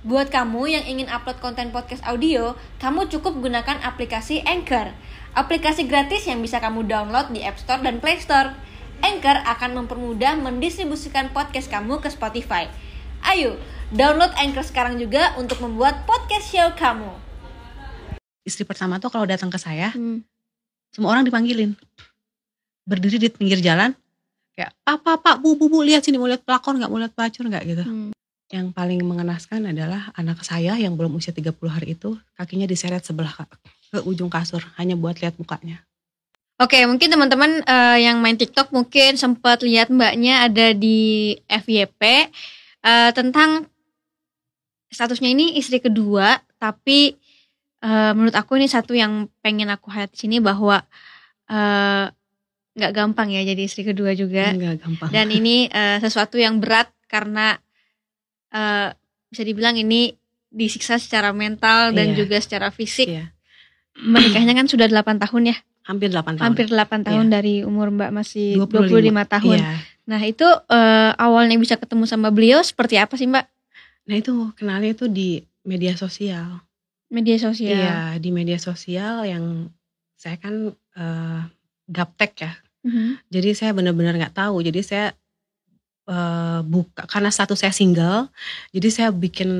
Buat 0.00 0.32
kamu 0.32 0.64
yang 0.64 0.84
ingin 0.88 1.12
upload 1.12 1.44
konten 1.44 1.76
podcast 1.76 2.00
audio, 2.08 2.56
kamu 2.80 3.12
cukup 3.12 3.36
gunakan 3.36 3.84
aplikasi 3.84 4.40
Anchor. 4.48 4.96
Aplikasi 5.36 5.84
gratis 5.84 6.24
yang 6.24 6.40
bisa 6.40 6.56
kamu 6.56 6.88
download 6.88 7.28
di 7.36 7.44
App 7.44 7.60
Store 7.60 7.84
dan 7.84 8.00
Play 8.00 8.16
Store. 8.16 8.56
Anchor 9.04 9.44
akan 9.44 9.84
mempermudah 9.84 10.40
mendistribusikan 10.40 11.28
podcast 11.36 11.68
kamu 11.68 12.00
ke 12.00 12.08
Spotify. 12.08 12.72
Ayo, 13.28 13.60
download 13.92 14.32
Anchor 14.40 14.64
sekarang 14.64 14.96
juga 14.96 15.36
untuk 15.36 15.60
membuat 15.60 16.08
podcast 16.08 16.48
show 16.48 16.72
kamu. 16.80 17.12
Istri 18.48 18.64
pertama 18.64 18.96
tuh 18.96 19.12
kalau 19.12 19.28
datang 19.28 19.52
ke 19.52 19.60
saya, 19.60 19.92
Hmm. 19.92 20.24
semua 20.96 21.12
orang 21.12 21.28
dipanggilin. 21.28 21.76
Berdiri 22.88 23.20
di 23.20 23.28
pinggir 23.28 23.60
jalan, 23.60 23.92
kayak, 24.56 24.72
pak, 24.80 24.96
pak, 25.04 25.16
pak, 25.20 25.36
bu, 25.44 25.60
bu, 25.60 25.68
bu, 25.68 25.84
lihat 25.84 26.00
sini, 26.00 26.16
mau 26.16 26.24
lihat 26.24 26.40
pelakor 26.40 26.72
nggak, 26.72 26.88
mau 26.88 26.96
lihat 26.96 27.12
pelacur 27.12 27.44
nggak 27.52 27.64
gitu. 27.68 27.84
Hmm. 27.84 28.16
Yang 28.50 28.74
paling 28.74 28.98
mengenaskan 29.06 29.70
adalah 29.70 30.10
anak 30.18 30.42
saya 30.42 30.74
yang 30.74 30.98
belum 30.98 31.14
usia 31.14 31.30
30 31.30 31.54
hari 31.70 31.94
itu, 31.94 32.18
kakinya 32.34 32.66
diseret 32.66 33.06
sebelah 33.06 33.30
ke, 33.30 33.44
ke 33.94 33.98
ujung 34.02 34.26
kasur, 34.26 34.58
hanya 34.74 34.98
buat 34.98 35.22
lihat 35.22 35.38
mukanya. 35.38 35.86
Oke, 36.58 36.82
mungkin 36.84 37.08
teman-teman 37.08 37.62
eh, 37.62 37.98
yang 38.04 38.18
main 38.18 38.34
TikTok 38.36 38.74
mungkin 38.74 39.16
sempat 39.16 39.62
lihat 39.62 39.88
mbaknya 39.88 40.50
ada 40.50 40.74
di 40.74 41.38
FYP 41.46 42.02
eh, 42.84 43.10
tentang 43.14 43.70
statusnya 44.90 45.30
ini 45.30 45.54
istri 45.56 45.78
kedua, 45.78 46.42
tapi 46.58 47.14
eh, 47.80 48.12
menurut 48.18 48.34
aku 48.34 48.58
ini 48.58 48.66
satu 48.66 48.98
yang 48.98 49.30
pengen 49.40 49.70
aku 49.70 49.94
highlight 49.94 50.12
di 50.12 50.20
sini 50.26 50.36
bahwa 50.42 50.82
nggak 52.70 52.92
gampang 52.94 53.28
ya 53.34 53.42
jadi 53.42 53.62
istri 53.66 53.82
kedua 53.82 54.14
juga, 54.14 54.54
gampang. 54.54 55.10
dan 55.10 55.26
ini 55.28 55.66
eh, 55.66 55.98
sesuatu 55.98 56.38
yang 56.38 56.62
berat 56.62 56.86
karena 57.10 57.58
eh, 58.50 58.88
bisa 59.30 59.42
dibilang 59.42 59.74
ini 59.74 60.14
disiksa 60.50 60.98
secara 60.98 61.30
mental 61.30 61.94
dan 61.94 62.12
Iya. 62.12 62.16
juga 62.18 62.36
secara 62.38 62.68
fisik. 62.68 63.06
Iya. 63.06 63.30
Menikahnya 63.96 64.54
kan 64.54 64.66
sudah 64.66 64.86
8 64.86 65.18
tahun 65.18 65.42
ya 65.46 65.56
Hampir 65.86 66.10
8 66.10 66.38
tahun. 66.38 66.46
hampir 66.46 66.66
8 66.68 67.06
tahun 67.06 67.26
dari 67.28 67.62
umur 67.62 67.90
Mbak 67.90 68.10
masih 68.12 68.58
25. 68.58 68.90
25, 68.90 69.24
tahun. 69.26 69.58
Iya. 69.58 69.74
Nah, 70.06 70.20
itu 70.22 70.46
eh, 70.46 71.10
awalnya 71.16 71.54
bisa 71.54 71.78
ketemu 71.78 72.04
sama 72.04 72.30
beliau 72.30 72.58
seperti 72.60 72.98
apa 72.98 73.14
sih, 73.14 73.26
Mbak? 73.26 73.46
Nah 74.10 74.16
itu 74.16 74.34
kenalnya 74.58 74.90
itu 74.90 75.06
di 75.06 75.38
media 75.62 75.94
sosial. 75.94 76.66
Media 77.06 77.38
sosial. 77.38 77.78
Iya, 77.78 77.98
di 78.18 78.30
media 78.30 78.58
sosial 78.58 79.22
yang 79.22 79.70
saya 80.14 80.34
kan 80.36 80.74
eh, 80.74 81.40
gaptek 81.86 82.32
ya. 82.38 82.52
Mhm. 82.82 83.30
Jadi 83.30 83.48
saya 83.54 83.70
benar-benar 83.70 84.18
nggak 84.18 84.34
tahu. 84.34 84.62
Jadi 84.62 84.80
saya 84.82 85.14
eh, 86.10 86.60
buka 86.62 87.06
karena 87.06 87.30
status 87.30 87.54
saya 87.56 87.70
single. 87.70 88.26
Jadi 88.74 88.88
saya 88.90 89.08
bikin 89.08 89.50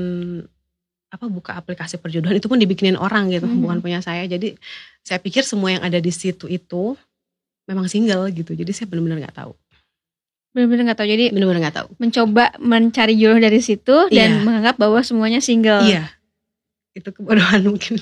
apa 1.07 1.27
buka 1.27 1.55
aplikasi 1.55 1.95
perjodohan 1.95 2.35
itu 2.35 2.47
pun 2.47 2.55
dibikinin 2.55 2.95
orang 2.95 3.27
gitu, 3.27 3.43
Mhm. 3.43 3.59
bukan 3.59 3.77
punya 3.79 3.99
saya. 3.99 4.23
Jadi 4.23 4.55
saya 5.01 5.17
pikir 5.17 5.43
semua 5.43 5.71
yang 5.71 5.83
ada 5.83 5.97
di 5.97 6.07
situ 6.07 6.47
itu 6.47 6.95
memang 7.67 7.87
single 7.87 8.27
gitu. 8.31 8.51
Jadi 8.51 8.71
saya 8.71 8.87
benar-benar 8.87 9.19
nggak 9.21 9.35
tahu. 9.37 9.51
Benar-benar 10.51 10.91
nggak 10.91 10.99
tahu. 10.99 11.07
Jadi 11.07 11.25
Benar-benar 11.31 11.61
nggak 11.63 11.77
tahu. 11.77 11.89
mencoba 11.95 12.45
mencari 12.59 13.15
jodoh 13.15 13.39
dari 13.39 13.59
situ 13.59 13.95
dan 14.07 14.29
Iya. 14.29 14.43
menganggap 14.43 14.75
bahwa 14.75 14.99
semuanya 14.99 15.39
single. 15.39 15.83
Iya. 15.83 16.11
Itu 16.91 17.11
kebodohan 17.11 17.59
mungkin 17.71 17.99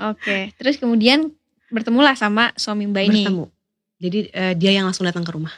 Oke. 0.00 0.52
Terus 0.56 0.76
kemudian 0.76 1.28
bertemulah 1.68 2.16
sama 2.16 2.52
suami 2.56 2.88
Mbak 2.88 3.04
ini. 3.04 3.22
bertemu. 3.24 3.44
Jadi 4.00 4.18
eh, 4.32 4.54
dia 4.56 4.72
yang 4.72 4.88
langsung 4.88 5.04
datang 5.04 5.20
ke 5.20 5.32
rumah. 5.32 5.52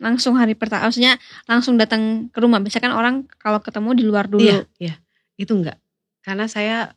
Langsung 0.00 0.34
hari 0.40 0.56
pertama, 0.56 0.88
maksudnya 0.88 1.20
langsung 1.44 1.76
datang 1.76 2.32
ke 2.32 2.38
rumah. 2.40 2.56
Biasanya 2.56 2.88
kan 2.88 2.94
orang 2.96 3.14
kalau 3.36 3.60
ketemu 3.60 3.90
di 3.92 4.04
luar 4.08 4.24
dulu. 4.26 4.40
Iya, 4.40 4.64
iya. 4.80 4.94
Itu 5.36 5.52
enggak. 5.60 5.76
Karena 6.24 6.48
saya 6.48 6.96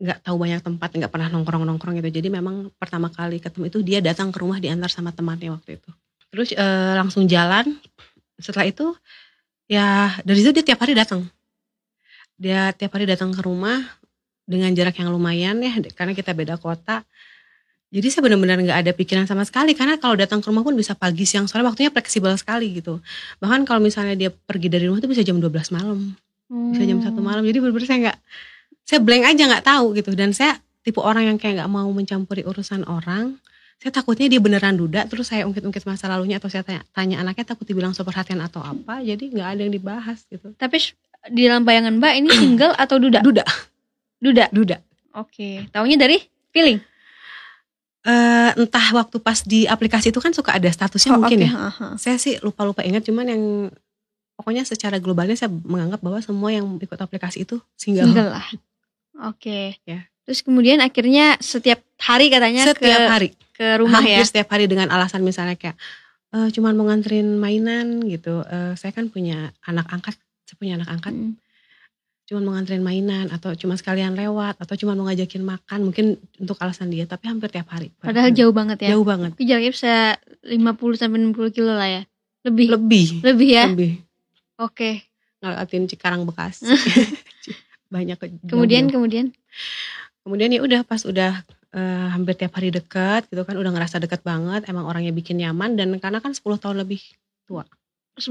nggak 0.00 0.26
tahu 0.26 0.36
banyak 0.40 0.60
tempat, 0.64 0.88
nggak 0.96 1.12
pernah 1.12 1.28
nongkrong-nongkrong 1.28 2.00
gitu. 2.00 2.10
Jadi 2.10 2.28
memang 2.32 2.72
pertama 2.80 3.12
kali 3.12 3.38
ketemu 3.38 3.68
itu 3.68 3.78
dia 3.84 4.00
datang 4.00 4.32
ke 4.32 4.40
rumah 4.40 4.58
diantar 4.58 4.88
sama 4.88 5.12
temannya 5.12 5.52
waktu 5.52 5.76
itu. 5.76 5.90
Terus 6.32 6.50
eh, 6.56 6.92
langsung 6.96 7.28
jalan. 7.28 7.76
Setelah 8.40 8.66
itu 8.66 8.96
ya 9.68 10.16
dari 10.26 10.40
situ 10.40 10.50
dia 10.50 10.64
tiap 10.64 10.80
hari 10.80 10.96
datang. 10.96 11.28
Dia 12.40 12.74
tiap 12.74 12.90
hari 12.96 13.06
datang 13.06 13.30
ke 13.30 13.40
rumah 13.44 13.78
dengan 14.44 14.72
jarak 14.76 14.96
yang 15.00 15.12
lumayan 15.12 15.60
ya 15.60 15.72
karena 15.92 16.16
kita 16.16 16.32
beda 16.32 16.56
kota. 16.56 17.04
Jadi 17.94 18.10
saya 18.10 18.26
benar-benar 18.26 18.58
nggak 18.58 18.78
ada 18.82 18.90
pikiran 18.90 19.24
sama 19.30 19.46
sekali 19.46 19.70
karena 19.78 19.94
kalau 20.02 20.18
datang 20.18 20.42
ke 20.42 20.50
rumah 20.50 20.66
pun 20.66 20.74
bisa 20.74 20.98
pagi 20.98 21.22
siang 21.22 21.46
sore 21.46 21.62
waktunya 21.62 21.94
fleksibel 21.94 22.34
sekali 22.34 22.82
gitu. 22.82 22.98
Bahkan 23.38 23.62
kalau 23.62 23.78
misalnya 23.78 24.18
dia 24.18 24.30
pergi 24.34 24.66
dari 24.66 24.90
rumah 24.90 24.98
itu 24.98 25.06
bisa 25.06 25.22
jam 25.22 25.38
12 25.38 25.70
malam 25.70 26.18
bisa 26.50 26.84
jam 26.84 27.00
Hmm. 27.00 27.06
satu 27.08 27.20
malam 27.24 27.42
jadi 27.42 27.58
bener-bener 27.58 27.88
saya 27.88 27.98
nggak 28.10 28.18
saya 28.84 29.00
blank 29.00 29.24
aja 29.32 29.42
nggak 29.48 29.64
tahu 29.64 29.86
gitu 29.96 30.10
dan 30.12 30.30
saya 30.36 30.60
tipe 30.84 31.00
orang 31.00 31.34
yang 31.34 31.38
kayak 31.40 31.64
nggak 31.64 31.70
mau 31.72 31.88
mencampuri 31.88 32.44
urusan 32.44 32.84
orang 32.84 33.40
saya 33.80 33.90
takutnya 33.90 34.28
dia 34.28 34.38
beneran 34.38 34.76
duda 34.76 35.08
terus 35.08 35.32
saya 35.32 35.48
ungkit-ungkit 35.48 35.82
masa 35.88 36.06
lalunya 36.06 36.38
atau 36.38 36.52
saya 36.52 36.62
tanya, 36.62 36.84
tanya 36.92 37.16
anaknya 37.24 37.56
takut 37.56 37.64
dibilang 37.66 37.96
perhatian 37.96 38.44
atau 38.44 38.60
apa 38.60 39.00
jadi 39.00 39.24
nggak 39.24 39.48
ada 39.56 39.60
yang 39.66 39.74
dibahas 39.74 40.18
gitu 40.28 40.52
Tapi 40.54 40.76
di 41.32 41.48
dalam 41.48 41.64
bayangan 41.64 41.96
Mbak 41.96 42.12
ini 42.20 42.28
single 42.36 42.74
atau 42.76 43.00
duda? 43.00 43.24
duda 43.24 43.44
Duda. 44.20 44.46
duda 44.52 44.76
Oke. 45.14 45.64
Taunya 45.70 45.96
dari 45.96 46.18
feeling. 46.52 46.78
Eh, 48.04 48.50
entah 48.54 48.86
waktu 48.92 49.16
pas 49.16 49.40
di 49.40 49.64
aplikasi 49.64 50.12
itu 50.12 50.20
kan 50.20 50.28
suka 50.30 50.52
ada 50.52 50.68
statusnya 50.68 51.10
Oh, 51.10 51.18
mungkin 51.18 51.40
oke. 51.40 51.46
ya 51.46 51.52
Ha-ha. 51.56 51.86
saya 51.96 52.16
sih 52.16 52.36
lupa-lupa 52.38 52.84
ingat 52.84 53.00
cuman 53.02 53.24
yang 53.24 53.42
pokoknya 54.34 54.60
secara 54.62 54.98
globalnya 54.98 55.32
saya 55.32 55.48
menganggap 55.48 55.98
bahwa 55.98 56.20
semua 56.20 56.50
yang 56.50 56.68
ikut 56.76 56.94
aplikasi 56.94 57.42
itu 57.42 57.56
single, 57.74 58.04
Single 58.04 58.28
lah. 58.30 58.44
Oke. 59.24 59.80
Ya. 59.84 60.04
Terus 60.22 60.40
kemudian 60.40 60.78
akhirnya 60.78 61.36
setiap 61.38 61.80
hari 61.96 62.28
katanya 62.28 62.64
setiap 62.66 62.76
ke 62.98 63.08
hari 63.08 63.28
ke 63.50 63.66
rumah 63.78 64.00
hampir 64.00 64.20
ya. 64.20 64.26
setiap 64.26 64.48
hari 64.50 64.66
dengan 64.66 64.90
alasan 64.90 65.22
misalnya 65.22 65.54
kayak 65.54 65.76
"Eh, 66.28 66.48
cuman 66.50 66.74
mau 66.74 66.84
nganterin 66.84 67.38
mainan 67.38 68.04
gitu 68.04 68.42
Eh, 68.42 68.74
saya 68.74 68.90
kan 68.90 69.08
punya 69.08 69.48
anak 69.62 69.86
angkat 69.86 70.12
saya 70.42 70.56
punya 70.58 70.76
anak 70.76 70.90
angkat 70.90 71.12
Mm. 71.14 71.32
Cuman 72.24 72.40
mau 72.40 72.52
nganterin 72.52 72.80
mainan 72.80 73.28
atau 73.28 73.52
cuma 73.52 73.74
sekalian 73.74 74.12
lewat 74.12 74.56
atau 74.56 74.74
cuma 74.74 74.92
mau 74.92 75.04
ngajakin 75.04 75.40
makan 75.40 75.78
mungkin 75.84 76.06
untuk 76.36 76.56
alasan 76.56 76.88
dia 76.88 77.04
tapi 77.04 77.26
hampir 77.26 77.48
tiap 77.48 77.68
hari 77.68 77.92
Padahal 77.94 78.30
jauh 78.30 78.48
banget 78.50 78.80
ya. 78.80 78.88
jauh 78.90 79.04
banget 79.04 79.32
Tapi 79.32 79.44
jaraknya 79.44 79.70
bisa 79.70 79.92
50 80.42 80.64
sampai 80.96 81.18
60 81.22 81.36
kilo 81.50 81.70
lah 81.70 81.84
ya. 81.86 82.02
Lebih. 82.42 82.66
lebih 82.70 83.06
Lebih 83.20 83.48
ya. 83.50 83.64
lebih 83.66 83.92
Oke. 84.56 85.04
ngeliatin 85.38 85.84
Cikarang 85.86 86.24
Bekasi 86.24 86.64
banyak 87.94 88.16
ke- 88.16 88.32
Kemudian 88.42 88.88
jauh-jauh. 88.88 88.92
kemudian 88.94 89.26
kemudian 90.20 90.50
ya 90.50 90.60
udah 90.60 90.80
pas 90.82 91.04
udah 91.04 91.44
eh, 91.70 92.06
hampir 92.08 92.34
tiap 92.34 92.52
hari 92.52 92.68
dekat 92.68 93.28
gitu 93.28 93.42
kan 93.42 93.54
udah 93.54 93.68
ngerasa 93.70 93.98
dekat 93.98 94.20
banget 94.20 94.64
emang 94.64 94.84
orangnya 94.84 95.10
bikin 95.10 95.36
nyaman 95.36 95.74
dan 95.74 95.92
karena 95.98 96.18
kan 96.18 96.32
10 96.32 96.40
tahun 96.56 96.80
lebih 96.80 97.04
10 97.44 97.60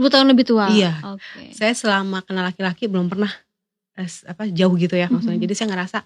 tahun 0.10 0.26
lebih 0.28 0.46
tua. 0.48 0.66
Iya. 0.68 0.98
Oke. 1.12 1.52
saya 1.52 1.74
selama 1.74 2.22
kenal 2.22 2.42
laki-laki 2.44 2.88
belum 2.88 3.06
pernah 3.08 3.30
apa 4.00 4.50
jauh 4.50 4.74
gitu 4.76 4.96
ya 4.98 5.08
maksudnya. 5.08 5.38
Mhm. 5.38 5.46
Jadi 5.46 5.54
saya 5.54 5.68
ngerasa 5.74 5.98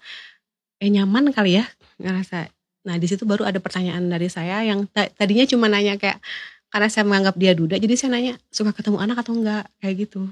eh 0.78 0.90
nyaman 0.92 1.32
kali 1.32 1.58
ya 1.58 1.64
ngerasa. 1.98 2.48
Nah 2.86 2.96
di 2.96 3.06
situ 3.10 3.24
baru 3.26 3.44
ada 3.48 3.58
pertanyaan 3.58 4.06
dari 4.06 4.28
saya 4.30 4.62
yang 4.62 4.86
ta- 4.88 5.10
tadinya 5.10 5.44
cuma 5.48 5.66
nanya 5.66 5.96
kayak 5.98 6.20
karena 6.68 6.88
saya 6.92 7.08
menganggap 7.08 7.34
dia 7.40 7.56
duda, 7.56 7.80
jadi 7.80 7.94
saya 7.96 8.10
nanya 8.12 8.36
suka 8.52 8.76
ketemu 8.76 9.00
anak 9.00 9.24
atau 9.24 9.32
enggak 9.32 9.64
kayak 9.80 10.04
gitu. 10.04 10.28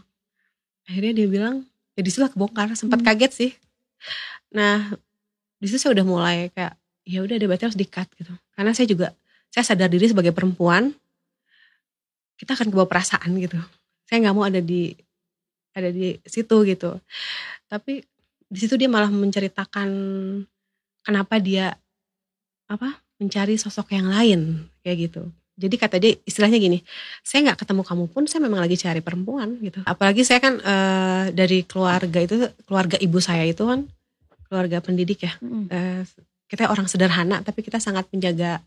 Akhirnya 0.85 1.17
dia 1.17 1.27
bilang 1.33 1.65
ya 1.97 2.05
di 2.05 2.11
situ 2.13 2.29
kebongkar, 2.29 2.77
sempat 2.77 3.01
Hmm. 3.01 3.09
kaget 3.09 3.33
sih. 3.33 3.51
Nah 4.53 4.93
di 5.57 5.67
situ 5.67 5.81
saya 5.81 5.97
udah 5.97 6.05
mulai 6.05 6.39
kayak 6.53 6.77
ya 7.09 7.25
udah 7.25 7.35
deh 7.41 7.49
berarti 7.49 7.65
harus 7.73 7.79
di-cut 7.81 8.09
gitu. 8.21 8.37
Karena 8.53 8.77
saya 8.77 8.85
juga 8.85 9.17
saya 9.49 9.65
sadar 9.65 9.89
diri 9.89 10.13
sebagai 10.13 10.37
perempuan 10.37 10.93
kita 12.37 12.53
akan 12.53 12.69
kebawa 12.69 12.85
perasaan 12.89 13.33
gitu. 13.41 13.57
Saya 14.05 14.21
nggak 14.29 14.35
mau 14.37 14.45
ada 14.45 14.61
di 14.61 14.93
ada 15.77 15.93
di 15.93 16.17
situ 16.25 16.57
gitu. 16.65 16.97
Tapi 17.69 18.01
di 18.49 18.59
situ 18.59 18.81
dia 18.81 18.89
malah 18.89 19.13
menceritakan 19.13 19.89
kenapa 21.05 21.37
dia 21.37 21.77
apa 22.67 22.99
mencari 23.21 23.61
sosok 23.61 23.93
yang 23.93 24.09
lain 24.09 24.65
kayak 24.81 25.13
gitu. 25.13 25.29
Jadi 25.57 25.77
kata 25.81 25.97
dia 25.97 26.13
istilahnya 26.29 26.61
gini, 26.61 26.85
saya 27.25 27.49
nggak 27.49 27.65
ketemu 27.65 27.81
kamu 27.81 28.05
pun 28.13 28.29
saya 28.29 28.45
memang 28.45 28.61
lagi 28.61 28.77
cari 28.77 29.01
perempuan 29.01 29.57
gitu. 29.65 29.81
Apalagi 29.89 30.21
saya 30.21 30.41
kan 30.41 30.61
eh, 30.61 31.25
dari 31.33 31.65
keluarga 31.65 32.21
itu 32.21 32.37
keluarga 32.69 33.01
ibu 33.01 33.17
saya 33.25 33.45
itu 33.49 33.65
kan 33.65 33.89
keluarga 34.49 34.85
pendidik 34.85 35.25
ya. 35.25 35.33
Mm. 35.41 35.67
Eh, 35.73 36.03
kita 36.47 36.69
orang 36.69 36.87
sederhana 36.87 37.41
tapi 37.41 37.65
kita 37.65 37.81
sangat 37.81 38.05
menjaga 38.13 38.61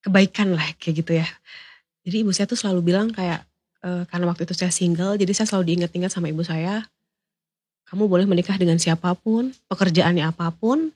kebaikan 0.00 0.56
lah 0.56 0.64
kayak 0.80 0.94
gitu 1.04 1.12
ya. 1.20 1.28
Jadi 2.08 2.24
ibu 2.24 2.32
saya 2.32 2.48
tuh 2.48 2.56
selalu 2.56 2.88
bilang 2.88 3.12
kayak 3.12 3.44
eh, 3.84 4.02
karena 4.08 4.24
waktu 4.30 4.48
itu 4.48 4.54
saya 4.54 4.72
single, 4.72 5.18
jadi 5.18 5.32
saya 5.34 5.46
selalu 5.50 5.74
diingat-ingat 5.74 6.10
sama 6.10 6.30
ibu 6.30 6.42
saya. 6.42 6.86
Kamu 7.88 8.04
boleh 8.04 8.28
menikah 8.28 8.56
dengan 8.60 8.76
siapa 8.76 9.16
pun, 9.16 9.52
pekerjaannya 9.70 10.24
apa 10.28 10.52
pun, 10.52 10.92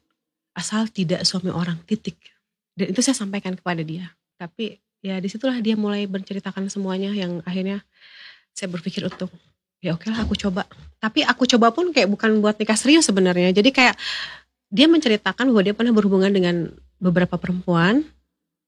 asal 0.52 0.88
tidak 0.92 1.24
suami 1.24 1.48
orang 1.48 1.80
titik. 1.88 2.20
Dan 2.76 2.92
itu 2.92 3.00
saya 3.00 3.16
sampaikan 3.16 3.56
kepada 3.56 3.80
dia. 3.80 4.12
Tapi 4.36 4.76
ya 5.02 5.18
di 5.18 5.28
situlah 5.28 5.58
dia 5.58 5.74
mulai 5.74 6.06
menceritakan 6.06 6.70
semuanya 6.70 7.10
yang 7.10 7.42
akhirnya 7.42 7.82
saya 8.54 8.70
berpikir 8.70 9.02
untuk 9.02 9.34
ya 9.82 9.98
oke 9.98 10.06
lah 10.06 10.22
aku 10.22 10.38
coba 10.38 10.62
tapi 11.02 11.26
aku 11.26 11.42
coba 11.50 11.74
pun 11.74 11.90
kayak 11.90 12.06
bukan 12.06 12.38
buat 12.38 12.54
nikah 12.54 12.78
serius 12.78 13.10
sebenarnya 13.10 13.50
jadi 13.50 13.66
kayak 13.74 13.96
dia 14.70 14.86
menceritakan 14.86 15.50
bahwa 15.50 15.62
dia 15.66 15.74
pernah 15.74 15.90
berhubungan 15.90 16.30
dengan 16.30 16.70
beberapa 17.02 17.34
perempuan 17.34 18.06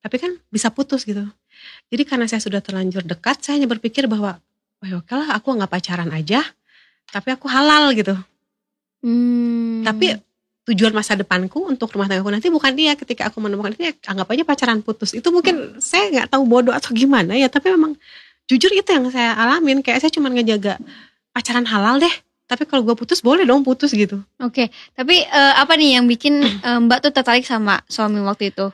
tapi 0.02 0.18
kan 0.18 0.34
bisa 0.50 0.74
putus 0.74 1.06
gitu 1.06 1.22
jadi 1.88 2.02
karena 2.04 2.26
saya 2.30 2.40
sudah 2.42 2.60
terlanjur 2.60 3.04
dekat 3.04 3.42
saya 3.42 3.60
hanya 3.60 3.68
berpikir 3.70 4.08
bahwa 4.08 4.38
oh 4.82 4.86
ya 4.86 4.98
oke 5.00 5.12
lah 5.12 5.36
aku 5.36 5.54
nggak 5.54 5.70
pacaran 5.70 6.10
aja 6.12 6.42
tapi 7.10 7.34
aku 7.34 7.46
halal 7.46 7.92
gitu. 7.94 8.16
Hmm. 9.04 9.84
tapi 9.84 10.16
tujuan 10.64 10.96
masa 10.96 11.12
depanku 11.12 11.60
untuk 11.68 11.92
rumah 11.92 12.08
tanggaku 12.08 12.32
nanti 12.32 12.48
bukan 12.48 12.72
dia. 12.72 12.96
Ketika 12.96 13.28
aku 13.28 13.36
menemukan 13.36 13.76
dia 13.76 13.92
anggap 14.08 14.32
aja 14.32 14.42
pacaran 14.48 14.80
putus. 14.80 15.12
Itu 15.12 15.28
mungkin 15.28 15.76
saya 15.78 16.08
nggak 16.08 16.32
tahu 16.32 16.42
bodoh 16.48 16.72
atau 16.72 16.96
gimana 16.96 17.36
ya 17.36 17.52
tapi 17.52 17.68
memang 17.68 17.92
jujur 18.48 18.72
itu 18.72 18.88
yang 18.88 19.04
saya 19.12 19.36
alamin. 19.36 19.84
Kayak 19.84 20.08
saya 20.08 20.12
cuma 20.12 20.32
ngejaga 20.32 20.80
pacaran 21.36 21.68
halal 21.68 22.00
deh 22.00 22.14
tapi 22.44 22.68
kalau 22.68 22.84
gue 22.84 22.92
putus 22.92 23.24
boleh 23.24 23.48
dong 23.48 23.64
putus 23.64 23.92
gitu. 23.92 24.20
Oke, 24.40 24.68
tapi 24.92 25.24
eh, 25.24 25.54
apa 25.56 25.80
nih 25.80 26.00
yang 26.00 26.04
bikin 26.04 26.44
eh, 26.68 26.78
Mbak 26.80 27.08
tuh 27.08 27.12
tertarik 27.12 27.44
sama 27.44 27.80
suami 27.88 28.20
waktu 28.24 28.52
itu? 28.52 28.68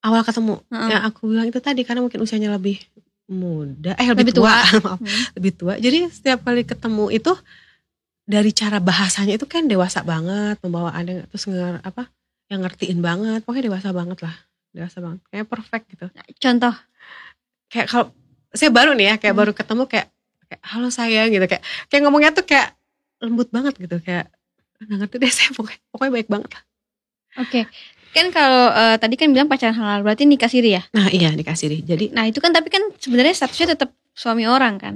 Awal 0.00 0.22
ketemu 0.22 0.54
Heeh. 0.68 0.88
yang 0.90 1.02
aku 1.04 1.20
bilang 1.26 1.46
itu 1.46 1.58
tadi 1.58 1.82
karena 1.82 2.00
mungkin 2.00 2.20
usianya 2.20 2.54
lebih 2.54 2.78
muda 3.28 3.92
eh 3.94 4.08
lebih, 4.08 4.30
Lebih 4.30 4.34
tua. 4.40 4.54
tua, 4.64 4.80
maaf 4.86 4.98
Hmm. 4.98 5.22
lebih 5.36 5.52
tua 5.54 5.74
jadi 5.76 6.08
setiap 6.08 6.42
kali 6.42 6.62
ketemu 6.64 7.04
itu 7.10 7.32
dari 8.24 8.50
cara 8.52 8.78
bahasanya 8.78 9.34
itu 9.34 9.44
kan 9.44 9.64
dewasa 9.64 10.00
banget 10.02 10.60
pembawaannya 10.60 11.28
terus 11.28 11.44
nger, 11.44 11.80
apa 11.80 12.08
yang 12.48 12.64
ngertiin 12.64 13.00
banget 13.00 13.40
pokoknya 13.42 13.68
dewasa 13.68 13.88
banget 13.90 14.18
lah 14.20 14.36
dewasa 14.70 14.98
banget 15.00 15.20
kayak 15.28 15.46
perfect 15.46 15.84
gitu 15.92 16.06
Contoh. 16.38 16.74
kayak 17.68 17.86
kalau 17.86 18.06
saya 18.50 18.70
baru 18.72 18.96
nih 18.96 19.06
ya 19.06 19.14
kayak 19.16 19.34
Hmm. 19.34 19.40
baru 19.44 19.52
ketemu 19.52 19.82
kayak 19.84 20.06
kayak 20.48 20.62
halo 20.64 20.88
sayang 20.88 21.28
gitu 21.28 21.44
kayak 21.44 21.60
kayak 21.88 22.00
ngomongnya 22.04 22.32
tuh 22.32 22.44
kayak 22.44 22.72
lembut 23.20 23.48
banget 23.50 23.76
gitu 23.76 23.96
kayak 24.00 24.32
nggak 24.78 24.98
ngerti 25.04 25.16
deh 25.18 25.32
saya 25.34 25.50
pokoknya 25.52 25.80
pokoknya 25.90 26.12
baik 26.14 26.28
banget 26.30 26.50
lah 26.56 26.62
Oke. 27.36 27.60
Kan 28.10 28.32
kalau 28.32 28.72
eh, 28.72 28.96
tadi 28.96 29.14
kan 29.14 29.28
bilang 29.30 29.46
pacaran 29.46 29.76
halal 29.76 30.00
berarti 30.02 30.24
nikah 30.24 30.48
siri 30.48 30.74
ya. 30.74 30.82
nah 30.90 31.08
iya 31.08 31.30
dikasih 31.30 31.66
deh 31.68 31.80
jadi 31.84 32.04
Nah, 32.10 32.24
itu 32.26 32.40
kan 32.40 32.50
tapi 32.50 32.68
kan 32.68 32.80
sebenarnya 32.96 33.34
statusnya 33.34 33.76
tetap 33.76 33.92
suami 34.12 34.48
orang 34.48 34.76
kan. 34.76 34.94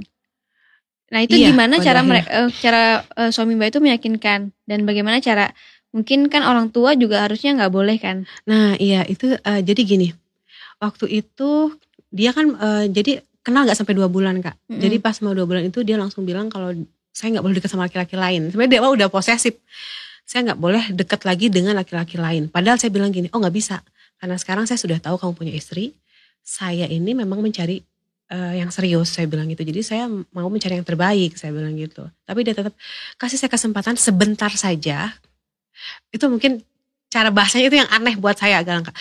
Nah, 1.13 1.21
itu 1.21 1.37
Iya, 1.37 1.53
gimana 1.53 1.77
cara 1.79 2.01
mereka 2.01 2.49
cara 2.59 2.83
eh, 3.21 3.31
suami 3.31 3.53
Mbak 3.53 3.69
itu 3.69 3.81
meyakinkan 3.85 4.41
dan 4.65 4.79
bagaimana 4.83 5.21
cara 5.21 5.53
mungkin 5.93 6.33
kan 6.33 6.41
orang 6.41 6.73
tua 6.73 6.97
juga 6.97 7.21
harusnya 7.29 7.53
nggak 7.53 7.69
boleh 7.69 8.01
kan. 8.01 8.25
nah 8.43 8.73
iya 8.81 9.05
itu 9.05 9.37
eh, 9.37 9.61
jadi 9.61 9.81
gini 9.85 10.09
waktu 10.81 11.21
itu 11.21 11.77
dia 12.09 12.33
kan 12.33 12.57
eh, 12.57 12.85
jadi 12.89 13.21
kenal 13.45 13.69
nggak 13.69 13.77
sampai 13.77 13.93
dua 13.93 14.09
bulan 14.09 14.41
kak 14.41 14.57
Mm-mm. 14.73 14.81
jadi 14.81 14.97
pas 14.99 15.21
mau 15.21 15.37
dua 15.37 15.45
bulan 15.45 15.69
itu 15.69 15.85
dia 15.85 16.01
langsung 16.01 16.25
bilang 16.25 16.49
kalau 16.49 16.73
saya 17.13 17.37
nggak 17.37 17.45
boleh 17.45 17.57
dekat 17.61 17.69
sama 17.69 17.85
laki-laki 17.85 18.17
lain 18.17 18.49
sebenarnya 18.49 18.73
dia 18.73 18.81
mah 18.81 18.93
udah 18.97 19.09
posesif 19.13 19.61
saya 20.27 20.53
nggak 20.53 20.61
boleh 20.61 20.85
dekat 20.97 21.21
lagi 21.29 21.53
dengan 21.53 21.77
laki-laki 21.77 22.17
lain. 22.17 22.49
Padahal 22.49 22.79
saya 22.79 22.89
bilang 22.89 23.13
gini 23.13 23.29
oh 23.33 23.39
nggak 23.39 23.55
bisa. 23.55 23.83
Karena 24.17 24.39
sekarang 24.39 24.65
saya 24.71 24.79
sudah 24.79 24.99
tahu 25.03 25.19
kamu 25.19 25.33
punya 25.35 25.55
istri. 25.55 25.93
Saya 26.43 26.87
ini 26.87 27.15
memang 27.15 27.43
mencari 27.43 27.83
eh, 28.31 28.55
yang 28.63 28.71
serius 28.71 29.13
saya 29.13 29.27
bilang 29.27 29.51
gitu. 29.51 29.63
Jadi 29.67 29.81
saya 29.83 30.07
mau 30.09 30.49
mencari 30.49 30.79
yang 30.79 30.87
terbaik 30.87 31.37
saya 31.37 31.51
bilang 31.53 31.75
gitu. 31.75 32.07
Tapi 32.25 32.41
dia 32.47 32.55
tetap 32.55 32.75
kasih 33.19 33.39
saya 33.39 33.51
kesempatan 33.51 33.95
sebentar 33.99 34.51
saja. 34.55 35.13
Itu 36.15 36.31
mungkin 36.31 36.63
cara 37.13 37.29
bahasanya 37.29 37.67
itu 37.69 37.77
yang 37.83 37.91
aneh 37.93 38.17
buat 38.17 38.39
saya 38.39 38.63
agak 38.63 38.73
langka. 38.73 38.93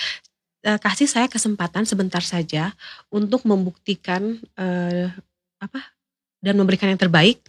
Eh, 0.62 0.80
kasih 0.82 1.08
saya 1.10 1.28
kesempatan 1.30 1.88
sebentar 1.88 2.22
saja 2.22 2.74
untuk 3.14 3.46
membuktikan 3.48 4.42
eh, 4.58 5.08
apa 5.62 5.80
dan 6.42 6.58
memberikan 6.58 6.90
yang 6.90 7.00
terbaik. 7.00 7.40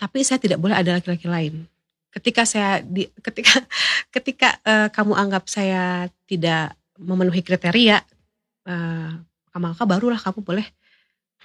Tapi 0.00 0.24
saya 0.24 0.40
tidak 0.40 0.62
boleh 0.62 0.76
ada 0.76 0.96
laki-laki 0.96 1.28
lain 1.28 1.68
ketika 2.10 2.42
saya 2.42 2.82
di 2.82 3.06
ketika 3.22 3.62
ketika 4.14 4.48
eh, 4.66 4.88
kamu 4.90 5.14
anggap 5.14 5.46
saya 5.46 6.10
tidak 6.26 6.74
memenuhi 7.00 7.40
kriteria 7.40 8.02
eh, 8.66 9.10
maka 9.50 9.82
barulah 9.82 10.20
kamu 10.20 10.40
boleh 10.46 10.66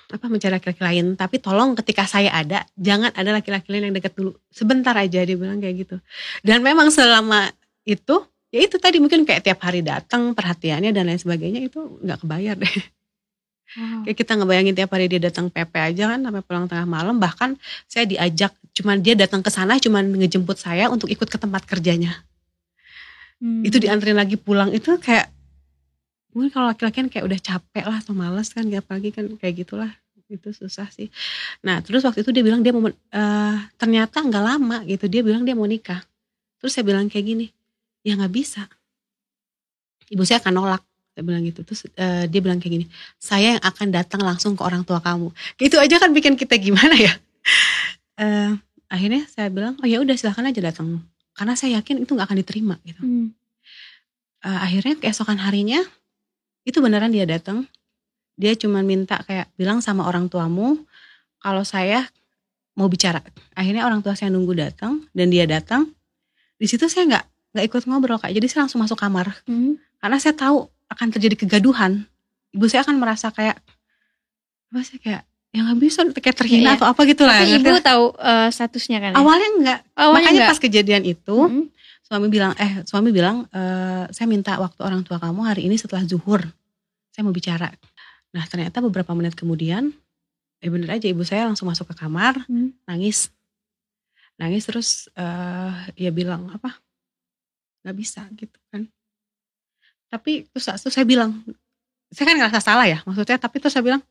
apa 0.06 0.26
mencari 0.30 0.54
laki-laki 0.54 0.82
lain. 0.86 1.06
Tapi 1.18 1.42
tolong 1.42 1.74
ketika 1.82 2.06
saya 2.06 2.30
ada 2.30 2.62
jangan 2.78 3.10
ada 3.18 3.34
laki-laki 3.34 3.74
lain 3.74 3.90
yang 3.90 3.96
dekat 3.98 4.14
dulu. 4.14 4.38
Sebentar 4.54 4.94
aja 4.94 5.26
dia 5.26 5.38
bilang 5.38 5.58
kayak 5.58 5.76
gitu. 5.88 5.96
Dan 6.46 6.62
memang 6.62 6.94
selama 6.94 7.50
itu 7.88 8.22
ya 8.54 8.62
itu 8.62 8.78
tadi 8.78 9.02
mungkin 9.02 9.26
kayak 9.26 9.42
tiap 9.42 9.60
hari 9.66 9.82
datang 9.82 10.38
perhatiannya 10.38 10.94
dan 10.94 11.10
lain 11.10 11.18
sebagainya 11.18 11.66
itu 11.66 12.00
nggak 12.06 12.22
kebayar 12.22 12.56
deh. 12.60 12.78
Kayak 14.06 14.18
kita 14.22 14.32
ngebayangin 14.38 14.76
tiap 14.78 14.94
hari 14.94 15.10
dia 15.10 15.20
datang 15.20 15.50
PP 15.50 15.74
aja 15.74 16.16
kan 16.16 16.20
sampai 16.22 16.42
pulang 16.46 16.66
tengah 16.70 16.88
malam 16.88 17.18
bahkan 17.18 17.58
saya 17.90 18.06
diajak 18.06 18.54
cuman 18.76 19.00
dia 19.00 19.16
datang 19.16 19.40
ke 19.40 19.48
sana 19.48 19.80
cuman 19.80 20.04
ngejemput 20.20 20.60
saya 20.60 20.92
untuk 20.92 21.08
ikut 21.08 21.26
ke 21.32 21.38
tempat 21.40 21.64
kerjanya. 21.64 22.28
Hmm. 23.36 23.68
itu 23.68 23.84
dianterin 23.84 24.16
lagi 24.16 24.40
pulang 24.40 24.72
itu 24.72 24.96
kayak 24.96 25.28
mungkin 26.32 26.56
kalau 26.56 26.72
laki-laki 26.72 27.04
kan 27.04 27.08
kayak 27.12 27.26
udah 27.28 27.40
capek 27.40 27.84
lah 27.84 28.00
atau 28.00 28.16
males 28.16 28.48
kan 28.56 28.64
gak 28.64 28.88
apalagi 28.88 29.12
kan 29.12 29.28
kayak 29.40 29.64
gitulah. 29.64 29.92
Itu 30.26 30.56
susah 30.56 30.90
sih. 30.90 31.14
Nah 31.62 31.84
terus 31.86 32.02
waktu 32.02 32.26
itu 32.26 32.32
dia 32.34 32.44
bilang 32.44 32.64
dia 32.66 32.74
mau 32.74 32.88
eh, 32.90 33.56
ternyata 33.78 34.24
nggak 34.26 34.44
lama 34.44 34.78
gitu 34.90 35.06
dia 35.06 35.22
bilang 35.22 35.44
dia 35.44 35.54
mau 35.54 35.68
nikah. 35.68 36.02
Terus 36.60 36.76
saya 36.76 36.84
bilang 36.88 37.12
kayak 37.12 37.26
gini 37.28 37.46
ya 38.04 38.16
nggak 38.18 38.34
bisa. 38.34 38.66
Ibu 40.10 40.24
saya 40.26 40.42
akan 40.42 40.54
nolak 40.56 40.82
saya 41.14 41.24
bilang 41.24 41.44
gitu. 41.46 41.62
Terus 41.62 41.86
eh, 41.94 42.26
dia 42.26 42.40
bilang 42.42 42.58
kayak 42.58 42.74
gini 42.82 42.86
saya 43.22 43.60
yang 43.60 43.64
akan 43.64 43.88
datang 43.94 44.22
langsung 44.26 44.58
ke 44.58 44.64
orang 44.66 44.82
tua 44.82 44.98
kamu. 45.04 45.30
Itu 45.62 45.78
aja 45.78 46.02
kan 46.02 46.10
bikin 46.16 46.40
kita 46.40 46.58
gimana 46.58 46.98
ya 46.98 47.14
Eh, 48.16 48.52
akhirnya 48.88 49.28
saya 49.28 49.52
bilang 49.52 49.76
oh 49.82 49.88
ya 49.88 50.00
udah 50.00 50.16
silahkan 50.16 50.48
aja 50.48 50.62
datang. 50.62 51.04
Karena 51.36 51.54
saya 51.60 51.82
yakin 51.82 52.08
itu 52.08 52.12
nggak 52.16 52.28
akan 52.32 52.40
diterima 52.40 52.76
gitu. 52.88 53.02
Hmm. 53.04 53.36
Eh, 54.46 54.60
akhirnya 54.62 54.96
keesokan 55.00 55.40
harinya 55.42 55.84
itu 56.64 56.78
beneran 56.80 57.12
dia 57.12 57.28
datang. 57.28 57.68
Dia 58.36 58.56
cuma 58.56 58.84
minta 58.84 59.20
kayak 59.24 59.52
bilang 59.56 59.80
sama 59.80 60.08
orang 60.08 60.28
tuamu 60.28 60.84
kalau 61.40 61.64
saya 61.64 62.08
mau 62.76 62.92
bicara. 62.92 63.24
Akhirnya 63.56 63.88
orang 63.88 64.04
tua 64.04 64.16
saya 64.16 64.32
nunggu 64.32 64.56
datang 64.56 65.08
dan 65.16 65.32
dia 65.32 65.48
datang. 65.48 65.92
Di 66.60 66.68
situ 66.68 66.88
saya 66.92 67.08
nggak 67.08 67.26
nggak 67.56 67.66
ikut 67.72 67.84
ngobrol 67.88 68.20
kak. 68.20 68.32
Jadi 68.32 68.48
saya 68.52 68.68
langsung 68.68 68.84
masuk 68.84 69.00
kamar. 69.00 69.32
Hmm. 69.48 69.80
karena 70.06 70.22
saya 70.22 70.38
tahu 70.38 70.70
akan 70.86 71.08
terjadi 71.18 71.34
kegaduhan 71.34 72.06
ibu 72.56 72.66
saya 72.72 72.88
akan 72.88 72.96
merasa 72.96 73.28
kayak 73.36 73.60
apa 74.72 74.80
sih 74.88 74.98
kayak 74.98 75.28
ya 75.56 75.64
nggak 75.64 75.80
bisa 75.80 76.00
kayak 76.12 76.36
terhina 76.36 76.70
Iya. 76.70 76.76
atau 76.76 76.86
apa 76.86 77.02
gitu 77.08 77.24
lah 77.24 77.40
Tapi 77.40 77.56
ibu 77.56 77.72
tahu 77.80 78.04
eh, 78.14 78.50
statusnya 78.52 78.98
kan 79.00 79.12
ya? 79.12 79.16
awalnya 79.16 79.50
enggak 79.56 79.80
Awalnya 79.94 80.12
makanya 80.20 80.32
enggak. 80.36 80.50
pas 80.52 80.60
kejadian 80.60 81.04
itu 81.06 81.38
Hmm. 81.40 81.66
suami 82.04 82.28
bilang 82.28 82.52
eh 82.56 82.84
suami 82.84 83.10
bilang 83.10 83.48
eh, 83.50 84.04
saya 84.12 84.28
minta 84.28 84.54
waktu 84.56 84.80
orang 84.80 85.02
tua 85.02 85.16
kamu 85.16 85.42
hari 85.42 85.66
ini 85.66 85.76
setelah 85.76 86.04
zuhur 86.04 86.44
saya 87.10 87.24
mau 87.24 87.32
bicara 87.32 87.72
nah 88.30 88.44
ternyata 88.44 88.78
beberapa 88.80 89.16
menit 89.16 89.32
kemudian 89.34 89.96
eh 90.60 90.68
bener 90.68 90.92
aja 90.92 91.08
ibu 91.08 91.24
saya 91.24 91.48
langsung 91.48 91.66
masuk 91.66 91.88
ke 91.88 91.96
kamar 91.98 92.36
Hmm. 92.46 92.76
nangis 92.84 93.32
nangis 94.36 94.68
terus 94.68 94.90
eh 95.14 95.72
ya 95.98 96.12
bilang 96.12 96.52
apa 96.52 96.76
nggak 97.82 97.96
bisa 97.96 98.28
gitu 98.34 98.60
kan 98.70 98.84
tapi 100.06 100.46
terus, 100.48 100.68
terus 100.68 100.92
saya 100.92 101.06
bilang 101.06 101.42
saya 102.12 102.26
kan 102.26 102.36
ngerasa 102.38 102.60
salah 102.60 102.86
ya 102.86 103.00
maksudnya 103.04 103.38
tapi 103.38 103.58
terus 103.58 103.72
saya 103.72 103.84
bilang 103.84 104.02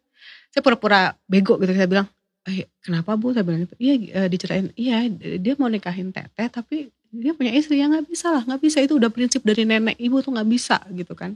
saya 0.54 0.62
pura-pura 0.62 1.18
bego 1.26 1.58
gitu 1.58 1.74
saya 1.74 1.90
bilang 1.90 2.06
eh 2.46 2.70
kenapa 2.78 3.18
bu? 3.18 3.34
Saya 3.34 3.42
bilang 3.42 3.66
iya 3.82 3.94
eh, 3.98 4.28
diceritain 4.30 4.70
iya 4.78 5.02
dia 5.10 5.58
mau 5.58 5.66
nikahin 5.66 6.14
teteh 6.14 6.46
tapi 6.46 6.94
dia 7.10 7.34
punya 7.34 7.50
istri 7.50 7.82
ya 7.82 7.90
nggak 7.90 8.06
bisa 8.06 8.30
lah 8.30 8.46
nggak 8.46 8.62
bisa. 8.62 8.78
Itu 8.78 8.94
udah 9.02 9.10
prinsip 9.10 9.42
dari 9.42 9.66
nenek 9.66 9.98
ibu 9.98 10.22
tuh 10.22 10.30
nggak 10.30 10.46
bisa 10.46 10.78
gitu 10.94 11.10
kan. 11.18 11.34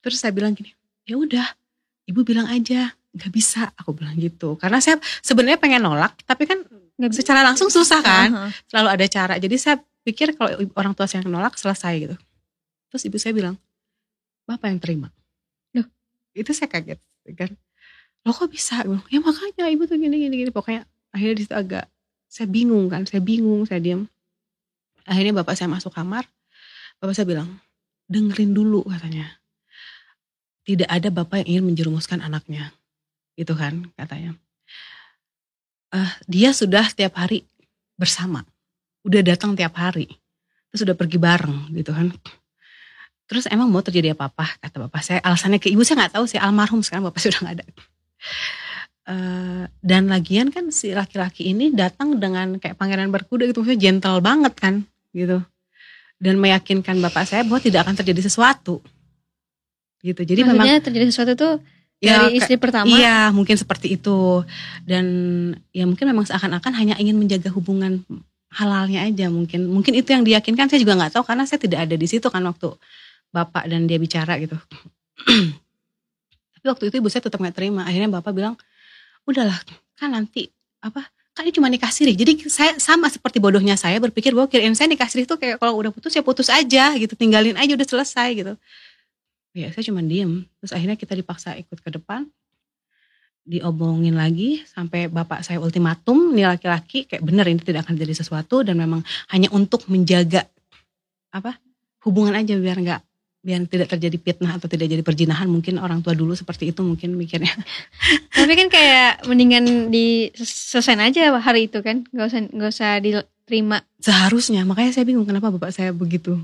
Terus 0.00 0.16
saya 0.16 0.32
bilang 0.32 0.56
gini 0.56 0.72
ya 1.04 1.20
udah 1.20 1.44
ibu 2.08 2.24
bilang 2.24 2.48
aja 2.48 2.96
nggak 3.12 3.28
bisa. 3.28 3.68
Aku 3.76 3.92
bilang 3.92 4.16
gitu. 4.16 4.56
Karena 4.56 4.80
saya 4.80 4.96
sebenarnya 5.20 5.60
pengen 5.60 5.84
nolak 5.84 6.16
tapi 6.24 6.48
kan 6.48 6.64
Nggak 6.96 7.10
bisa. 7.12 7.20
secara 7.20 7.44
langsung 7.44 7.68
susah 7.68 8.00
kan. 8.00 8.48
Selalu 8.72 8.88
ada 8.88 9.04
cara. 9.04 9.34
Jadi 9.36 9.56
saya 9.60 9.76
pikir 10.00 10.32
kalau 10.32 10.64
orang 10.80 10.96
tua 10.96 11.04
saya 11.04 11.20
yang 11.20 11.28
nolak 11.36 11.60
selesai 11.60 12.08
gitu. 12.08 12.16
Terus 12.88 13.02
ibu 13.04 13.20
saya 13.20 13.36
bilang 13.36 13.60
bapak 14.48 14.72
yang 14.72 14.80
terima. 14.80 15.08
Loh. 15.76 15.84
itu 16.32 16.56
saya 16.56 16.72
kaget 16.72 16.96
kan 17.36 17.52
lo 18.24 18.30
kok 18.36 18.52
bisa? 18.52 18.84
Bilang, 18.84 19.04
ya 19.08 19.18
makanya 19.22 19.64
ibu 19.72 19.88
tuh 19.88 19.96
gini 19.96 20.16
gini 20.20 20.34
gini. 20.44 20.50
Pokoknya 20.52 20.84
akhirnya 21.10 21.34
di 21.40 21.42
situ 21.46 21.54
agak 21.56 21.88
saya 22.30 22.46
bingung 22.46 22.86
kan 22.86 23.02
saya 23.10 23.18
bingung 23.18 23.66
saya 23.66 23.82
diam 23.82 24.06
akhirnya 25.02 25.42
bapak 25.42 25.58
saya 25.58 25.66
masuk 25.66 25.90
kamar 25.90 26.22
bapak 27.02 27.14
saya 27.18 27.26
bilang 27.26 27.58
dengerin 28.06 28.54
dulu 28.54 28.86
katanya. 28.86 29.38
Tidak 30.60 30.86
ada 30.86 31.08
bapak 31.10 31.42
yang 31.42 31.48
ingin 31.48 31.64
menjerumuskan 31.72 32.22
anaknya 32.22 32.70
gitu 33.34 33.58
kan 33.58 33.90
katanya. 33.98 34.38
Eh, 35.90 36.10
dia 36.30 36.54
sudah 36.54 36.86
tiap 36.94 37.18
hari 37.18 37.42
bersama 37.98 38.46
udah 39.02 39.24
datang 39.24 39.56
tiap 39.58 39.74
hari 39.80 40.06
terus 40.70 40.86
udah 40.86 40.94
pergi 40.94 41.18
bareng 41.18 41.74
gitu 41.74 41.90
kan. 41.90 42.14
Terus 43.26 43.46
emang 43.46 43.70
mau 43.70 43.82
terjadi 43.82 44.14
apa 44.14 44.30
apa 44.30 44.58
kata 44.58 44.86
bapak 44.86 45.02
saya. 45.02 45.18
Alasannya 45.22 45.58
ke 45.58 45.70
ibu 45.70 45.82
saya 45.82 46.06
nggak 46.06 46.18
tahu 46.18 46.24
sih 46.30 46.38
almarhum 46.38 46.82
sekarang 46.82 47.10
bapak 47.10 47.18
sudah 47.22 47.40
nggak 47.42 47.56
ada 47.62 47.66
eh, 49.08 49.64
dan 49.70 50.02
lagian 50.08 50.52
kan 50.52 50.68
si 50.70 50.92
laki-laki 50.92 51.50
ini 51.50 51.72
datang 51.72 52.16
dengan 52.20 52.58
kayak 52.60 52.76
pangeran 52.76 53.10
berkuda 53.10 53.48
gitu 53.48 53.64
maksudnya 53.64 53.80
gentle 53.80 54.20
banget 54.20 54.54
kan 54.56 54.74
gitu 55.16 55.42
dan 56.20 56.36
meyakinkan 56.36 57.00
bapak 57.00 57.24
saya 57.24 57.42
bahwa 57.42 57.60
tidak 57.64 57.88
akan 57.88 57.96
terjadi 57.96 58.28
sesuatu 58.28 58.84
gitu 60.00 60.20
jadi 60.24 60.44
memang 60.44 60.64
Maksudnya 60.64 60.78
terjadi 60.84 61.06
sesuatu 61.12 61.34
tuh 61.36 61.54
Ya, 62.00 62.24
dari 62.24 62.40
istri 62.40 62.56
pertama. 62.56 62.88
Iya, 62.88 63.28
mungkin 63.28 63.60
seperti 63.60 64.00
itu. 64.00 64.40
Dan 64.88 65.04
ya 65.68 65.84
mungkin 65.84 66.08
memang 66.08 66.24
seakan-akan 66.24 66.72
hanya 66.72 66.96
ingin 66.96 67.20
menjaga 67.20 67.52
hubungan 67.52 68.00
halalnya 68.48 69.04
aja 69.04 69.28
mungkin. 69.28 69.68
Mungkin 69.68 69.92
itu 69.92 70.08
yang 70.16 70.24
diyakinkan 70.24 70.72
saya 70.72 70.80
juga 70.80 70.96
nggak 70.96 71.20
tahu 71.20 71.28
karena 71.28 71.44
saya 71.44 71.60
tidak 71.60 71.84
ada 71.84 71.94
di 72.00 72.06
situ 72.08 72.24
kan 72.32 72.40
waktu 72.48 72.72
bapak 73.30 73.68
dan 73.68 73.84
dia 73.84 74.00
bicara 74.00 74.40
gitu. 74.40 74.56
Tapi 76.60 76.76
waktu 76.76 76.84
itu 76.92 77.00
ibu 77.00 77.08
saya 77.08 77.24
tetap 77.24 77.40
nggak 77.40 77.56
terima. 77.56 77.88
Akhirnya 77.88 78.12
bapak 78.20 78.36
bilang, 78.36 78.54
udahlah 79.24 79.56
kan 79.96 80.12
nanti 80.12 80.52
apa 80.84 81.08
kan 81.32 81.48
ini 81.48 81.56
cuma 81.56 81.72
nikah 81.72 81.88
siri. 81.88 82.12
Jadi 82.12 82.52
saya 82.52 82.76
sama 82.76 83.08
seperti 83.08 83.40
bodohnya 83.40 83.80
saya 83.80 83.96
berpikir 83.96 84.36
bahwa 84.36 84.44
kirain 84.44 84.76
saya 84.76 84.92
nikah 84.92 85.08
siri 85.08 85.24
itu 85.24 85.40
kayak 85.40 85.56
kalau 85.56 85.72
udah 85.80 85.88
putus 85.88 86.12
ya 86.12 86.20
putus 86.20 86.52
aja 86.52 86.92
gitu, 87.00 87.16
tinggalin 87.16 87.56
aja 87.56 87.72
udah 87.72 87.88
selesai 87.88 88.28
gitu. 88.36 88.52
Ya 89.56 89.72
saya 89.72 89.88
cuma 89.88 90.04
diem. 90.04 90.44
Terus 90.60 90.76
akhirnya 90.76 91.00
kita 91.00 91.16
dipaksa 91.16 91.56
ikut 91.56 91.80
ke 91.80 91.96
depan. 91.96 92.28
Diobongin 93.40 94.20
lagi 94.20 94.60
sampai 94.68 95.08
bapak 95.08 95.40
saya 95.40 95.64
ultimatum 95.64 96.36
nih 96.36 96.44
laki-laki 96.44 97.08
kayak 97.08 97.24
bener 97.24 97.48
ini 97.48 97.64
tidak 97.64 97.88
akan 97.88 97.96
jadi 97.96 98.12
sesuatu 98.12 98.60
dan 98.60 98.76
memang 98.76 99.00
hanya 99.32 99.48
untuk 99.56 99.88
menjaga 99.88 100.44
apa 101.32 101.56
hubungan 102.04 102.36
aja 102.36 102.52
biar 102.60 102.78
nggak 102.84 103.00
biar 103.40 103.64
tidak 103.64 103.88
terjadi 103.96 104.16
fitnah 104.20 104.60
atau 104.60 104.68
tidak 104.68 104.92
jadi 104.92 105.00
perjinahan 105.00 105.48
mungkin 105.48 105.80
orang 105.80 106.04
tua 106.04 106.12
dulu 106.12 106.36
seperti 106.36 106.76
itu 106.76 106.84
mungkin 106.84 107.16
mikirnya. 107.16 107.48
Tapi 108.36 108.52
kan 108.52 108.68
kayak 108.68 109.24
mendingan 109.24 109.88
di 109.88 110.28
selesaiin 110.36 111.00
aja 111.00 111.32
hari 111.40 111.72
itu 111.72 111.80
kan. 111.80 112.04
Gak 112.12 112.26
usah 112.28 112.40
gak 112.52 112.70
usah 112.70 112.90
diterima. 113.00 113.80
seharusnya. 113.96 114.68
Makanya 114.68 114.92
saya 114.92 115.08
bingung 115.08 115.24
kenapa 115.24 115.48
bapak 115.48 115.72
saya 115.72 115.90
begitu. 115.96 116.36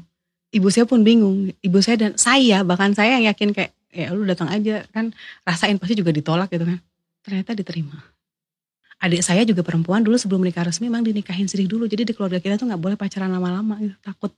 Ibu 0.56 0.72
saya 0.72 0.88
pun 0.88 1.04
bingung. 1.04 1.52
Ibu 1.60 1.78
saya 1.84 2.00
dan 2.00 2.12
saya 2.16 2.64
bahkan 2.64 2.96
saya 2.96 3.20
yang 3.20 3.28
yakin 3.28 3.52
kayak 3.52 3.76
ya 3.92 4.16
lu 4.16 4.24
datang 4.24 4.48
aja. 4.48 4.88
Kan 4.88 5.12
rasain 5.44 5.76
pasti 5.76 6.00
juga 6.00 6.16
ditolak 6.16 6.48
gitu 6.48 6.64
kan. 6.64 6.80
Ternyata 7.20 7.52
diterima. 7.52 8.00
Adik 8.96 9.20
saya 9.20 9.44
juga 9.44 9.60
perempuan 9.60 10.00
dulu 10.00 10.16
sebelum 10.16 10.40
menikah 10.40 10.64
resmi 10.64 10.88
memang 10.88 11.04
dinikahin 11.04 11.44
siri 11.44 11.68
dulu. 11.68 11.84
Jadi 11.84 12.08
di 12.08 12.12
keluarga 12.16 12.40
kita 12.40 12.56
tuh 12.56 12.72
nggak 12.72 12.80
boleh 12.80 12.96
pacaran 12.96 13.28
lama-lama 13.28 13.76
gitu. 13.84 13.92
Takut 14.00 14.32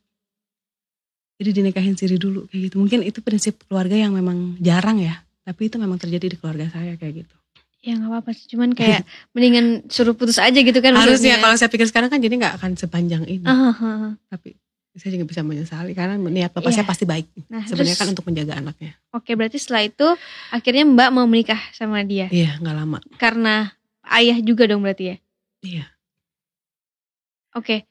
jadi 1.38 1.50
dinikahin 1.54 1.94
siri 1.94 2.16
dulu 2.16 2.44
kayak 2.46 2.68
gitu 2.68 2.76
mungkin 2.76 3.00
itu 3.00 3.18
prinsip 3.18 3.62
keluarga 3.64 3.94
yang 3.94 4.10
memang 4.10 4.58
jarang 4.58 4.98
ya 4.98 5.22
tapi 5.40 5.66
itu 5.66 5.76
memang 5.76 5.96
terjadi 5.96 6.26
di 6.26 6.36
keluarga 6.36 6.66
saya 6.68 6.94
kayak 6.94 7.22
gitu 7.22 7.34
Ya 7.78 7.94
nggak 7.94 8.10
apa-apa 8.10 8.30
sih. 8.34 8.50
Cuman 8.50 8.74
kayak 8.74 9.06
mendingan 9.32 9.86
suruh 9.86 10.10
putus 10.10 10.36
aja 10.36 10.50
gitu 10.52 10.74
kan. 10.76 10.92
harusnya 10.92 11.38
kalau 11.38 11.54
saya 11.54 11.70
pikir 11.70 11.86
sekarang 11.86 12.10
kan 12.10 12.18
jadi 12.18 12.34
nggak 12.34 12.58
akan 12.58 12.74
sepanjang 12.74 13.22
ini 13.24 13.46
Ah, 13.46 13.70
ah, 13.70 13.78
ah. 13.78 14.12
tapi 14.26 14.58
saya 14.92 15.14
juga 15.14 15.24
bisa 15.24 15.40
menyesali 15.40 15.94
karena 15.94 16.18
niat 16.18 16.50
bapak 16.50 16.68
Iya. 16.68 16.76
saya 16.76 16.86
pasti 16.86 17.06
baik 17.06 17.30
Nah, 17.46 17.62
sebenarnya 17.62 17.94
terus- 17.94 18.02
kan 18.02 18.10
untuk 18.10 18.26
menjaga 18.26 18.58
anaknya 18.58 18.98
Oke, 19.14 19.38
berarti 19.38 19.56
setelah 19.56 19.86
itu 19.86 20.06
akhirnya 20.50 20.84
Mbak 20.84 21.08
mau 21.12 21.24
menikah 21.24 21.62
sama 21.70 22.02
dia 22.02 22.26
iya 22.28 22.58
nggak 22.58 22.76
lama 22.76 22.98
karena 23.14 23.70
ayah 24.10 24.36
juga 24.40 24.66
dong 24.66 24.82
berarti 24.82 25.04
ya. 25.06 25.16
iya 25.62 25.84
Oke. 27.54 27.86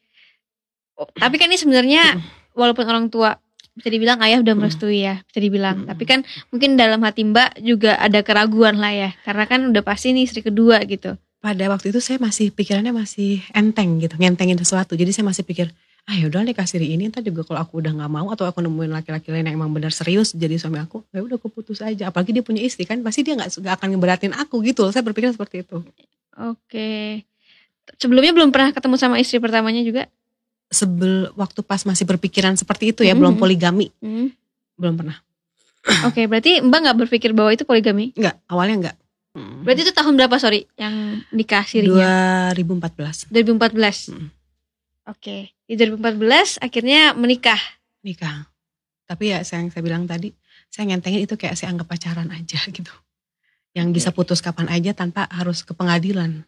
Oh, 0.96 1.08
tapi 1.12 1.38
kan 1.38 1.48
ini 1.48 1.56
sebenarnya 1.56 2.18
walaupun 2.58 2.86
orang 2.90 3.08
tua 3.14 3.38
bisa 3.78 3.94
dibilang 3.94 4.18
ayah 4.26 4.42
udah 4.42 4.56
merestui 4.58 5.06
ya, 5.06 5.22
bisa 5.30 5.38
dibilang. 5.38 5.86
Mm. 5.86 5.88
Tapi 5.94 6.04
kan 6.10 6.20
mungkin 6.50 6.74
dalam 6.76 6.98
hati 7.06 7.22
Mbak 7.22 7.62
juga 7.62 7.94
ada 8.02 8.26
keraguan 8.26 8.82
lah 8.82 8.90
ya, 8.90 9.10
karena 9.22 9.46
kan 9.46 9.70
udah 9.70 9.86
pasti 9.86 10.18
nih 10.18 10.26
istri 10.26 10.42
kedua 10.42 10.82
gitu. 10.90 11.14
pada 11.38 11.70
waktu 11.70 11.94
itu 11.94 12.02
saya 12.02 12.18
masih 12.18 12.50
pikirannya 12.50 12.90
masih 12.90 13.46
enteng 13.54 14.02
gitu 14.02 14.18
ngentengin 14.18 14.58
sesuatu 14.58 14.98
jadi 14.98 15.14
saya 15.14 15.30
masih 15.30 15.46
pikir 15.46 15.70
ah 16.10 16.18
yaudah 16.18 16.42
nikah 16.42 16.66
siri 16.66 16.90
ini 16.98 17.14
ntar 17.14 17.22
juga 17.22 17.46
kalau 17.46 17.62
aku 17.62 17.78
udah 17.78 17.94
nggak 17.94 18.10
mau 18.10 18.28
atau 18.34 18.50
aku 18.50 18.58
nemuin 18.66 18.90
laki-laki 18.90 19.30
lain 19.30 19.46
yang 19.46 19.62
emang 19.62 19.70
benar 19.70 19.94
serius 19.94 20.34
jadi 20.34 20.58
suami 20.58 20.82
aku 20.82 21.06
ya 21.14 21.22
udah 21.22 21.38
aku 21.38 21.54
putus 21.54 21.78
aja 21.86 22.10
apalagi 22.10 22.34
dia 22.34 22.42
punya 22.42 22.66
istri 22.66 22.90
kan 22.90 23.06
pasti 23.06 23.22
dia 23.22 23.38
nggak 23.38 23.54
nggak 23.54 23.76
akan 23.80 23.88
ngeberatin 23.94 24.34
aku 24.34 24.66
gitu 24.66 24.82
loh 24.82 24.92
saya 24.92 25.06
berpikir 25.06 25.30
seperti 25.30 25.62
itu 25.62 25.86
Oke. 26.38 27.26
Sebelumnya 27.98 28.32
belum 28.36 28.54
pernah 28.54 28.70
ketemu 28.70 28.96
sama 29.00 29.18
istri 29.18 29.42
pertamanya 29.42 29.82
juga? 29.82 30.06
Sebel 30.68 31.32
waktu 31.34 31.60
pas 31.62 31.82
masih 31.82 32.04
berpikiran 32.04 32.54
seperti 32.54 32.92
itu 32.92 33.02
ya 33.02 33.12
Mhm. 33.12 33.20
belum 33.20 33.34
poligami 33.36 33.88
Hmm. 33.98 34.30
belum 34.76 34.96
pernah 34.96 35.18
Oke, 36.04 36.28
berarti 36.28 36.60
Mbak 36.60 36.80
nggak 36.84 36.98
berpikir 37.00 37.32
bahwa 37.32 37.48
itu 37.50 37.64
poligami? 37.64 38.12
nggak 38.14 38.36
awalnya 38.48 38.76
nggak 38.86 38.98
Berarti 39.38 39.86
itu 39.86 39.94
tahun 39.94 40.18
berapa 40.18 40.34
sorry 40.36 40.66
yang 40.76 41.22
nikah 41.30 41.62
sirinya? 41.62 42.50
2014 42.52 43.30
2014. 43.30 44.10
Mm. 44.10 44.28
Oke, 45.08 45.54
di 45.64 45.74
2014 45.78 46.58
akhirnya 46.58 47.14
menikah. 47.14 47.62
nikah 48.02 48.50
tapi 49.06 49.30
ya 49.30 49.40
saya 49.42 49.62
yang 49.62 49.70
saya 49.70 49.80
bilang 49.80 50.04
tadi 50.04 50.34
saya 50.68 50.90
ngentengin 50.90 51.24
itu 51.24 51.36
kayak 51.36 51.54
saya 51.54 51.70
anggap 51.70 51.88
pacaran 51.88 52.28
aja 52.28 52.60
gitu 52.76 52.92
yang 53.72 53.94
bisa 53.94 54.10
Oke. 54.10 54.20
putus 54.20 54.42
kapan 54.42 54.68
aja 54.68 54.92
tanpa 54.92 55.30
harus 55.30 55.62
ke 55.62 55.72
pengadilan 55.72 56.42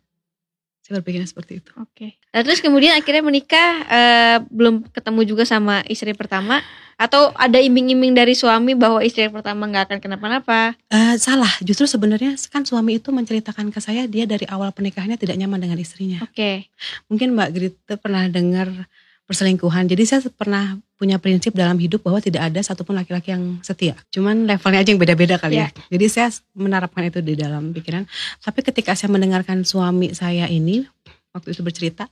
saya 0.89 1.05
berpikirnya 1.05 1.29
seperti 1.29 1.62
itu 1.62 1.69
Oke. 1.77 2.17
Nah, 2.34 2.41
terus 2.41 2.65
kemudian 2.65 2.98
akhirnya 2.98 3.22
menikah 3.22 3.69
eh, 3.86 4.38
belum 4.50 4.89
ketemu 4.89 5.22
juga 5.29 5.46
sama 5.46 5.86
istri 5.86 6.17
pertama 6.17 6.65
atau 6.98 7.31
ada 7.38 7.62
iming-iming 7.62 8.12
dari 8.12 8.34
suami 8.34 8.74
bahwa 8.74 9.00
istri 9.00 9.29
pertama 9.31 9.69
nggak 9.69 9.88
akan 9.88 10.00
kenapa-napa? 10.01 10.75
Eh, 10.91 11.15
salah 11.22 11.53
justru 11.62 11.86
sebenarnya 11.86 12.34
kan 12.50 12.65
suami 12.65 12.98
itu 12.98 13.13
menceritakan 13.13 13.69
ke 13.69 13.79
saya 13.79 14.10
dia 14.10 14.25
dari 14.25 14.50
awal 14.50 14.74
pernikahannya 14.74 15.15
tidak 15.15 15.38
nyaman 15.38 15.62
dengan 15.62 15.77
istrinya 15.77 16.19
Oke. 16.25 16.67
mungkin 17.05 17.38
mbak 17.38 17.50
Grita 17.53 17.96
pernah 18.01 18.25
dengar 18.25 18.89
perselingkuhan. 19.29 19.86
Jadi 19.86 20.03
saya 20.09 20.25
pernah 20.33 20.81
punya 20.98 21.21
prinsip 21.21 21.53
dalam 21.53 21.77
hidup 21.77 22.01
bahwa 22.01 22.17
tidak 22.17 22.50
ada 22.50 22.65
satupun 22.65 22.98
laki-laki 22.98 23.29
yang 23.29 23.62
setia. 23.62 23.93
Cuman 24.09 24.50
levelnya 24.50 24.81
aja 24.81 24.89
yang 24.89 24.98
beda-beda 24.98 25.38
kali 25.38 25.62
ya. 25.62 25.69
Jadi 25.93 26.05
saya 26.09 26.33
menerapkan 26.57 27.05
itu 27.05 27.21
di 27.21 27.38
dalam 27.38 27.69
pikiran. 27.69 28.09
Tapi 28.41 28.65
ketika 28.65 28.98
saya 28.98 29.13
mendengarkan 29.13 29.62
suami 29.62 30.17
saya 30.17 30.50
ini 30.50 30.81
waktu 31.29 31.53
itu 31.53 31.62
bercerita 31.62 32.09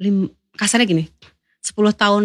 lim, 0.00 0.32
kasarnya 0.56 0.88
gini 0.88 1.04
10 1.60 1.76
tahun 1.92 2.24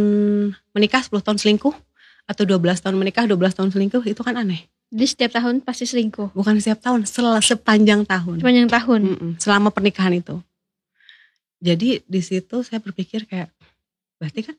menikah 0.72 1.04
10 1.04 1.20
tahun 1.20 1.38
selingkuh 1.38 1.76
atau 2.24 2.44
12 2.48 2.64
tahun 2.88 2.96
menikah 2.96 3.28
12 3.28 3.36
tahun 3.52 3.70
selingkuh 3.76 4.04
itu 4.08 4.22
kan 4.24 4.40
aneh. 4.40 4.64
Jadi 4.88 5.06
setiap 5.12 5.32
tahun 5.36 5.60
pasti 5.60 5.84
selingkuh. 5.84 6.32
bukan 6.32 6.64
setiap 6.64 6.80
tahun 6.80 7.04
sel 7.04 7.28
sepanjang 7.44 8.08
tahun. 8.08 8.40
Sepanjang 8.40 8.72
tahun. 8.72 9.02
Mm-mm, 9.04 9.32
selama 9.44 9.76
pernikahan 9.76 10.16
itu. 10.16 10.40
Jadi 11.60 12.06
di 12.08 12.22
situ 12.24 12.64
saya 12.64 12.80
berpikir 12.80 13.28
kayak 13.28 13.52
berarti 14.18 14.42
kan 14.46 14.56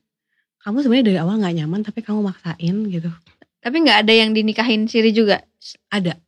kamu 0.63 0.77
sebenarnya 0.83 1.07
dari 1.15 1.19
awal 1.23 1.35
nggak 1.39 1.55
nyaman 1.63 1.81
tapi 1.87 2.01
kamu 2.03 2.21
maksain 2.25 2.77
gitu. 2.91 3.11
Tapi 3.59 3.77
nggak 3.83 4.07
ada 4.07 4.13
yang 4.15 4.31
dinikahin 4.35 4.87
siri 4.87 5.11
juga. 5.15 5.43
Ada. 5.91 6.19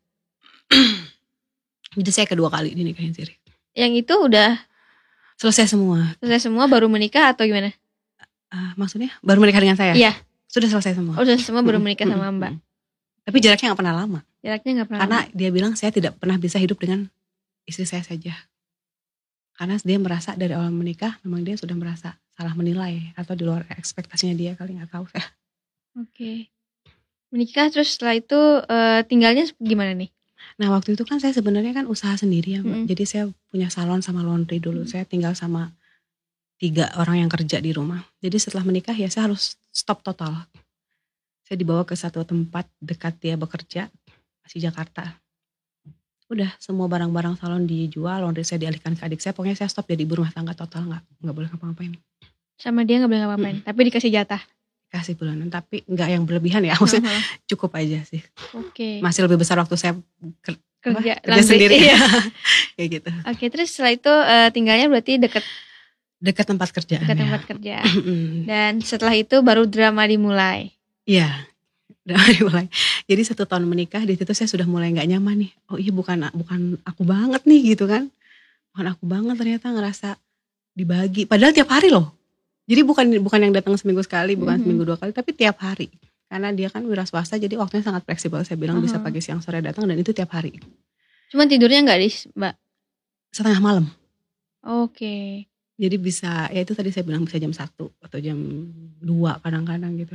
Jadi 1.98 2.10
saya 2.10 2.26
kedua 2.30 2.50
kali 2.50 2.74
dinikahin 2.74 3.14
siri. 3.14 3.34
Yang 3.74 4.06
itu 4.06 4.14
udah 4.14 4.58
Selesai 5.40 5.72
semua. 5.72 6.04
selesai 6.20 6.52
semua 6.52 6.68
baru 6.68 6.84
menikah 6.92 7.32
atau 7.32 7.48
gimana? 7.48 7.72
Ah, 8.52 8.76
maksudnya 8.76 9.08
baru 9.24 9.40
menikah 9.40 9.64
dengan 9.64 9.78
saya? 9.80 9.96
Iya. 9.96 10.12
Sudah 10.50 10.68
selesai 10.68 11.00
semua. 11.00 11.16
Oh, 11.16 11.24
sudah 11.24 11.40
semua 11.40 11.64
baru 11.64 11.80
menikah 11.80 12.04
sama 12.04 12.28
Mbak. 12.28 12.52
Tapi 13.24 13.36
jaraknya 13.40 13.72
nggak 13.72 13.80
pernah 13.80 13.94
lama. 13.96 14.20
Jaraknya 14.44 14.70
nggak 14.82 14.88
pernah. 14.92 15.00
Karena 15.00 15.18
lama. 15.24 15.32
dia 15.32 15.48
bilang 15.48 15.72
saya 15.80 15.90
tidak 15.96 16.20
pernah 16.20 16.36
bisa 16.36 16.60
hidup 16.60 16.76
dengan 16.76 17.08
istri 17.64 17.88
saya 17.88 18.04
saja. 18.04 18.36
Karena 19.56 19.80
dia 19.80 19.96
merasa 19.96 20.36
dari 20.36 20.52
awal 20.52 20.68
menikah 20.76 21.16
memang 21.24 21.40
dia 21.40 21.56
sudah 21.56 21.72
merasa 21.72 22.20
salah 22.40 22.56
menilai 22.56 23.12
atau 23.20 23.36
di 23.36 23.44
luar 23.44 23.68
ekspektasinya 23.68 24.32
dia 24.32 24.56
kali 24.56 24.80
nggak 24.80 24.88
tahu 24.88 25.04
saya. 25.12 25.28
Oke. 26.00 26.48
Menikah 27.28 27.68
terus 27.68 28.00
setelah 28.00 28.16
itu 28.16 28.40
eh, 28.64 29.04
tinggalnya 29.04 29.44
gimana 29.60 29.92
nih? 29.92 30.08
Nah 30.56 30.72
waktu 30.72 30.96
itu 30.96 31.04
kan 31.04 31.20
saya 31.20 31.36
sebenarnya 31.36 31.76
kan 31.76 31.84
usaha 31.84 32.16
sendiri 32.16 32.56
ya. 32.56 32.60
Mm. 32.64 32.88
Jadi 32.88 33.04
saya 33.04 33.24
punya 33.52 33.68
salon 33.68 34.00
sama 34.00 34.24
laundry 34.24 34.56
dulu. 34.56 34.88
Mm. 34.88 34.88
Saya 34.88 35.04
tinggal 35.04 35.36
sama 35.36 35.68
tiga 36.56 36.88
orang 36.96 37.28
yang 37.28 37.30
kerja 37.30 37.60
di 37.60 37.76
rumah. 37.76 38.00
Jadi 38.24 38.40
setelah 38.40 38.64
menikah 38.64 38.96
ya 38.96 39.12
saya 39.12 39.28
harus 39.28 39.60
stop 39.68 40.00
total. 40.00 40.48
Saya 41.44 41.56
dibawa 41.60 41.84
ke 41.84 41.92
satu 41.92 42.24
tempat 42.24 42.64
dekat 42.80 43.20
dia 43.20 43.36
bekerja, 43.36 43.92
masih 44.40 44.64
Jakarta. 44.64 45.18
Udah 46.30 46.54
semua 46.62 46.86
barang-barang 46.86 47.36
salon 47.42 47.66
dijual, 47.66 48.22
laundry 48.22 48.46
saya 48.46 48.62
dialihkan 48.62 48.94
ke 48.94 49.02
adik 49.02 49.18
saya. 49.18 49.34
Pokoknya 49.34 49.58
saya 49.58 49.68
stop 49.68 49.90
jadi 49.90 50.06
ibu 50.06 50.22
rumah 50.22 50.30
tangga 50.30 50.54
total 50.54 50.86
nggak 50.86 51.02
nggak 51.20 51.34
boleh 51.34 51.48
ngapa-ngapain. 51.50 51.92
Sama 52.60 52.84
dia 52.84 53.00
nggak 53.00 53.08
boleh 53.08 53.22
ngapain, 53.24 53.56
tapi 53.64 53.80
dikasih 53.88 54.12
jatah. 54.12 54.42
Kasih 54.86 55.14
bulanan 55.14 55.48
tapi 55.48 55.80
nggak 55.84 56.08
yang 56.10 56.22
berlebihan 56.22 56.60
ya. 56.60 56.76
Maksudnya 56.76 57.08
Heeh. 57.08 57.22
cukup 57.46 57.72
aja 57.74 58.04
sih. 58.04 58.20
Oke. 58.52 59.00
Masih 59.00 59.24
lebih 59.24 59.38
besar 59.38 59.56
waktu 59.56 59.74
saya 59.74 59.96
ker- 60.40 60.58
apa, 60.80 60.96
Kerja, 60.96 61.14
kerja 61.18 61.30
laundry. 61.30 61.46
sendiri. 61.46 61.76
Iya. 61.78 61.98
Kayak 62.76 62.88
gitu. 62.90 63.10
Oke, 63.24 63.44
terus 63.48 63.68
setelah 63.70 63.92
itu 63.92 64.12
eh, 64.12 64.48
tinggalnya 64.50 64.86
berarti 64.86 65.12
deket 65.16 65.44
Dekat 66.20 66.46
tempat 66.46 66.68
kerjaan 66.70 67.00
dekat 67.00 67.16
ya. 67.16 67.22
tempat 67.22 67.42
kerja. 67.46 67.76
Dan 68.50 68.72
setelah 68.80 69.14
itu 69.14 69.40
baru 69.40 69.64
drama 69.64 70.04
dimulai. 70.04 70.68
Iya. 71.04 71.48
Udah 72.04 72.16
mulai. 72.42 72.66
Jadi 73.06 73.22
satu 73.22 73.44
tahun 73.44 73.64
menikah 73.64 74.02
di 74.02 74.16
situ 74.16 74.32
saya 74.32 74.48
sudah 74.48 74.66
mulai 74.66 74.90
nggak 74.90 75.06
nyaman 75.06 75.46
nih. 75.46 75.50
Oh 75.68 75.76
iya 75.76 75.92
bukan 75.92 76.28
bukan 76.34 76.60
aku 76.82 77.04
banget 77.04 77.40
nih 77.44 77.72
gitu 77.72 77.86
kan. 77.86 78.10
Bukan 78.72 78.86
aku 78.90 79.04
banget 79.04 79.36
ternyata 79.36 79.70
ngerasa 79.70 80.08
dibagi. 80.72 81.24
Padahal 81.24 81.52
tiap 81.52 81.68
hari 81.68 81.88
loh. 81.88 82.10
Jadi 82.68 82.80
bukan 82.84 83.06
bukan 83.24 83.40
yang 83.40 83.52
datang 83.54 83.74
seminggu 83.78 84.04
sekali, 84.04 84.36
bukan 84.36 84.60
Mhm. 84.60 84.62
seminggu 84.66 84.84
dua 84.84 84.98
kali, 85.00 85.14
tapi 85.14 85.32
tiap 85.32 85.56
hari. 85.62 85.88
Karena 86.30 86.52
dia 86.54 86.68
kan 86.70 86.84
wira 86.86 87.02
swasta, 87.08 87.40
jadi 87.40 87.58
waktunya 87.58 87.82
sangat 87.82 88.06
fleksibel. 88.06 88.38
Saya 88.44 88.54
bilang 88.54 88.78
bisa 88.78 89.00
Mhm. 89.00 89.04
pagi, 89.06 89.20
siang, 89.22 89.40
sore 89.42 89.58
datang 89.58 89.88
dan 89.88 89.96
itu 89.98 90.12
tiap 90.14 90.30
hari. 90.30 90.54
Cuman 91.30 91.46
tidurnya 91.46 91.82
nggak 91.82 91.98
di 91.98 92.08
Mbak? 92.36 92.54
Setengah 93.30 93.60
malam. 93.62 93.84
Oke. 94.62 95.46
Jadi 95.80 95.96
bisa, 95.96 96.50
ya 96.52 96.60
itu 96.60 96.76
tadi 96.76 96.92
saya 96.92 97.08
bilang 97.08 97.24
bisa 97.24 97.40
jam 97.40 97.50
1 97.50 97.88
atau 98.04 98.18
jam 98.20 98.36
2 99.00 99.40
kadang-kadang 99.40 99.96
gitu. 99.96 100.14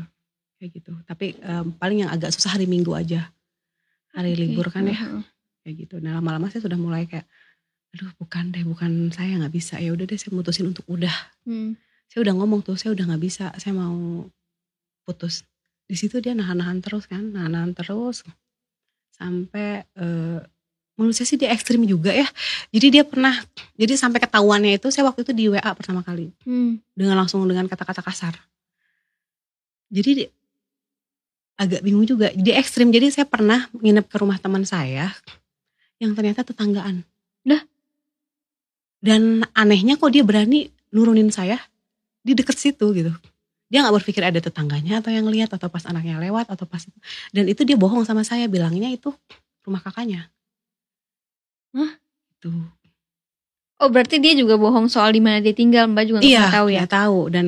Kayak 0.62 0.72
gitu. 0.80 0.92
Tapi 1.04 1.36
em, 1.42 1.74
paling 1.75 2.06
yang 2.06 2.12
agak 2.14 2.32
susah 2.32 2.54
hari 2.56 2.70
Minggu 2.70 2.94
aja. 2.94 3.28
Hari 4.16 4.32
Oke. 4.38 4.40
libur 4.40 4.70
kan 4.72 4.86
ya, 4.88 4.96
Heeh. 4.96 5.24
kayak 5.66 5.75
gitu. 5.84 5.96
Nah 6.00 6.16
lama-lama 6.16 6.48
saya 6.48 6.64
sudah 6.64 6.78
mulai 6.80 7.10
kayak, 7.10 7.25
aduh 7.92 8.12
bukan 8.16 8.54
deh, 8.56 8.64
bukan 8.64 9.10
saya 9.12 9.36
nggak 9.42 9.52
bisa. 9.52 9.75
Ya 9.82 9.92
udah 9.92 10.06
deh 10.08 10.16
saya 10.16 10.32
mutusin 10.32 10.70
untuk 10.72 10.86
udah. 10.88 11.12
Hmm. 11.44 11.75
Saya 12.15 12.31
udah 12.31 12.36
ngomong 12.39 12.63
tuh, 12.63 12.79
saya 12.79 12.95
udah 12.95 13.12
nggak 13.12 13.24
bisa, 13.27 13.51
saya 13.60 13.75
mau 13.75 14.24
putus. 15.03 15.43
Di 15.84 16.00
situ 16.00 16.24
dia 16.24 16.31
nahan-nahan 16.31 16.79
terus 16.79 17.12
kan, 17.12 17.19
nahan-nahan 17.36 17.75
terus 17.75 18.24
sampai 19.12 19.84
eh, 20.00 20.39
menurut 20.95 21.12
saya 21.12 21.27
sih 21.27 21.36
dia 21.36 21.51
ekstrim 21.51 21.84
juga 21.84 22.15
ya. 22.15 22.24
Jadi 22.72 22.88
dia 22.88 23.03
pernah, 23.03 23.36
jadi 23.75 24.00
sampai 24.00 24.24
ketahuannya 24.24 24.79
itu 24.79 24.88
saya 24.95 25.12
waktu 25.12 25.27
itu 25.27 25.36
di 25.36 25.45
WA 25.51 25.72
pertama 25.75 26.07
kali 26.07 26.31
Hmm. 26.48 26.79
dengan 26.95 27.19
langsung 27.19 27.43
dengan 27.43 27.67
kata-kata 27.67 28.00
kasar. 28.00 28.39
Jadi 29.91 30.24
di- 30.24 30.31
agak 31.60 31.84
bingung 31.84 32.07
juga. 32.07 32.31
Jadi 32.31 32.55
ekstrim. 32.55 32.95
Jadi 32.95 33.12
saya 33.12 33.27
pernah 33.27 33.67
nginep 33.75 34.07
ke 34.07 34.15
rumah 34.24 34.39
teman 34.39 34.63
saya 34.63 35.12
yang 36.00 36.15
ternyata 36.15 36.48
tetanggaan. 36.48 37.03
Dah. 37.43 37.60
Dan 39.03 39.43
anehnya 39.51 40.00
kok 40.00 40.15
dia 40.15 40.24
berani 40.24 40.72
nurunin 40.95 41.27
saya 41.27 41.60
di 42.25 42.34
deket 42.34 42.58
situ 42.58 42.86
gitu. 42.98 43.13
Dia 43.70 43.86
nggak 43.86 44.01
berpikir 44.01 44.25
ada 44.25 44.41
tetangganya 44.41 45.01
atau 45.01 45.13
yang 45.13 45.29
lihat 45.29 45.53
atau 45.53 45.70
pas 45.70 45.86
anaknya 45.86 46.17
lewat 46.17 46.50
atau 46.50 46.65
pas 46.65 46.82
dan 47.29 47.46
itu 47.46 47.62
dia 47.62 47.77
bohong 47.77 48.01
sama 48.01 48.25
saya 48.25 48.50
bilangnya 48.50 48.89
itu 48.89 49.13
rumah 49.62 49.82
kakaknya. 49.82 50.29
Hah? 51.77 51.91
Tuh. 52.41 52.65
Oh 53.75 53.89
berarti 53.91 54.17
dia 54.24 54.32
juga 54.34 54.55
bohong 54.55 54.88
soal 54.88 55.12
di 55.12 55.20
mana 55.20 55.44
dia 55.44 55.51
tinggal 55.51 55.86
Mbak 55.91 56.03
juga 56.08 56.20
Iya, 56.24 56.48
pernah 56.48 56.55
tahu 56.58 56.67
ya? 56.72 56.77
nggak 56.82 56.94
tahu 56.96 57.20
dan 57.29 57.48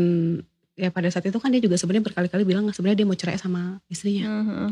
ya 0.78 0.90
pada 0.92 1.08
saat 1.10 1.26
itu 1.26 1.38
kan 1.40 1.50
dia 1.50 1.62
juga 1.64 1.80
sebenarnya 1.80 2.06
berkali-kali 2.12 2.44
bilang 2.46 2.66
sebenarnya 2.70 3.00
dia 3.02 3.08
mau 3.08 3.18
cerai 3.18 3.40
sama 3.40 3.80
istrinya 3.88 4.26
Heeh. 4.28 4.70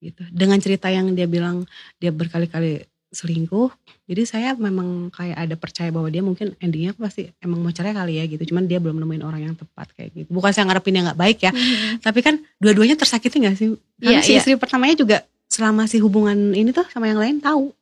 gitu. 0.00 0.22
Dengan 0.32 0.58
cerita 0.58 0.88
yang 0.88 1.12
dia 1.12 1.28
bilang 1.28 1.68
dia 2.00 2.08
berkali-kali 2.10 2.88
selingkuh, 3.12 3.68
jadi 4.08 4.22
saya 4.24 4.48
memang 4.56 5.12
kayak 5.12 5.36
ada 5.36 5.54
percaya 5.54 5.92
bahwa 5.92 6.08
dia 6.08 6.24
mungkin 6.24 6.56
endingnya 6.58 6.96
pasti 6.96 7.28
emang 7.38 7.60
mau 7.60 7.68
cerai 7.68 7.92
kali 7.92 8.16
ya 8.16 8.24
gitu. 8.24 8.42
Cuman 8.48 8.64
dia 8.64 8.80
belum 8.80 8.96
nemuin 8.96 9.22
orang 9.22 9.52
yang 9.52 9.54
tepat 9.54 9.92
kayak 9.92 10.10
gitu. 10.16 10.28
Bukan 10.32 10.50
saya 10.50 10.64
ngarepin 10.66 10.96
yang 10.96 11.04
nggak 11.12 11.20
baik 11.20 11.38
ya, 11.44 11.52
Mhm. 11.52 12.00
tapi 12.00 12.24
kan 12.24 12.40
dua-duanya 12.56 12.96
tersakiti 12.96 13.36
nggak 13.38 13.54
sih? 13.54 13.76
Karena 14.00 14.18
Iya, 14.18 14.24
si 14.24 14.32
iya. 14.32 14.40
istri 14.40 14.56
pertamanya 14.56 14.96
juga 14.96 15.16
selama 15.46 15.84
si 15.84 16.00
hubungan 16.00 16.56
ini 16.56 16.72
tuh 16.72 16.88
sama 16.88 17.06
yang 17.12 17.20
lain 17.20 17.36
tahu, 17.38 17.76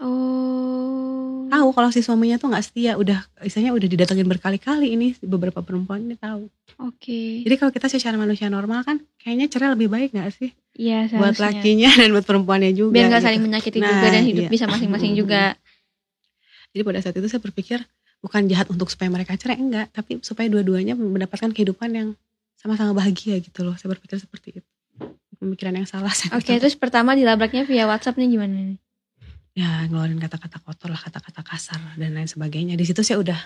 Oh. 0.00 1.48
tahu 1.48 1.72
kalau 1.72 1.88
si 1.88 2.00
suaminya 2.00 2.36
tuh 2.36 2.52
nggak 2.52 2.64
setia. 2.64 2.92
Udah, 2.94 3.24
istilahnya 3.40 3.72
udah 3.72 3.88
didatengin 3.88 4.28
berkali-kali 4.28 4.92
ini 4.92 5.16
beberapa 5.18 5.58
perempuan 5.60 6.04
ini 6.04 6.14
tahu. 6.14 6.46
Oke. 6.78 7.42
Jadi 7.42 7.54
kalau 7.56 7.72
kita 7.72 7.88
secara 7.88 8.14
manusia 8.14 8.46
normal 8.46 8.84
kan 8.84 9.00
kayaknya 9.18 9.48
cerai 9.48 9.72
lebih 9.72 9.88
baik 9.88 10.12
gak 10.12 10.30
sih? 10.30 10.52
Iya 10.78 11.10
Buat 11.10 11.34
seharusnya. 11.34 11.58
lakinya 11.58 11.90
dan 11.96 12.08
buat 12.14 12.22
perempuannya 12.22 12.70
juga. 12.70 12.94
Biar 12.94 13.06
nggak 13.08 13.18
gitu. 13.18 13.26
saling 13.26 13.42
menyakiti 13.42 13.78
Nah, 13.80 13.88
juga 13.90 14.06
dan 14.08 14.22
hidup 14.22 14.44
iya. 14.44 14.50
bisa 14.50 14.64
masing-masing 14.68 15.12
juga. 15.16 15.42
Jadi 16.70 16.82
pada 16.84 17.00
saat 17.00 17.16
itu 17.16 17.26
saya 17.26 17.40
berpikir 17.40 17.78
bukan 18.20 18.44
jahat 18.46 18.68
untuk 18.68 18.86
supaya 18.86 19.08
mereka 19.08 19.34
cerai 19.34 19.56
enggak, 19.56 19.88
tapi 19.90 20.20
supaya 20.20 20.46
dua-duanya 20.46 20.94
mendapatkan 20.94 21.50
kehidupan 21.50 21.90
yang 21.90 22.08
sama-sama 22.54 22.92
bahagia 22.92 23.40
gitu 23.40 23.64
loh. 23.64 23.74
Saya 23.74 23.90
berpikir 23.90 24.20
seperti 24.20 24.60
itu. 24.60 24.68
Pemikiran 25.38 25.74
yang 25.74 25.86
salah. 25.86 26.10
saya 26.10 26.34
Oke 26.34 26.50
tahu. 26.50 26.60
terus 26.60 26.74
pertama 26.74 27.14
dilabraknya 27.14 27.62
via 27.64 27.86
WhatsApp 27.86 28.18
nih 28.18 28.28
gimana 28.28 28.54
nih? 28.54 28.78
Ya 29.58 29.90
ngeluarin 29.90 30.22
kata-kata 30.22 30.62
kotor 30.62 30.94
lah, 30.94 31.02
kata-kata 31.02 31.42
kasar 31.42 31.80
dan 31.98 32.14
lain 32.14 32.30
sebagainya. 32.30 32.78
Di 32.78 32.86
situ 32.86 33.02
saya 33.02 33.18
udah 33.18 33.40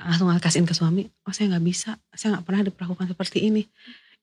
langsung 0.00 0.32
kasihin 0.40 0.64
ke 0.64 0.72
suami. 0.72 1.04
Oh 1.28 1.34
saya 1.36 1.52
nggak 1.52 1.64
bisa, 1.68 2.00
saya 2.16 2.38
nggak 2.38 2.44
pernah 2.48 2.62
diperlakukan 2.64 3.12
seperti 3.12 3.44
ini. 3.52 3.68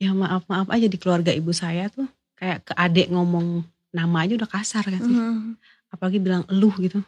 Ya 0.01 0.17
maaf 0.17 0.49
maaf 0.49 0.67
aja 0.73 0.89
di 0.89 0.97
keluarga 0.97 1.29
ibu 1.29 1.53
saya 1.53 1.93
tuh 1.93 2.09
kayak 2.35 2.67
ke 2.67 2.73
adik 2.75 3.07
ngomong 3.13 3.63
nama 3.95 4.27
aja 4.27 4.35
udah 4.35 4.49
kasar 4.49 4.83
kan 4.83 4.99
sih. 4.99 5.15
Mhm. 5.15 5.55
apalagi 5.95 6.19
bilang 6.19 6.43
eluh 6.51 6.75
gitu 6.83 6.99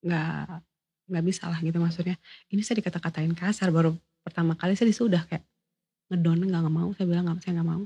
nggak 0.00 0.64
nggak 1.12 1.24
bisa 1.28 1.52
lah 1.52 1.60
gitu 1.60 1.76
maksudnya 1.76 2.16
ini 2.48 2.64
saya 2.64 2.80
dikata-katain 2.80 3.36
kasar 3.36 3.68
baru 3.68 3.92
pertama 4.24 4.56
kali 4.56 4.72
saya 4.72 4.88
di 4.88 4.96
situ 4.96 5.04
udah 5.12 5.20
kayak 5.28 5.44
ngedon 6.08 6.48
nggak 6.48 6.60
nggak 6.64 6.72
mau 6.80 6.88
saya 6.96 7.04
bilang 7.04 7.28
nggak 7.28 7.44
saya 7.44 7.60
nggak 7.60 7.68
mau 7.68 7.84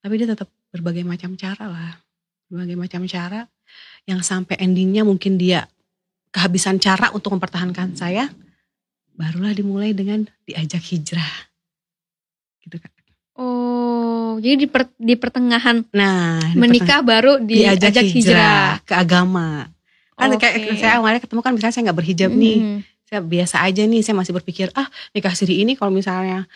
tapi 0.00 0.14
dia 0.16 0.28
tetap 0.32 0.48
berbagai 0.72 1.04
macam 1.04 1.36
cara 1.36 1.64
lah 1.68 1.92
berbagai 2.48 2.76
macam 2.76 3.04
cara 3.04 3.44
yang 4.04 4.24
sampai 4.24 4.56
endingnya 4.56 5.04
mungkin 5.04 5.36
dia 5.36 5.68
kehabisan 6.30 6.76
cara 6.76 7.12
untuk 7.12 7.32
mempertahankan 7.32 7.92
saya 7.92 8.32
barulah 9.12 9.52
dimulai 9.52 9.92
dengan 9.92 10.24
diajak 10.44 10.80
hijrah 10.82 11.32
gitu 12.62 12.76
kan 12.78 12.90
Oh 13.38 14.34
jadi 14.40 14.56
di, 14.56 14.66
per- 14.66 14.96
di 14.96 15.14
pertengahan 15.14 15.86
nah 15.90 16.42
di 16.42 16.58
menikah 16.58 17.00
baru 17.00 17.38
diajak 17.38 17.94
diajak 17.94 18.06
hijrah, 18.08 18.18
hijrah. 18.18 18.68
ke 18.82 18.94
agama 18.94 19.48
kan 20.14 20.34
kayak 20.34 20.54
Oke. 20.58 20.80
saya 20.80 20.98
awalnya 20.98 21.22
ketemu 21.22 21.40
kan 21.40 21.52
misalnya 21.54 21.74
saya 21.74 21.84
nggak 21.86 21.98
berhijab 21.98 22.30
nih 22.32 22.58
Mhm. 22.58 22.78
saya 23.06 23.20
biasa 23.22 23.56
aja 23.62 23.82
nih 23.84 24.02
saya 24.02 24.16
masih 24.16 24.34
berpikir 24.34 24.68
ah 24.74 24.84
nikah 25.12 25.32
siri 25.32 25.62
ini 25.62 25.78
kalau 25.78 25.94
misalnya 25.94 26.50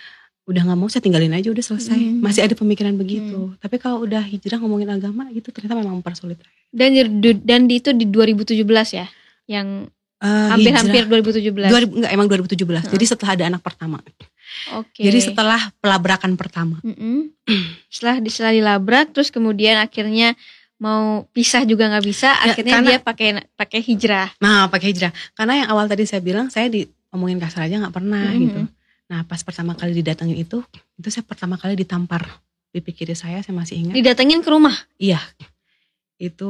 udah 0.44 0.62
nggak 0.64 0.74
mau 0.76 0.86
saya 0.86 1.00
tinggalin 1.00 1.30
aja 1.30 1.48
udah 1.48 1.62
selesai 1.62 1.94
Hmm. 1.94 2.18
masih 2.18 2.42
ada 2.42 2.52
pemikiran 2.52 2.94
begitu 2.94 3.54
tapi 3.58 3.78
kalau 3.78 4.02
udah 4.02 4.20
hijrah 4.20 4.58
ngomongin 4.58 4.90
agama 4.90 5.30
itu 5.30 5.48
ternyata 5.48 5.74
memang 5.76 5.98
mempersulit 5.98 6.38
Dan 6.68 6.92
di, 6.92 7.30
dan 7.36 7.64
di 7.64 7.78
itu 7.78 7.92
di 7.92 8.06
2017 8.06 8.58
ya, 8.92 9.06
yang 9.46 9.86
Eh, 10.18 10.48
hampir-hampir 10.48 11.02
hijrah, 11.02 11.18
2000 11.18 11.50
2017. 11.50 11.90
enggak 11.92 12.10
emang 12.10 12.26
2017 12.26 12.54
Heeh. 12.80 12.90
jadi 12.90 13.04
setelah 13.04 13.30
ada 13.32 13.44
anak 13.48 13.58
pertama 13.60 13.98
Oke. 14.72 14.98
jadi 15.00 15.18
setelah 15.20 15.60
pelabrakan 15.78 16.34
pertama 16.34 16.78
Mm-mm. 16.80 17.30
setelah 17.88 18.22
setelah 18.24 18.52
dilabrak, 18.52 19.10
terus 19.10 19.28
kemudian 19.28 19.76
akhirnya 19.76 20.34
mau 20.76 21.26
pisah 21.28 21.62
juga 21.62 21.86
nggak 21.86 22.02
bisa, 22.02 22.30
Ya, 22.32 22.50
akhirnya 22.50 22.74
karena- 22.76 22.88
dia 22.88 22.98
pakai 23.00 23.28
pakai 23.52 23.80
hijrah. 23.80 24.28
nah 24.38 24.66
pakai 24.66 24.90
hijrah 24.90 25.10
karena 25.32 25.52
yang 25.56 25.68
awal 25.70 25.86
tadi 25.86 26.02
saya 26.02 26.18
bilang 26.18 26.46
saya 26.48 26.66
diomongin 26.66 27.38
kasar 27.38 27.66
aja 27.66 27.78
nggak 27.78 27.92
pernah 27.92 28.22
Mhm. 28.28 28.40
gitu 28.40 28.60
nah 29.12 29.28
pas 29.28 29.44
pertama 29.44 29.76
kali 29.76 29.92
didatengin 29.92 30.40
itu 30.40 30.64
itu 30.96 31.08
saya 31.12 31.20
pertama 31.20 31.60
kali 31.60 31.76
ditampar 31.76 32.24
pipi 32.72 32.96
kiri 32.96 33.12
saya 33.12 33.44
saya 33.44 33.52
masih 33.52 33.76
ingat 33.84 33.94
Didatengin 33.94 34.40
ke 34.40 34.48
rumah. 34.48 34.72
Iya, 34.96 35.20
itu 36.16 36.48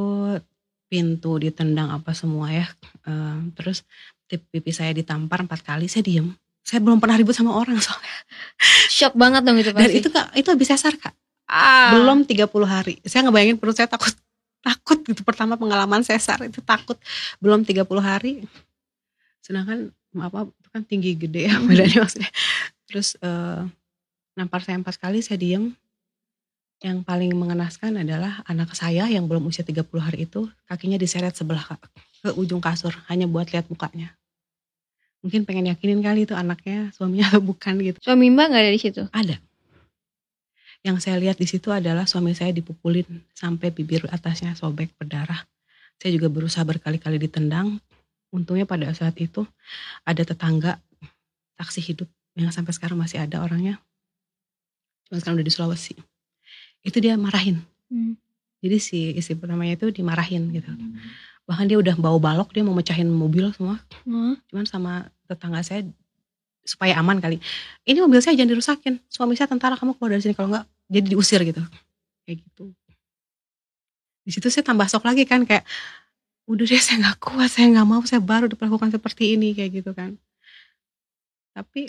pintu 0.87 1.40
ditendang 1.42 1.90
apa 1.90 2.14
semua 2.14 2.55
ya. 2.55 2.70
Eh, 3.03 3.38
terus 3.59 3.83
pipi 4.31 4.70
saya 4.70 4.94
ditampar 4.94 5.42
empat 5.42 5.66
kali, 5.66 5.90
saya 5.90 6.07
diem. 6.07 6.31
Saya 6.62 6.79
belum 6.79 7.03
pernah 7.03 7.18
ribut 7.18 7.35
sama 7.35 7.59
orang 7.59 7.75
soalnya. 7.83 8.16
Shock 8.87 9.18
banget 9.18 9.42
dong 9.42 9.59
itu 9.59 9.75
Dan 9.75 9.83
pasti. 9.83 9.98
itu 9.98 10.09
kak, 10.14 10.27
itu 10.38 10.48
habis 10.55 10.68
sesar 10.70 10.94
kak. 10.94 11.11
ah. 11.51 11.90
Belum 11.98 12.22
30 12.22 12.46
hari. 12.62 12.94
Saya 13.03 13.27
ngebayangin 13.27 13.59
perut 13.59 13.75
saya 13.75 13.90
takut. 13.90 14.14
Takut 14.62 15.03
gitu 15.03 15.27
pertama 15.27 15.59
pengalaman 15.59 16.07
sesar 16.07 16.38
itu 16.46 16.62
takut. 16.62 16.94
Belum 17.42 17.66
30 17.66 17.83
hari. 17.98 18.46
Sedangkan 19.42 19.90
apa 20.18 20.48
itu 20.48 20.68
kan 20.68 20.83
tinggi 20.85 21.11
gede 21.16 21.48
ya 21.48 21.57
badannya 21.66 21.98
maksudnya. 22.05 22.33
Terus 22.88 23.16
eh, 23.20 23.62
nampar 24.37 24.61
saya 24.64 24.77
empat 24.81 24.96
kali 25.01 25.25
saya 25.25 25.40
diem. 25.40 25.72
Yang 26.83 27.07
paling 27.07 27.31
mengenaskan 27.38 27.94
adalah 28.03 28.42
anak 28.42 28.75
saya 28.75 29.07
yang 29.07 29.31
belum 29.31 29.46
usia 29.46 29.62
30 29.62 29.87
hari 30.03 30.27
itu 30.27 30.51
kakinya 30.66 30.98
diseret 30.98 31.31
sebelah 31.38 31.62
ke 31.62 32.35
ujung 32.35 32.59
kasur 32.59 32.90
hanya 33.07 33.31
buat 33.31 33.55
lihat 33.55 33.70
mukanya. 33.70 34.18
Mungkin 35.22 35.46
pengen 35.46 35.70
yakinin 35.70 36.03
kali 36.03 36.27
itu 36.27 36.35
anaknya 36.35 36.90
suaminya 36.90 37.31
atau 37.31 37.38
bukan 37.38 37.79
gitu. 37.79 38.03
Suami 38.03 38.35
Mbak 38.35 38.46
nggak 38.51 38.62
ada 38.66 38.72
di 38.75 38.81
situ. 38.83 39.03
Ada. 39.14 39.38
Yang 40.83 40.96
saya 41.07 41.16
lihat 41.22 41.38
di 41.38 41.46
situ 41.46 41.70
adalah 41.70 42.11
suami 42.11 42.35
saya 42.35 42.51
dipukulin 42.51 43.07
sampai 43.31 43.70
bibir 43.70 44.03
atasnya 44.11 44.59
sobek 44.59 44.90
berdarah. 44.98 45.46
Saya 46.03 46.18
juga 46.18 46.27
berusaha 46.27 46.66
berkali-kali 46.66 47.22
ditendang. 47.22 47.79
Untungnya 48.33 48.64
pada 48.64 48.88
saat 48.97 49.14
itu 49.21 49.45
ada 50.09 50.25
tetangga 50.25 50.81
taksi 51.61 51.85
hidup 51.85 52.09
yang 52.33 52.49
sampai 52.49 52.73
sekarang 52.73 52.97
masih 52.97 53.21
ada 53.21 53.45
orangnya. 53.45 53.77
Cuma 55.07 55.21
sekarang 55.21 55.37
udah 55.38 55.47
di 55.47 55.53
Sulawesi. 55.53 55.95
Itu 56.81 56.99
dia 56.99 57.21
marahin. 57.21 57.61
Hmm. 57.92 58.16
Jadi 58.64 58.77
si 58.81 58.99
istri 59.12 59.37
pertamanya 59.37 59.77
itu 59.77 59.92
dimarahin 59.92 60.49
gitu. 60.55 60.73
Bahkan 61.45 61.68
dia 61.68 61.77
udah 61.77 61.95
bawa 62.01 62.16
balok 62.16 62.57
dia 62.57 62.64
mau 62.64 62.73
mecahin 62.73 63.12
mobil 63.12 63.53
semua. 63.53 63.77
Hmm. 64.09 64.40
Cuman 64.49 64.64
sama 64.64 65.12
tetangga 65.29 65.61
saya 65.61 65.85
supaya 66.64 66.97
aman 66.97 67.18
kali. 67.18 67.42
Ini 67.85 67.99
mobil 68.01 68.23
saya 68.23 68.38
jangan 68.38 68.57
dirusakin. 68.57 68.95
Suami 69.11 69.35
saya 69.35 69.51
tentara, 69.51 69.75
kamu 69.75 69.99
keluar 69.99 70.16
dari 70.16 70.23
sini 70.23 70.35
kalau 70.35 70.55
enggak 70.55 70.66
jadi 70.88 71.07
diusir 71.11 71.40
gitu. 71.42 71.62
Kayak 72.25 72.38
gitu. 72.47 72.64
Di 74.23 74.31
situ 74.31 74.47
saya 74.49 74.62
tambah 74.62 74.87
sok 74.87 75.03
lagi 75.03 75.27
kan 75.27 75.42
kayak 75.42 75.66
udah 76.48 76.64
deh 76.66 76.83
saya 76.83 76.96
nggak 77.02 77.18
kuat, 77.22 77.50
saya 77.50 77.66
nggak 77.70 77.87
mau, 77.88 78.02
saya 78.02 78.20
baru 78.22 78.50
diperlakukan 78.50 78.94
seperti 78.94 79.38
ini 79.38 79.55
kayak 79.55 79.83
gitu 79.83 79.90
kan. 79.94 80.18
Tapi 81.52 81.88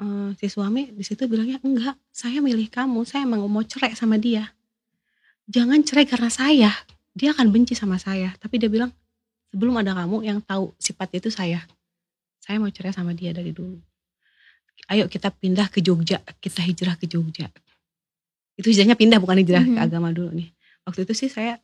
uh, 0.00 0.30
si 0.38 0.46
suami 0.46 0.92
di 0.92 1.02
situ 1.02 1.24
bilangnya 1.26 1.58
enggak, 1.64 1.96
saya 2.12 2.38
milih 2.38 2.68
kamu, 2.70 3.02
saya 3.08 3.26
emang 3.26 3.42
mau 3.50 3.64
cerai 3.64 3.92
sama 3.98 4.16
dia. 4.16 4.52
Jangan 5.48 5.80
cerai 5.82 6.04
karena 6.04 6.30
saya, 6.30 6.70
dia 7.16 7.32
akan 7.32 7.48
benci 7.48 7.72
sama 7.72 7.96
saya. 7.96 8.36
Tapi 8.36 8.60
dia 8.60 8.68
bilang 8.68 8.92
sebelum 9.50 9.80
ada 9.80 9.96
kamu 9.96 10.22
yang 10.28 10.38
tahu 10.44 10.76
sifat 10.76 11.18
itu 11.18 11.32
saya. 11.32 11.64
Saya 12.38 12.60
mau 12.60 12.68
cerai 12.68 12.92
sama 12.92 13.16
dia 13.16 13.32
dari 13.32 13.50
dulu 13.50 13.80
ayo 14.88 15.10
kita 15.10 15.34
pindah 15.34 15.68
ke 15.68 15.82
Jogja, 15.82 16.22
kita 16.38 16.62
hijrah 16.62 16.94
ke 16.94 17.10
Jogja. 17.10 17.50
Itu 18.54 18.70
hijrahnya 18.70 18.94
pindah 18.94 19.18
bukan 19.18 19.42
hijrah 19.42 19.62
mm 19.62 19.68
-hmm. 19.74 19.76
ke 19.76 19.80
mhm. 19.82 19.88
agama 19.90 20.08
dulu 20.14 20.30
nih. 20.32 20.48
Waktu 20.86 21.04
itu 21.04 21.12
sih 21.14 21.30
saya 21.30 21.60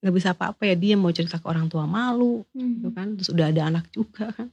nggak 0.00 0.14
bisa 0.14 0.28
apa-apa 0.36 0.62
ya 0.68 0.74
dia 0.76 0.94
mau 0.94 1.10
cerita 1.10 1.40
ke 1.40 1.46
orang 1.48 1.66
tua 1.66 1.88
malu 1.88 2.44
mm 2.52 2.56
-hmm. 2.56 2.72
gitu 2.78 2.88
kan 2.92 3.06
terus 3.16 3.28
udah 3.32 3.46
ada 3.48 3.62
anak 3.68 3.84
juga 3.90 4.30
kan 4.32 4.48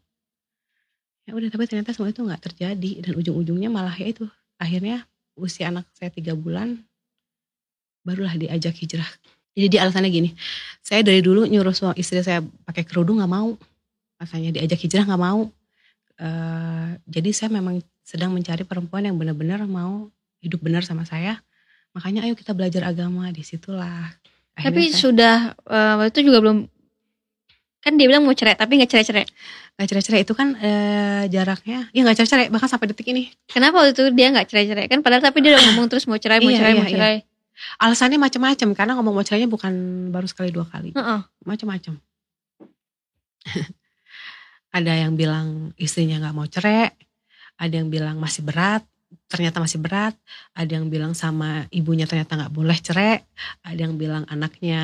ya 1.24 1.32
udah 1.36 1.50
tapi 1.52 1.64
ternyata 1.68 1.96
semua 1.96 2.12
itu 2.12 2.22
nggak 2.24 2.42
terjadi 2.42 2.92
dan 3.04 3.14
ujung-ujungnya 3.16 3.70
malah 3.72 3.96
ya 3.96 4.12
itu 4.12 4.26
akhirnya 4.60 5.08
usia 5.40 5.72
anak 5.72 5.88
saya 5.96 6.12
tiga 6.12 6.36
bulan 6.36 6.80
barulah 8.04 8.36
diajak 8.36 8.76
hijrah 8.76 9.08
jadi 9.56 9.68
di 9.70 9.78
alasannya 9.80 10.12
gini 10.12 10.30
saya 10.84 11.06
dari 11.06 11.24
dulu 11.24 11.48
nyuruh 11.48 11.72
suami 11.72 11.96
istri 12.00 12.20
saya 12.20 12.44
pakai 12.68 12.84
kerudung 12.84 13.24
nggak 13.24 13.32
mau 13.32 13.56
rasanya 14.20 14.60
diajak 14.60 14.80
hijrah 14.84 15.08
nggak 15.08 15.24
mau 15.24 15.48
uh, 16.20 16.90
jadi 17.08 17.30
saya 17.32 17.50
memang 17.56 17.80
sedang 18.04 18.36
mencari 18.36 18.68
perempuan 18.68 19.08
yang 19.08 19.16
benar-benar 19.16 19.64
mau 19.64 20.12
hidup 20.44 20.60
benar 20.60 20.84
sama 20.84 21.08
saya. 21.08 21.40
Makanya 21.96 22.28
ayo 22.28 22.36
kita 22.36 22.52
belajar 22.52 22.84
agama 22.84 23.32
di 23.32 23.42
situlah. 23.42 24.12
Akhirnya 24.54 24.70
tapi 24.70 24.84
saya, 24.94 25.02
sudah 25.02 25.36
uh, 25.66 25.94
waktu 26.02 26.12
itu 26.14 26.22
juga 26.30 26.40
belum 26.46 26.58
kan 27.84 28.00
dia 28.00 28.08
bilang 28.08 28.24
mau 28.24 28.32
cerai 28.32 28.56
tapi 28.56 28.80
nggak 28.80 28.90
cerai-cerai. 28.90 29.26
Nggak 29.74 29.88
cerai-cerai 29.90 30.22
itu 30.22 30.34
kan 30.38 30.54
uh, 30.56 31.24
jaraknya, 31.28 31.90
ya 31.90 32.00
nggak 32.06 32.16
cerai-cerai 32.22 32.48
bahkan 32.54 32.70
sampai 32.70 32.94
detik 32.94 33.10
ini. 33.10 33.34
Kenapa 33.50 33.82
waktu 33.82 33.98
itu 33.98 34.04
dia 34.14 34.30
nggak 34.30 34.48
cerai-cerai 34.48 34.86
kan 34.88 35.02
padahal 35.02 35.26
tapi 35.26 35.42
dia 35.42 35.58
udah 35.58 35.64
ngomong 35.74 35.88
terus 35.90 36.06
mau 36.06 36.20
cerai, 36.22 36.40
mau 36.40 36.54
iya, 36.54 36.60
cerai, 36.62 36.72
iya, 36.72 36.80
mau 36.80 36.88
iya. 36.88 36.94
cerai. 36.94 37.16
Iya. 37.20 37.32
Alasannya 37.82 38.20
macam-macam 38.22 38.70
karena 38.74 38.94
ngomong 38.98 39.14
mau 39.14 39.26
cerainya 39.26 39.50
bukan 39.50 39.74
baru 40.10 40.28
sekali 40.30 40.50
dua 40.50 40.66
kali, 40.66 40.94
uh 40.94 41.02
-uh. 41.02 41.20
macam-macam. 41.46 41.98
Ada 44.78 45.06
yang 45.06 45.14
bilang 45.14 45.70
istrinya 45.78 46.18
nggak 46.18 46.34
mau 46.34 46.50
cerai, 46.50 46.90
ada 47.62 47.74
yang 47.78 47.94
bilang 47.94 48.18
masih 48.18 48.42
berat 48.42 48.82
ternyata 49.28 49.64
masih 49.64 49.80
berat 49.80 50.16
ada 50.54 50.72
yang 50.72 50.88
bilang 50.88 51.18
sama 51.18 51.66
ibunya 51.70 52.06
ternyata 52.06 52.38
nggak 52.38 52.54
boleh 52.54 52.78
cerai 52.78 53.22
ada 53.64 53.80
yang 53.80 53.98
bilang 53.98 54.24
anaknya 54.30 54.84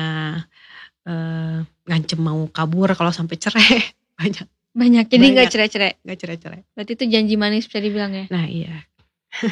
uh, 1.06 1.62
ngancem 1.86 2.20
mau 2.20 2.46
kabur 2.50 2.92
kalau 2.98 3.12
sampai 3.14 3.36
cerai 3.36 3.78
banyak 4.20 4.46
banyak 4.70 5.04
jadi 5.10 5.26
nggak 5.34 5.48
cerai-cerai 5.50 5.92
nggak 6.02 6.18
cerai-cerai 6.18 6.60
berarti 6.74 6.92
itu 6.94 7.04
janji 7.10 7.34
manis 7.34 7.66
bisa 7.66 7.82
dibilang 7.82 8.12
ya 8.14 8.24
nah 8.30 8.46
iya 8.46 8.86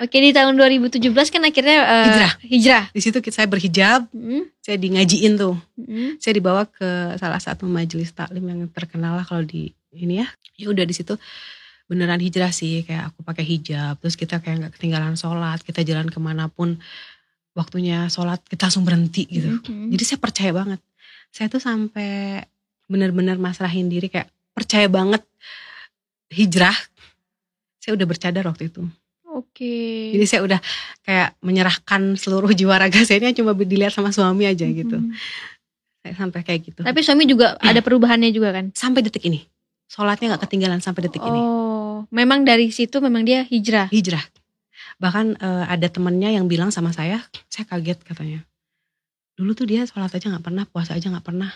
Oke 0.00 0.16
di 0.16 0.32
tahun 0.32 0.56
2017 0.56 0.96
kan 1.12 1.42
akhirnya 1.44 1.78
uh, 1.84 2.06
hijrah. 2.08 2.32
Hijrah. 2.40 2.84
Di 2.90 3.00
situ 3.04 3.18
saya 3.30 3.44
berhijab, 3.44 4.08
mm. 4.10 4.64
saya 4.64 4.76
di 4.80 4.88
ngajiin 4.96 5.36
tuh. 5.36 5.60
Mm. 5.76 6.18
Saya 6.18 6.32
dibawa 6.34 6.64
ke 6.64 7.14
salah 7.20 7.38
satu 7.38 7.68
majelis 7.68 8.10
taklim 8.10 8.42
yang 8.48 8.60
terkenal 8.72 9.20
lah 9.20 9.28
kalau 9.28 9.44
di 9.44 9.70
ini 9.92 10.24
ya. 10.24 10.26
Ya 10.56 10.72
udah 10.72 10.88
di 10.88 10.94
situ 10.96 11.14
beneran 11.84 12.20
hijrah 12.20 12.48
sih 12.48 12.82
kayak 12.82 13.12
aku 13.12 13.20
pakai 13.24 13.44
hijab 13.44 14.00
terus 14.00 14.16
kita 14.16 14.40
kayak 14.40 14.56
nggak 14.64 14.72
ketinggalan 14.80 15.14
sholat 15.20 15.60
kita 15.60 15.84
jalan 15.84 16.08
ke 16.08 16.16
mana 16.16 16.48
pun 16.48 16.80
waktunya 17.52 18.08
sholat 18.08 18.40
kita 18.48 18.66
langsung 18.68 18.88
berhenti 18.88 19.28
gitu 19.28 19.60
mm-hmm. 19.60 19.92
jadi 19.92 20.02
saya 20.04 20.18
percaya 20.18 20.50
banget 20.56 20.80
saya 21.28 21.46
tuh 21.52 21.60
sampai 21.60 22.40
bener-bener 22.88 23.36
masrahin 23.36 23.92
diri 23.92 24.08
kayak 24.08 24.32
percaya 24.56 24.88
banget 24.88 25.20
hijrah 26.32 26.74
saya 27.78 28.00
udah 28.00 28.06
bercadar 28.08 28.44
waktu 28.48 28.72
itu 28.72 28.88
Oke. 29.34 29.66
Okay. 29.66 30.14
Jadi 30.14 30.26
saya 30.30 30.40
udah 30.46 30.60
kayak 31.02 31.34
menyerahkan 31.42 32.14
seluruh 32.14 32.54
jiwa 32.54 32.78
raga 32.78 33.02
saya 33.02 33.18
ini 33.18 33.34
cuma 33.34 33.50
dilihat 33.50 33.90
sama 33.90 34.14
suami 34.14 34.46
aja 34.46 34.62
gitu. 34.62 34.94
Mm 34.94 35.10
-hmm. 35.10 36.02
Saya 36.06 36.14
sampai 36.14 36.40
kayak 36.46 36.60
gitu. 36.70 36.80
Tapi 36.86 37.00
suami 37.02 37.26
juga 37.26 37.58
ada 37.58 37.82
perubahannya 37.82 38.30
juga 38.30 38.54
kan? 38.54 38.70
Sampai 38.78 39.02
detik 39.02 39.26
ini. 39.26 39.42
Sholatnya 39.90 40.38
gak 40.38 40.46
ketinggalan 40.46 40.78
sampai 40.78 41.10
detik 41.10 41.18
oh, 41.18 41.28
ini. 41.34 41.40
Memang 42.10 42.42
dari 42.44 42.68
situ 42.72 43.00
memang 43.00 43.22
dia 43.24 43.46
hijrah. 43.46 43.88
Hijrah. 43.88 44.24
Bahkan 44.98 45.38
uh, 45.38 45.64
ada 45.68 45.86
temennya 45.88 46.34
yang 46.34 46.50
bilang 46.50 46.74
sama 46.74 46.90
saya, 46.90 47.22
saya 47.48 47.64
kaget 47.68 48.02
katanya. 48.04 48.40
Dulu 49.34 49.50
tuh 49.54 49.66
dia 49.66 49.82
sholat 49.86 50.14
aja 50.14 50.30
gak 50.30 50.44
pernah, 50.46 50.64
puasa 50.68 50.94
aja 50.94 51.10
gak 51.10 51.26
pernah. 51.26 51.50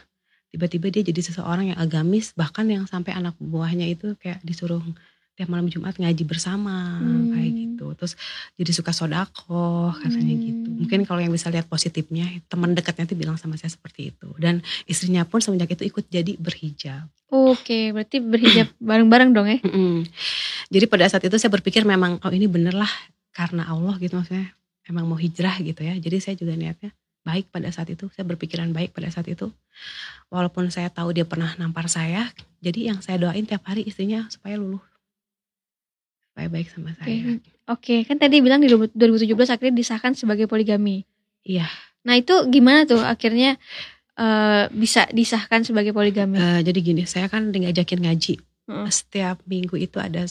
Tiba-tiba 0.49 0.89
dia 0.89 1.03
jadi 1.05 1.21
seseorang 1.21 1.75
yang 1.75 1.79
agamis, 1.79 2.33
bahkan 2.33 2.65
yang 2.67 2.89
sampai 2.89 3.15
anak 3.15 3.37
buahnya 3.39 3.87
itu 3.87 4.17
kayak 4.17 4.41
disuruh 4.43 4.81
tiap 5.39 5.55
malam 5.55 5.71
Jumat 5.71 5.95
ngaji 6.03 6.27
bersama 6.27 6.99
hmm. 6.99 7.31
kayak 7.31 7.53
gitu 7.55 7.87
terus 7.95 8.19
jadi 8.59 8.75
suka 8.75 8.91
sodako 8.91 9.95
katanya 10.03 10.35
hmm. 10.35 10.43
gitu 10.51 10.69
mungkin 10.83 11.01
kalau 11.07 11.23
yang 11.23 11.31
bisa 11.31 11.47
lihat 11.47 11.71
positifnya 11.71 12.27
teman 12.51 12.75
dekatnya 12.75 13.07
tuh 13.07 13.15
bilang 13.15 13.39
sama 13.39 13.55
saya 13.55 13.71
seperti 13.71 14.11
itu 14.11 14.35
dan 14.43 14.67
istrinya 14.91 15.23
pun 15.23 15.39
semenjak 15.39 15.79
itu 15.79 15.87
ikut 15.87 16.11
jadi 16.11 16.35
berhijab 16.35 17.07
Oke, 17.29 17.93
berarti 17.93 18.25
berhijab 18.25 18.73
bareng-bareng 18.89 19.37
dong 19.37 19.53
ya? 19.53 19.61
Jadi 20.73 20.89
pada 20.89 21.05
saat 21.13 21.21
itu 21.29 21.37
saya 21.37 21.53
berpikir 21.53 21.85
memang 21.85 22.17
oh 22.25 22.33
ini 22.33 22.49
bener 22.49 22.73
lah 22.73 22.89
karena 23.37 23.69
Allah 23.69 24.01
gitu 24.01 24.17
maksudnya 24.17 24.57
emang 24.89 25.05
mau 25.05 25.21
hijrah 25.21 25.61
gitu 25.61 25.85
ya. 25.85 25.93
Jadi 26.01 26.25
saya 26.25 26.41
juga 26.41 26.57
niatnya 26.57 26.89
baik 27.29 27.53
pada 27.53 27.69
saat 27.69 27.93
itu. 27.93 28.09
Saya 28.17 28.25
berpikiran 28.25 28.73
baik 28.73 28.97
pada 28.97 29.13
saat 29.13 29.29
itu. 29.29 29.53
Walaupun 30.33 30.73
saya 30.73 30.89
tahu 30.89 31.13
dia 31.13 31.29
pernah 31.29 31.53
nampar 31.61 31.93
saya, 31.93 32.33
jadi 32.65 32.97
yang 32.97 33.05
saya 33.05 33.21
doain 33.21 33.45
tiap 33.45 33.61
hari 33.69 33.85
istrinya 33.85 34.25
supaya 34.33 34.57
luluh 34.57 34.81
baik-baik 36.39 36.71
sama 36.71 36.95
saya. 36.95 37.19
Oke, 37.19 37.43
okay. 37.67 38.01
kan 38.07 38.17
tadi 38.23 38.39
bilang 38.39 38.63
di 38.63 38.71
2017 38.71 39.35
akhirnya 39.35 39.75
disahkan 39.75 40.15
sebagai 40.15 40.47
poligami. 40.47 41.03
Iya. 41.43 41.67
Nah 42.07 42.15
itu 42.15 42.33
gimana 42.47 42.87
tuh 42.87 43.03
akhirnya 43.03 43.59
uh, 44.15 44.71
bisa 44.71 45.11
disahkan 45.11 45.67
sebagai 45.67 45.91
poligami? 45.91 46.39
Uh, 46.39 46.63
jadi 46.63 46.79
gini, 46.79 47.03
saya 47.11 47.27
kan 47.27 47.51
ngajakin 47.51 48.07
ngaji. 48.07 48.35
Hmm. 48.71 48.87
Setiap 48.87 49.43
minggu 49.45 49.75
itu 49.75 49.99
ada 49.99 50.25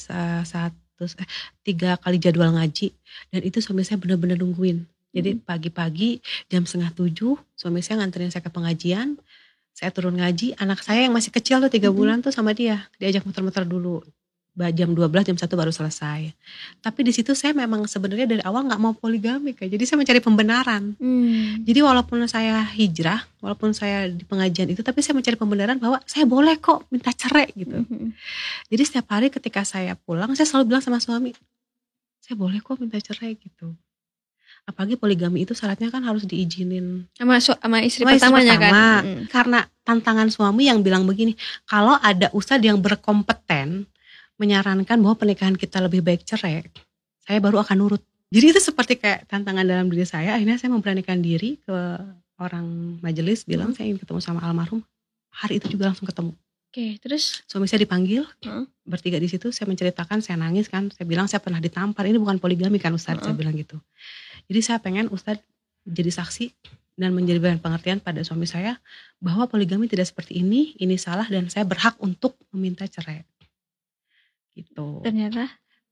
satu 0.48 1.04
eh, 1.04 1.28
tiga 1.67 2.00
kali 2.00 2.17
jadwal 2.22 2.56
ngaji 2.56 2.93
dan 3.34 3.41
itu 3.43 3.60
suami 3.60 3.84
saya 3.84 4.00
benar-benar 4.00 4.39
nungguin. 4.39 4.88
Jadi 5.12 5.41
pagi-pagi 5.41 6.22
jam 6.48 6.63
setengah 6.63 6.93
tujuh 6.93 7.36
suami 7.58 7.82
saya 7.82 8.06
nganterin 8.06 8.30
saya 8.30 8.46
ke 8.46 8.54
pengajian. 8.54 9.17
Saya 9.78 9.93
turun 9.93 10.17
ngaji, 10.17 10.58
anak 10.58 10.82
saya 10.82 11.06
yang 11.06 11.13
masih 11.13 11.30
kecil 11.30 11.62
tuh 11.62 11.70
tiga 11.70 11.93
bulan 11.93 12.26
tuh 12.26 12.34
sama 12.34 12.58
dia 12.58 12.89
diajak 12.98 13.22
muter-muter 13.30 13.62
dulu 13.62 14.02
jam 14.74 14.89
12 14.98 15.13
jam 15.22 15.38
1 15.38 15.46
baru 15.54 15.70
selesai. 15.70 16.34
Tapi 16.82 17.00
di 17.06 17.13
situ 17.13 17.38
saya 17.38 17.54
memang 17.54 17.86
sebenarnya 17.86 18.26
dari 18.26 18.41
awal 18.41 18.65
nggak 18.65 18.82
mau 18.82 18.93
poligami 18.98 19.54
kayak. 19.54 19.78
Jadi 19.78 19.84
saya 19.86 19.98
mencari 20.02 20.17
pembenaran. 20.17 20.98
Hmm. 20.98 21.62
Jadi 21.62 21.80
walaupun 21.86 22.26
saya 22.26 22.65
hijrah, 22.74 23.22
walaupun 23.38 23.78
saya 23.78 24.10
di 24.10 24.26
pengajian 24.26 24.74
itu 24.74 24.82
tapi 24.82 25.06
saya 25.06 25.13
mencari 25.13 25.38
pembenaran 25.38 25.78
bahwa 25.78 26.02
saya 26.10 26.26
boleh 26.26 26.58
kok 26.58 26.89
minta 26.89 27.13
cerai 27.13 27.54
gitu. 27.54 27.86
Hmm. 27.86 28.17
Jadi 28.74 28.84
setiap 28.84 29.13
hari 29.13 29.30
ketika 29.30 29.62
saya 29.62 29.93
pulang 29.93 30.34
saya 30.34 30.50
selalu 30.50 30.74
bilang 30.74 30.82
sama 30.82 30.98
suami, 30.98 31.38
saya 32.17 32.34
boleh 32.34 32.58
kok 32.58 32.82
minta 32.82 32.98
cerai 32.98 33.38
gitu. 33.38 33.78
Apalagi 34.67 35.00
poligami 35.00 35.48
itu 35.48 35.56
syaratnya 35.56 35.88
kan 35.88 36.04
harus 36.04 36.28
diizinin 36.28 37.08
sama 37.15 37.39
sama 37.39 37.80
istri 37.86 38.04
sama 38.04 38.12
pertamanya 38.20 38.58
istri 38.58 38.60
pertama. 38.60 38.74
kan. 38.74 39.02
Hmm. 39.06 39.24
Karena 39.30 39.60
tantangan 39.86 40.28
suami 40.34 40.67
yang 40.67 40.82
bilang 40.82 41.06
begini, 41.06 41.38
kalau 41.70 41.96
ada 42.02 42.28
ustadz 42.34 42.65
yang 42.65 42.82
berkompeten 42.82 43.88
menyarankan 44.38 44.97
bahwa 45.02 45.17
pernikahan 45.17 45.58
kita 45.58 45.82
lebih 45.82 46.06
baik 46.06 46.23
cerai, 46.23 46.65
saya 47.26 47.38
baru 47.41 47.60
akan 47.62 47.76
nurut. 47.76 48.02
Jadi 48.32 48.56
itu 48.56 48.62
seperti 48.62 49.00
kayak 49.00 49.28
tantangan 49.28 49.63
dalam 49.63 49.88
diri 49.88 50.04
saya. 50.04 50.36
Akhirnya 50.36 50.60
saya 50.60 50.71
memberanikan 50.71 51.19
diri 51.19 51.60
ke 51.63 51.76
orang 52.38 53.00
majelis 53.02 53.43
bilang 53.47 53.71
hmm. 53.71 53.76
saya 53.76 53.86
ingin 53.91 54.00
ketemu 54.04 54.19
sama 54.19 54.39
almarhum. 54.43 54.84
Hari 55.32 55.60
itu 55.60 55.76
juga 55.76 55.91
langsung 55.91 56.08
ketemu. 56.08 56.34
Oke, 56.67 57.00
terus 57.00 57.41
suami 57.47 57.65
saya 57.65 57.82
dipanggil, 57.88 58.28
hmm. 58.43 58.67
bertiga 58.84 59.17
di 59.17 59.32
situ. 59.32 59.50
Saya 59.56 59.71
menceritakan, 59.71 60.19
saya 60.19 60.36
nangis 60.36 60.67
kan. 60.67 60.91
Saya 60.91 61.08
bilang 61.08 61.26
saya 61.32 61.39
pernah 61.39 61.63
ditampar. 61.63 62.04
Ini 62.04 62.19
bukan 62.19 62.38
poligami 62.38 62.78
kan 62.78 62.91
Ustadz, 62.91 63.23
hmm. 63.23 63.26
saya 63.32 63.36
bilang 63.36 63.56
gitu. 63.56 63.80
Jadi 64.52 64.60
saya 64.60 64.78
pengen 64.84 65.08
Ustadz 65.08 65.41
jadi 65.88 66.12
saksi 66.12 66.52
dan 67.00 67.15
menjadi 67.15 67.39
bahan 67.39 67.63
pengertian 67.63 68.04
pada 68.04 68.19
suami 68.28 68.43
saya 68.43 68.76
bahwa 69.23 69.47
poligami 69.47 69.88
tidak 69.88 70.12
seperti 70.12 70.43
ini, 70.43 70.76
ini 70.84 71.00
salah 71.00 71.26
dan 71.32 71.47
saya 71.47 71.63
berhak 71.63 71.95
untuk 72.04 72.36
meminta 72.52 72.84
cerai 72.84 73.23
gitu. 74.58 75.06
Ternyata 75.06 75.46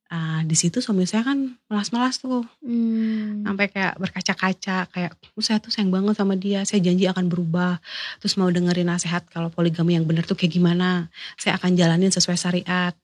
uh, 0.10 0.42
di 0.42 0.56
situ 0.58 0.82
suami 0.82 1.06
saya 1.06 1.22
kan 1.22 1.54
melas-melas 1.70 2.18
tuh. 2.18 2.42
Hmm. 2.66 3.46
Sampai 3.46 3.70
kayak 3.70 4.02
berkaca-kaca 4.02 4.90
kayak 4.90 5.12
oh, 5.38 5.44
saya 5.46 5.62
tuh 5.62 5.70
sayang 5.70 5.94
banget 5.94 6.18
sama 6.18 6.34
dia, 6.34 6.66
saya 6.66 6.82
janji 6.82 7.06
akan 7.06 7.30
berubah. 7.30 7.78
Terus 8.18 8.36
mau 8.42 8.50
dengerin 8.50 8.90
nasihat 8.90 9.26
kalau 9.30 9.54
poligami 9.54 9.94
yang 9.96 10.10
benar 10.10 10.26
tuh 10.26 10.34
kayak 10.34 10.58
gimana. 10.58 11.14
Saya 11.38 11.62
akan 11.62 11.78
jalanin 11.78 12.10
sesuai 12.10 12.38
syariat. 12.42 12.98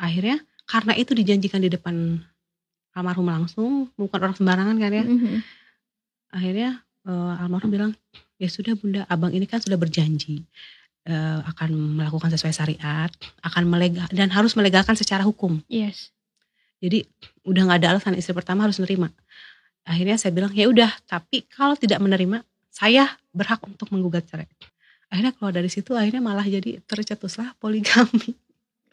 Akhirnya 0.00 0.40
karena 0.68 0.92
itu 0.96 1.16
dijanjikan 1.16 1.64
di 1.64 1.72
depan 1.72 2.20
almarhum 2.98 3.30
langsung 3.30 3.88
bukan 3.94 4.18
orang 4.18 4.36
sembarangan 4.36 4.76
kan 4.76 4.90
ya 4.90 5.04
Mhm. 5.06 5.38
akhirnya 6.34 6.70
eh, 7.08 7.40
almarhum 7.40 7.70
bilang 7.70 7.92
ya 8.36 8.50
sudah 8.50 8.74
bunda 8.74 9.06
abang 9.08 9.30
ini 9.32 9.46
kan 9.46 9.62
sudah 9.62 9.78
berjanji 9.78 10.44
eh, 11.08 11.38
akan 11.48 11.96
melakukan 11.96 12.28
sesuai 12.36 12.52
syariat 12.52 13.10
akan 13.40 13.64
melega 13.64 14.04
dan 14.12 14.28
harus 14.28 14.52
melegalkan 14.52 14.94
secara 14.94 15.24
hukum. 15.24 15.64
Yes. 15.66 16.12
jadi 16.78 17.02
udah 17.42 17.62
nggak 17.66 17.78
ada 17.82 17.88
alasan 17.98 18.14
istri 18.14 18.30
pertama 18.36 18.62
harus 18.62 18.78
menerima 18.78 19.10
akhirnya 19.88 20.20
saya 20.20 20.30
bilang 20.36 20.52
ya 20.52 20.68
udah 20.68 20.92
tapi 21.08 21.48
kalau 21.48 21.74
tidak 21.74 21.98
menerima 21.98 22.44
saya 22.68 23.08
berhak 23.34 23.58
untuk 23.66 23.90
menggugat 23.90 24.28
cerai. 24.28 24.46
Akhirnya 25.08 25.32
keluar 25.34 25.56
dari 25.56 25.72
situ 25.72 25.96
akhirnya 25.96 26.20
malah 26.20 26.44
jadi 26.44 26.78
tercetuslah 26.84 27.56
poligami. 27.56 28.36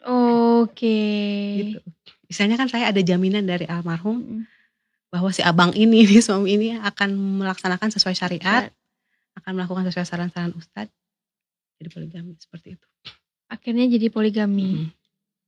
Oke. 0.02 0.98
gitu. 1.60 1.80
Misalnya 2.26 2.56
kan 2.58 2.66
saya 2.72 2.90
ada 2.90 2.98
jaminan 3.04 3.46
dari 3.46 3.68
almarhum 3.68 4.42
bahwa 5.12 5.30
si 5.30 5.44
abang 5.44 5.70
ini 5.76 6.02
nih 6.08 6.24
suami 6.24 6.56
ini 6.56 6.68
akan 6.80 7.14
melaksanakan 7.44 7.94
sesuai 7.94 8.16
syariat. 8.16 8.72
akan 9.36 9.52
melakukan 9.52 9.84
sesuai 9.92 10.08
saran-saran 10.08 10.56
ustadz 10.56 11.05
jadi 11.76 11.88
poligami 11.88 12.32
seperti 12.36 12.76
itu 12.76 12.86
Akhirnya 13.46 13.86
jadi 13.86 14.10
poligami. 14.10 14.74
Mm. 14.74 14.86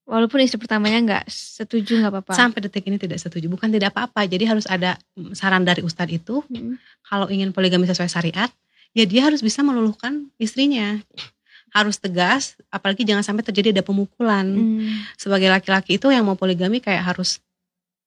Walaupun 0.07 0.39
istri 0.41 0.57
pertamanya 0.57 0.99
nggak 1.03 1.25
setuju 1.29 1.99
nggak 1.99 2.13
apa-apa. 2.15 2.33
sampai 2.33 2.63
detik 2.63 2.87
ini 2.87 2.97
tidak 2.97 3.19
setuju 3.19 3.51
bukan 3.51 3.69
tidak 3.69 3.91
apa-apa 3.93 4.25
jadi 4.25 4.49
harus 4.49 4.65
ada 4.65 4.97
mm, 5.19 5.35
saran 5.35 5.67
dari 5.67 5.83
ustadz 5.83 6.15
itu 6.15 6.41
Mhm. 6.47 6.79
kalau 7.05 7.27
ingin 7.29 7.51
poligami 7.51 7.85
sesuai 7.85 8.07
syariat 8.07 8.49
ya 8.95 9.05
dia 9.05 9.27
harus 9.27 9.43
bisa 9.43 9.61
meluluhkan 9.61 10.31
istrinya 10.39 11.03
harus 11.75 12.01
tegas 12.01 12.57
apalagi 12.71 13.05
jangan 13.05 13.21
sampai 13.21 13.45
terjadi 13.45 13.77
ada 13.77 13.85
pemukulan 13.85 14.47
Hmm. 14.49 15.05
sebagai 15.21 15.53
laki-laki 15.53 16.01
itu 16.01 16.09
yang 16.09 16.25
mau 16.25 16.39
poligami 16.39 16.81
kayak 16.81 17.05
harus 17.05 17.43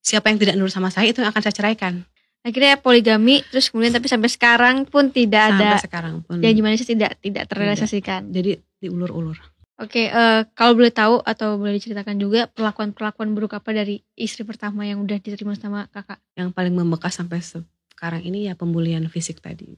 siapa 0.02 0.34
yang 0.34 0.42
tidak 0.42 0.58
nurut 0.58 0.74
sama 0.74 0.90
saya 0.90 1.14
itu 1.14 1.22
yang 1.22 1.30
akan 1.30 1.44
saya 1.44 1.54
ceraikan 1.54 2.02
Akhirnya 2.42 2.82
poligami 2.82 3.46
terus 3.54 3.70
kemudian 3.70 3.94
tapi 3.94 4.10
sampai 4.10 4.26
sekarang 4.26 4.90
pun 4.90 5.14
tidak 5.14 5.54
sampai 5.54 5.78
ada. 5.78 5.78
sekarang 5.78 6.16
pun. 6.26 6.42
Janji 6.42 6.62
manis 6.66 6.82
tidak 6.82 7.22
tidak 7.22 7.46
terrealisasikan. 7.46 8.34
jadi 8.34 8.58
diulur-ulur. 8.82 9.38
Oke, 9.82 10.14
eh, 10.14 10.42
kalau 10.54 10.78
boleh 10.78 10.94
tahu 10.94 11.22
atau 11.26 11.58
boleh 11.58 11.82
diceritakan 11.82 12.18
juga 12.22 12.46
perlakuan-perlakuan 12.54 13.34
buruk 13.34 13.58
apa 13.58 13.74
dari 13.74 14.02
istri 14.14 14.46
pertama 14.46 14.86
yang 14.86 15.02
udah 15.02 15.18
diterima 15.18 15.58
sama 15.58 15.90
kakak? 15.90 16.22
yang 16.38 16.54
paling 16.54 16.74
membekas 16.74 17.18
sampai 17.18 17.42
sekarang 17.42 18.22
ini 18.22 18.50
ya 18.50 18.54
pembulian 18.54 19.06
fisik 19.10 19.42
tadi. 19.42 19.78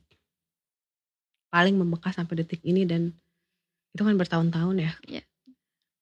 Paling 1.52 1.80
membekas 1.80 2.20
sampai 2.20 2.44
detik 2.44 2.60
ini 2.68 2.84
dan 2.84 3.16
itu 3.96 4.02
kan 4.04 4.16
bertahun-tahun 4.16 4.76
ya. 4.80 4.94
Iya. 5.08 5.24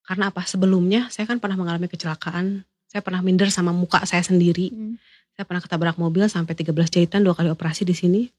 karena 0.02 0.34
apa? 0.34 0.44
Sebelumnya 0.50 1.08
saya 1.14 1.30
kan 1.30 1.38
pernah 1.38 1.56
mengalami 1.56 1.86
kecelakaan. 1.86 2.66
Saya 2.90 3.00
pernah 3.06 3.22
minder 3.24 3.48
sama 3.54 3.72
muka 3.72 4.02
saya 4.04 4.26
sendiri. 4.26 4.74
Hmm. 4.74 4.98
Saya 5.42 5.50
pernah 5.50 5.66
ketabrak 5.66 5.98
mobil 5.98 6.30
sampai 6.30 6.54
13 6.54 6.70
jahitan 6.94 7.26
dua 7.26 7.34
kali 7.34 7.50
operasi 7.50 7.82
di 7.82 7.98
sini 7.98 8.30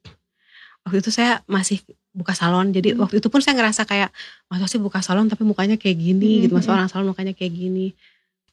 waktu 0.86 1.02
itu 1.02 1.10
saya 1.10 1.42
masih 1.50 1.82
buka 2.14 2.30
salon 2.30 2.70
jadi 2.70 2.94
Hmm. 2.94 3.02
waktu 3.02 3.18
itu 3.18 3.26
pun 3.26 3.42
saya 3.42 3.58
ngerasa 3.58 3.82
kayak 3.82 4.14
masa 4.46 4.70
sih 4.70 4.78
buka 4.78 5.02
salon 5.02 5.26
tapi 5.26 5.42
mukanya 5.42 5.74
kayak 5.74 5.98
gini 5.98 6.38
Hmm, 6.38 6.42
gitu 6.46 6.52
masa 6.54 6.70
hmm. 6.70 6.78
orang 6.78 6.88
salon 6.94 7.10
mukanya 7.10 7.34
kayak 7.34 7.50
gini 7.50 7.90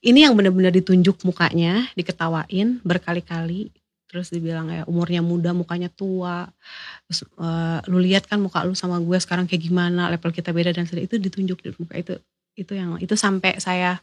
ini 0.01 0.25
yang 0.25 0.33
benar-benar 0.33 0.73
ditunjuk 0.73 1.21
mukanya 1.21 1.85
diketawain 1.93 2.81
berkali-kali 2.81 3.69
terus 4.09 4.33
dibilang 4.33 4.73
ya 4.73 4.81
umurnya 4.89 5.21
muda 5.21 5.53
mukanya 5.53 5.93
tua 5.93 6.49
terus 7.05 7.21
eh, 7.37 7.79
lu 7.85 8.01
lihat 8.01 8.25
kan 8.25 8.41
muka 8.41 8.65
lu 8.65 8.73
sama 8.73 8.97
gue 8.97 9.17
sekarang 9.21 9.45
kayak 9.45 9.61
gimana 9.69 10.09
level 10.09 10.33
kita 10.33 10.49
beda 10.49 10.73
dan 10.73 10.89
sebagainya. 10.89 11.05
itu 11.05 11.15
ditunjuk 11.21 11.57
di 11.61 11.69
muka 11.77 11.93
itu 11.93 12.17
itu 12.57 12.73
yang 12.73 12.97
itu 12.97 13.13
sampai 13.13 13.61
saya 13.61 14.01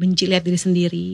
benci 0.00 0.24
lihat 0.24 0.40
diri 0.40 0.56
sendiri. 0.56 1.08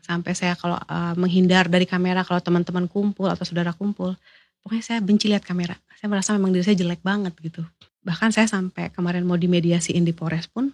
Sampai 0.00 0.32
saya 0.32 0.56
kalau 0.56 0.80
eh, 0.80 1.14
menghindar 1.20 1.68
dari 1.68 1.84
kamera 1.84 2.24
kalau 2.24 2.40
teman-teman 2.40 2.88
kumpul 2.88 3.28
atau 3.28 3.44
saudara 3.44 3.76
kumpul 3.76 4.16
pokoknya 4.64 4.84
saya 4.84 4.98
benci 5.04 5.28
lihat 5.28 5.44
kamera. 5.44 5.76
Saya 6.00 6.08
merasa 6.08 6.32
memang 6.32 6.56
diri 6.56 6.64
saya 6.64 6.80
jelek 6.80 7.04
banget 7.04 7.36
gitu. 7.44 7.60
Bahkan 8.00 8.32
saya 8.32 8.48
sampai 8.48 8.88
kemarin 8.88 9.28
mau 9.28 9.36
dimediasiin 9.36 10.00
di 10.00 10.16
Polres 10.16 10.48
pun 10.48 10.72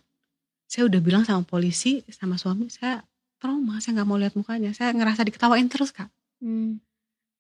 saya 0.70 0.86
udah 0.86 0.98
bilang 1.02 1.22
sama 1.22 1.46
polisi 1.46 2.02
sama 2.10 2.34
suami 2.34 2.66
saya 2.66 3.02
trauma 3.38 3.78
saya 3.78 3.98
nggak 3.98 4.08
mau 4.08 4.18
lihat 4.18 4.38
mukanya. 4.38 4.70
Saya 4.70 4.94
ngerasa 4.94 5.26
diketawain 5.26 5.66
terus 5.66 5.90
kak. 5.90 6.06
Hmm. 6.36 6.76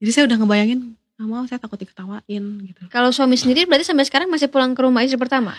jadi 0.00 0.08
saya 0.08 0.24
udah 0.24 0.40
ngebayangin 0.40 0.96
nggak 1.20 1.28
mau 1.28 1.44
saya 1.44 1.60
takut 1.60 1.76
diketawain 1.76 2.44
gitu. 2.64 2.82
Kalau 2.88 3.12
suami 3.12 3.36
sendiri 3.36 3.68
berarti 3.68 3.84
sampai 3.92 4.08
sekarang 4.08 4.28
masih 4.32 4.48
pulang 4.48 4.72
ke 4.72 4.80
rumah 4.80 5.04
istri 5.04 5.20
pertama? 5.20 5.52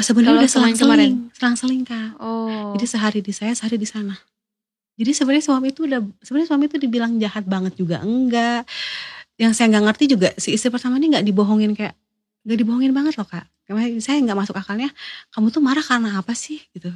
Sebenarnya 0.00 0.44
udah 0.44 0.50
selang-seling 0.50 1.14
selang-seling 1.36 1.82
kak 1.84 2.16
Oh. 2.16 2.72
Jadi 2.78 2.86
sehari 2.88 3.20
di 3.20 3.32
saya, 3.34 3.52
sehari 3.52 3.76
di 3.76 3.84
sana. 3.84 4.16
Jadi 4.96 5.10
sebenarnya 5.12 5.44
suami 5.44 5.72
itu 5.72 5.88
udah 5.88 6.00
sebenarnya 6.20 6.48
suami 6.52 6.64
itu 6.68 6.76
dibilang 6.80 7.12
jahat 7.20 7.44
banget 7.44 7.76
juga 7.76 8.00
enggak. 8.00 8.64
Yang 9.40 9.52
saya 9.58 9.66
nggak 9.72 9.84
ngerti 9.92 10.04
juga 10.08 10.28
si 10.36 10.54
istri 10.56 10.68
pertama 10.68 11.00
ini 11.00 11.12
nggak 11.12 11.24
dibohongin 11.24 11.72
kayak 11.76 11.96
nggak 12.44 12.58
dibohongin 12.60 12.92
banget 12.92 13.16
loh 13.16 13.28
kak. 13.28 13.48
Saya 14.00 14.20
nggak 14.20 14.38
masuk 14.38 14.56
akalnya. 14.56 14.92
Kamu 15.32 15.48
tuh 15.48 15.64
marah 15.64 15.84
karena 15.84 16.20
apa 16.20 16.32
sih 16.36 16.60
gitu? 16.76 16.92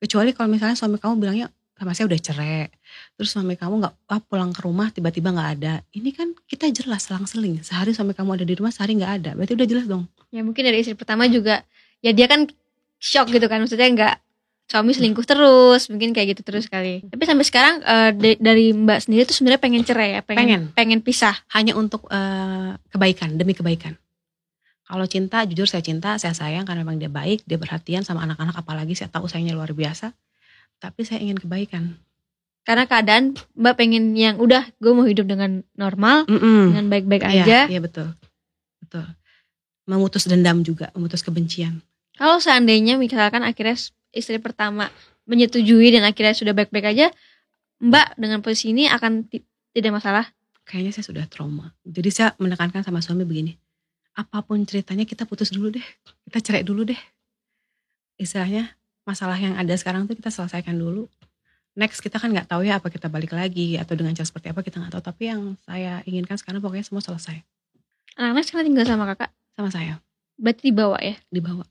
Kecuali 0.00 0.32
kalau 0.32 0.48
misalnya 0.48 0.76
suami 0.76 0.96
kamu 0.96 1.14
bilangnya 1.20 1.48
sama 1.76 1.92
saya 1.92 2.08
udah 2.08 2.20
cerai. 2.20 2.72
Terus 3.20 3.36
suami 3.36 3.52
kamu 3.52 3.84
nggak 3.84 3.94
ah, 4.08 4.20
pulang 4.24 4.50
ke 4.52 4.60
rumah 4.64 4.88
tiba-tiba 4.88 5.28
nggak 5.28 5.50
ada. 5.60 5.74
Ini 5.92 6.10
kan 6.16 6.32
kita 6.48 6.72
jelas 6.72 7.04
selang-seling. 7.04 7.60
Sehari 7.60 7.92
suami 7.92 8.16
kamu 8.16 8.40
ada 8.40 8.44
di 8.48 8.54
rumah, 8.56 8.72
sehari 8.72 8.96
nggak 8.96 9.12
ada. 9.22 9.30
Berarti 9.36 9.52
udah 9.52 9.68
jelas 9.68 9.86
dong. 9.88 10.08
ya 10.34 10.42
mungkin 10.42 10.66
dari 10.66 10.82
istri 10.82 10.96
pertama 10.96 11.28
juga 11.30 11.62
ya 12.00 12.10
dia 12.10 12.26
kan 12.26 12.44
shock 12.96 13.28
gitu 13.28 13.44
kan 13.44 13.58
maksudnya 13.58 13.88
nggak 13.88 14.14
suami 14.66 14.90
selingkuh 14.90 15.22
terus 15.22 15.86
mungkin 15.86 16.10
kayak 16.10 16.34
gitu 16.34 16.42
terus 16.42 16.66
kali 16.66 17.04
tapi 17.04 17.22
sampai 17.22 17.44
sekarang 17.44 17.74
da- 18.12 18.40
dari 18.42 18.72
mbak 18.72 18.98
sendiri 19.00 19.22
tuh 19.22 19.32
sebenarnya 19.32 19.60
pengen 19.60 19.82
cerai 19.82 20.10
ya 20.12 20.20
pengen 20.20 20.40
Pengen. 20.40 20.62
pengen 20.72 21.00
pisah 21.00 21.36
hanya 21.50 21.72
untuk 21.72 22.08
eh, 22.08 22.74
kebaikan 22.88 23.34
demi 23.34 23.52
kebaikan. 23.52 23.94
Kalau 24.82 25.02
cinta, 25.04 25.42
jujur 25.42 25.66
saya 25.66 25.82
cinta, 25.82 26.14
saya 26.14 26.30
sayang 26.30 26.62
karena 26.62 26.82
memang 26.82 26.94
dia 26.96 27.10
baik, 27.10 27.42
dia 27.42 27.58
perhatian 27.58 28.02
sama 28.02 28.22
anak-anak, 28.22 28.54
apalagi 28.54 28.94
saya 28.94 29.10
tahu 29.10 29.26
sayangnya 29.26 29.50
luar 29.52 29.74
biasa. 29.74 30.14
Tapi 30.78 31.02
saya 31.02 31.18
ingin 31.20 31.34
kebaikan. 31.36 31.98
karena 32.62 32.82
keadaan 32.84 33.34
mbak 33.52 33.74
pengen 33.76 34.14
yang 34.14 34.38
udah 34.38 34.66
gue 34.76 34.90
mau 34.90 35.02
hidup 35.02 35.22
dengan 35.24 35.62
normal 35.74 36.26
Mm-mm. 36.26 36.70
dengan 36.70 36.86
baik-baik 36.86 37.22
Iya, 37.24 37.30
aja 37.40 37.58
Iya 37.66 37.80
betul, 37.80 38.08
betul. 38.80 39.06
Memutus 39.86 40.26
dendam 40.26 40.60
juga, 40.60 40.90
memutus 40.92 41.22
kebencian. 41.22 41.78
kalau 42.16 42.40
seandainya 42.40 42.96
misalkan 42.96 43.44
akhirnya 43.44 43.76
istri 44.10 44.40
pertama 44.40 44.88
menyetujui 45.28 45.92
dan 45.92 46.02
akhirnya 46.02 46.32
sudah 46.32 46.56
baik-baik 46.56 46.96
aja 46.96 47.06
mbak 47.76 48.16
dengan 48.16 48.40
posisi 48.40 48.72
ini 48.72 48.88
akan 48.88 49.28
ti- 49.28 49.44
tidak 49.70 50.00
masalah 50.00 50.24
Kayaknya 50.66 50.98
saya 50.98 51.06
sudah 51.06 51.24
trauma. 51.30 51.70
Jadi 51.86 52.10
saya 52.10 52.34
menekankan 52.42 52.82
sama 52.82 52.98
suami 52.98 53.22
begini, 53.22 53.54
apa 54.18 54.42
pun 54.42 54.66
ceritanya 54.66 55.06
kita 55.06 55.22
putus 55.22 55.54
dulu 55.54 55.70
deh, 55.70 55.86
kita 56.26 56.42
cerai 56.42 56.66
dulu 56.66 56.82
deh. 56.82 56.98
Istilahnya 58.18 58.74
masalah 59.06 59.38
yang 59.38 59.54
ada 59.54 59.70
sekarang 59.78 60.10
tuh 60.10 60.18
kita 60.18 60.32
selesaikan 60.32 60.74
dulu. 60.74 61.06
Next 61.76 62.02
kita 62.02 62.18
kan 62.18 62.34
nggak 62.34 62.48
tahu 62.50 62.64
ya 62.64 62.80
apa 62.80 62.88
kita 62.90 63.06
balik 63.06 63.30
lagi 63.30 63.76
atau 63.78 63.94
dengan 63.94 64.10
cara 64.10 64.26
seperti 64.26 64.50
apa 64.50 64.64
kita 64.64 64.80
nggak 64.82 64.98
tahu. 64.98 65.02
Tapi 65.04 65.22
yang 65.30 65.54
saya 65.62 66.00
inginkan 66.02 66.34
sekarang 66.34 66.58
pokoknya 66.58 66.82
semua 66.82 67.04
selesai 67.04 67.44
anak-anak 68.16 68.44
sekarang 68.48 68.64
tinggal 68.72 68.86
sama 68.88 69.04
kakak 69.12 69.30
sama 69.56 69.72
saya 69.72 69.98
berarti 70.36 70.62
dibawa 70.68 71.00
ya 71.00 71.16
dibawa. 71.32 71.64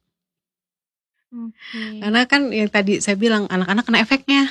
Oke. 1.36 2.02
Karena 2.02 2.22
kan 2.26 2.50
yang 2.50 2.70
tadi 2.72 3.04
saya 3.04 3.18
bilang 3.18 3.46
anak-anak 3.50 3.84
kena 3.86 4.00
efeknya. 4.02 4.44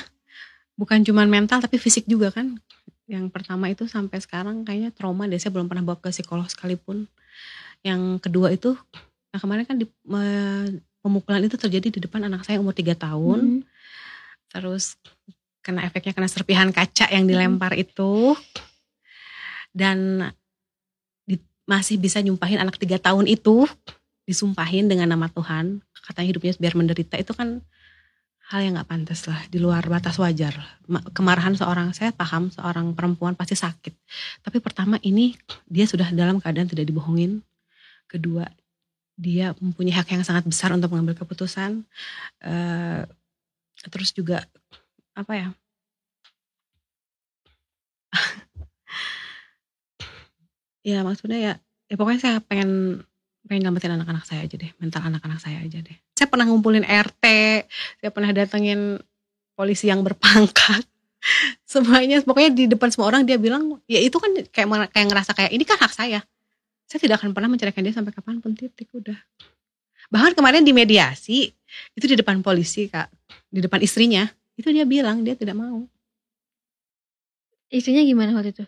Bukan 0.75 1.07
cuma 1.07 1.23
mental 1.23 1.63
tapi 1.63 1.79
fisik 1.79 2.03
juga 2.07 2.31
kan. 2.35 2.59
Yang 3.07 3.31
pertama 3.31 3.71
itu 3.71 3.87
sampai 3.87 4.19
sekarang 4.19 4.67
kayaknya 4.67 4.91
trauma 4.91 5.25
deh. 5.25 5.39
Saya 5.39 5.55
belum 5.55 5.71
pernah 5.71 5.83
bawa 5.83 5.97
ke 5.99 6.11
psikolog 6.11 6.47
sekalipun. 6.51 7.07
Yang 7.85 8.19
kedua 8.23 8.49
itu, 8.49 8.73
nah 9.29 9.39
kemarin 9.39 9.63
kan 9.63 9.77
di, 9.77 9.85
me- 10.03 10.81
pemukulan 11.05 11.45
itu 11.45 11.53
terjadi 11.53 11.87
di 11.93 11.99
depan 12.01 12.25
anak 12.25 12.43
saya 12.43 12.57
umur 12.57 12.73
3 12.73 12.97
tahun. 12.97 13.39
Mhm. 13.39 13.59
Terus 14.51 14.97
kena 15.61 15.85
efeknya 15.85 16.13
kena 16.13 16.29
serpihan 16.29 16.69
kaca 16.73 17.07
yang 17.09 17.25
dilempar 17.25 17.73
itu. 17.77 18.35
Dan 19.75 20.27
masih 21.65 21.97
bisa 21.97 22.21
nyumpahin 22.21 22.61
anak 22.61 22.77
3 22.77 22.97
tahun 23.01 23.25
itu. 23.29 23.65
Disumpahin 24.25 24.89
dengan 24.89 25.13
nama 25.13 25.29
Tuhan. 25.29 25.85
Katanya 26.01 26.27
hidupnya 26.33 26.53
biar 26.57 26.73
menderita 26.73 27.15
itu 27.17 27.33
kan 27.33 27.61
hal 28.53 28.61
yang 28.61 28.77
nggak 28.77 28.89
pantas 28.89 29.25
lah 29.25 29.41
di 29.49 29.57
luar 29.57 29.81
batas 29.89 30.21
wajar 30.21 30.53
Ma- 30.85 31.01
kemarahan 31.01 31.57
seorang 31.57 31.97
saya 31.97 32.13
paham 32.13 32.53
seorang 32.53 32.93
perempuan 32.93 33.33
pasti 33.33 33.57
sakit 33.57 33.89
tapi 34.45 34.61
pertama 34.61 35.01
ini 35.01 35.33
dia 35.65 35.89
sudah 35.89 36.13
dalam 36.13 36.37
keadaan 36.37 36.69
tidak 36.69 36.85
dibohongin 36.85 37.41
kedua 38.05 38.45
dia 39.17 39.57
mempunyai 39.57 39.97
hak 39.97 40.13
yang 40.13 40.21
sangat 40.21 40.45
besar 40.45 40.69
untuk 40.77 40.93
mengambil 40.93 41.17
keputusan 41.17 41.81
Eh, 42.45 43.01
terus 43.89 44.13
juga 44.13 44.45
apa 45.17 45.33
ya 45.33 45.47
ya 50.85 51.01
maksudnya 51.01 51.39
ya 51.41 51.53
ya 51.89 51.95
pokoknya 51.97 52.21
saya 52.21 52.37
pengen 52.45 53.01
pengen 53.49 53.65
nyelamatin 53.65 53.97
anak-anak 53.97 54.25
saya 54.29 54.45
aja 54.45 54.53
deh 54.53 54.69
mental 54.77 55.01
anak-anak 55.01 55.39
saya 55.41 55.57
aja 55.65 55.81
deh. 55.81 55.97
Saya 56.13 56.29
pernah 56.29 56.45
ngumpulin 56.45 56.85
RT 56.85 57.25
saya 58.01 58.11
pernah 58.13 58.29
datengin 58.29 59.01
polisi 59.57 59.89
yang 59.89 60.05
berpangkat. 60.05 60.85
Semuanya 61.65 62.21
pokoknya 62.21 62.51
di 62.53 62.65
depan 62.69 62.93
semua 62.93 63.09
orang 63.09 63.25
dia 63.25 63.41
bilang 63.41 63.81
ya 63.89 63.97
itu 63.97 64.21
kan 64.21 64.29
kayak 64.53 64.93
kayak 64.93 65.07
ngerasa 65.09 65.31
kayak 65.33 65.51
ini 65.57 65.65
kan 65.65 65.81
hak 65.81 65.93
saya. 65.93 66.21
Saya 66.85 67.01
tidak 67.01 67.17
akan 67.17 67.33
pernah 67.33 67.49
menceraikan 67.49 67.81
dia 67.81 67.97
sampai 67.97 68.13
kapan 68.13 68.37
pun 68.37 68.53
titik 68.53 68.93
udah. 68.93 69.17
Bahkan 70.13 70.37
kemarin 70.37 70.61
di 70.61 70.69
mediasi 70.69 71.49
itu 71.97 72.05
di 72.05 72.13
depan 72.13 72.45
polisi 72.45 72.85
kak. 72.85 73.09
Di 73.49 73.57
depan 73.57 73.81
istrinya 73.81 74.29
itu 74.53 74.69
dia 74.69 74.85
bilang 74.85 75.25
dia 75.25 75.33
tidak 75.33 75.57
mau. 75.57 75.89
Istrinya 77.73 78.05
gimana 78.05 78.37
waktu 78.37 78.53
itu? 78.53 78.65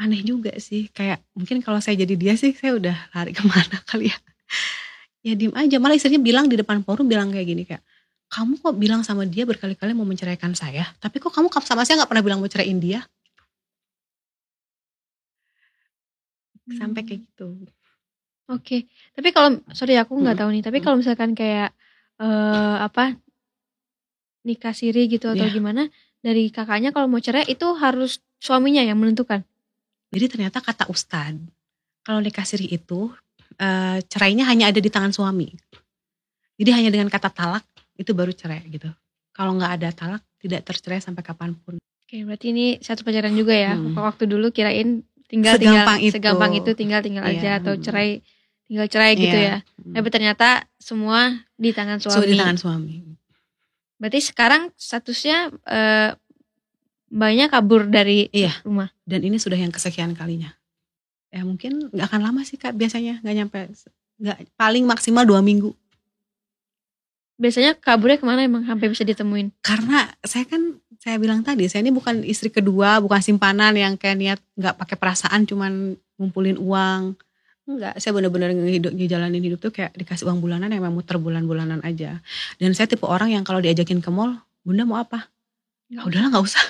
Aneh 0.00 0.20
juga 0.24 0.52
sih 0.56 0.88
kayak 0.96 1.20
mungkin 1.36 1.60
kalau 1.60 1.78
saya 1.84 2.00
jadi 2.02 2.14
dia 2.16 2.34
sih 2.40 2.56
saya 2.56 2.72
udah 2.80 2.96
lari 3.12 3.32
ke 3.38 3.42
mana 3.44 3.76
kali 3.84 4.08
ya 4.12 4.16
ya 5.20 5.32
diem 5.36 5.52
aja 5.52 5.76
malah 5.76 5.96
istrinya 6.00 6.20
bilang 6.20 6.48
di 6.48 6.56
depan 6.56 6.80
forum 6.80 7.04
bilang 7.04 7.28
kayak 7.28 7.46
gini 7.46 7.62
kayak 7.68 7.84
kamu 8.32 8.56
kok 8.62 8.74
bilang 8.80 9.02
sama 9.04 9.28
dia 9.28 9.44
berkali-kali 9.44 9.92
mau 9.92 10.08
menceraikan 10.08 10.56
saya 10.56 10.88
tapi 11.02 11.20
kok 11.20 11.32
kamu 11.34 11.52
sama 11.60 11.84
saya 11.84 12.00
nggak 12.00 12.10
pernah 12.10 12.24
bilang 12.24 12.40
mau 12.40 12.48
ceraiin 12.48 12.80
dia 12.80 13.04
sampai 16.70 17.02
kayak 17.04 17.20
gitu 17.26 17.48
Oke, 18.50 18.90
tapi 19.14 19.30
kalau 19.30 19.62
sorry 19.70 19.94
aku 19.94 20.18
nggak 20.18 20.34
Mm-mm. 20.34 20.40
tahu 20.42 20.50
nih. 20.58 20.62
Tapi 20.66 20.78
kalau 20.82 20.98
misalkan 20.98 21.38
kayak 21.38 21.70
eh 22.18 22.76
apa 22.82 23.14
nikah 24.42 24.74
siri 24.74 25.06
gitu 25.06 25.30
atau 25.30 25.46
Iya. 25.46 25.54
gimana 25.54 25.82
dari 26.18 26.50
kakaknya 26.50 26.90
kalau 26.90 27.06
mau 27.06 27.22
cerai 27.22 27.46
itu 27.46 27.66
harus 27.78 28.18
suaminya 28.42 28.82
yang 28.82 28.98
menentukan. 28.98 29.46
Jadi 30.10 30.26
ternyata 30.26 30.58
kata 30.58 30.86
ustad 30.86 31.38
kalau 32.02 32.18
nikah 32.18 32.42
siri 32.42 32.66
itu 32.68 33.10
eh, 33.56 33.98
cerainya 34.04 34.44
hanya 34.44 34.68
ada 34.68 34.78
di 34.78 34.88
tangan 34.88 35.10
suami 35.10 35.50
jadi 36.54 36.70
hanya 36.76 36.90
dengan 36.90 37.08
kata 37.08 37.30
talak 37.30 37.64
itu 37.94 38.10
baru 38.10 38.30
cerai 38.30 38.62
gitu 38.66 38.90
kalau 39.30 39.54
nggak 39.54 39.72
ada 39.76 39.88
talak 39.90 40.22
tidak 40.36 40.64
tercerai 40.64 40.98
sampai 40.98 41.20
kapan 41.20 41.52
pun 41.54 41.76
Oke, 42.04 42.26
berarti 42.26 42.50
ini 42.50 42.66
satu 42.82 43.06
pelajaran 43.06 43.30
juga 43.32 43.54
ya. 43.54 43.78
Hmm. 43.78 43.94
Waktu 43.94 44.26
dulu 44.26 44.50
kirain 44.50 45.06
tinggal 45.30 45.54
Segampang 45.54 45.94
tinggal 45.94 45.98
itu. 46.02 46.10
segampang 46.10 46.52
itu 46.58 46.70
tinggal 46.74 47.00
tinggal 47.00 47.22
Iya, 47.22 47.38
aja 47.38 47.50
atau 47.62 47.72
cerai 47.78 48.18
tinggal 48.66 48.86
cerai 48.90 49.14
gitu 49.14 49.30
Iya. 49.30 49.62
ya. 49.62 49.94
Tapi 49.94 50.08
ternyata 50.10 50.48
semua 50.74 51.30
di 51.54 51.70
tangan 51.70 52.02
suami. 52.02 52.26
di 52.26 52.34
tangan 52.34 52.58
suami 52.58 52.94
Berarti 53.94 54.20
sekarang 54.26 54.74
statusnya 54.74 55.54
eh 55.62 56.10
mbaknya 57.10 57.50
kabur 57.50 57.90
dari 57.90 58.30
Iya. 58.30 58.62
rumah. 58.62 58.88
dan 59.02 59.20
ini 59.26 59.36
sudah 59.36 59.58
yang 59.58 59.74
kesekian 59.74 60.14
kalinya. 60.14 60.54
Ya 61.30 61.42
mungkin 61.42 61.90
nggak 61.90 62.06
akan 62.10 62.20
lama 62.22 62.40
sih 62.42 62.54
kak 62.56 62.74
biasanya. 62.74 63.18
Nggak 63.22 63.34
nyampe 63.36 63.58
nggak 64.20 64.38
paling 64.54 64.84
maksimal 64.86 65.26
dua 65.26 65.42
minggu. 65.42 65.74
Biasanya 67.40 67.72
kaburnya 67.80 68.20
ke 68.20 68.26
mana 68.28 68.44
emang? 68.44 68.68
Sampai 68.68 68.92
bisa 68.92 69.02
ditemuin? 69.02 69.50
karena 69.64 70.12
saya 70.22 70.44
kan 70.44 70.76
saya 71.00 71.16
bilang 71.16 71.40
tadi 71.40 71.64
saya 71.72 71.80
ini 71.80 71.88
bukan 71.88 72.20
istri 72.28 72.52
kedua 72.52 73.00
bukan 73.00 73.24
simpanan 73.24 73.72
yang 73.72 73.96
kayak 73.96 74.16
niat 74.20 74.40
nggak 74.60 74.76
pakai 74.76 74.96
perasaan 75.00 75.48
cuman 75.48 75.96
ngumpulin 76.20 76.60
uang. 76.60 77.16
Enggak 77.64 77.96
saya 77.96 78.12
benar-benar 78.12 78.52
ngehidup 78.52 78.92
ngejalanin 78.92 79.40
hidup 79.40 79.58
tuh 79.62 79.72
kayak 79.72 79.96
dikasih 79.96 80.28
uang 80.28 80.42
bulanan 80.44 80.68
yang 80.68 80.84
memang 80.84 81.00
muter 81.00 81.16
bulan-bulanan 81.16 81.80
aja. 81.80 82.20
Dan 82.60 82.76
saya 82.76 82.86
tipe 82.90 83.06
orang 83.08 83.32
yang 83.32 83.42
kalau 83.46 83.58
diajakin 83.58 84.02
ke 84.04 84.10
mall 84.12 84.36
bunda 84.60 84.84
mau 84.84 85.00
apa? 85.00 85.30
Ya 85.88 86.04
udahlah 86.04 86.28
nggak 86.34 86.44
usah 86.44 86.60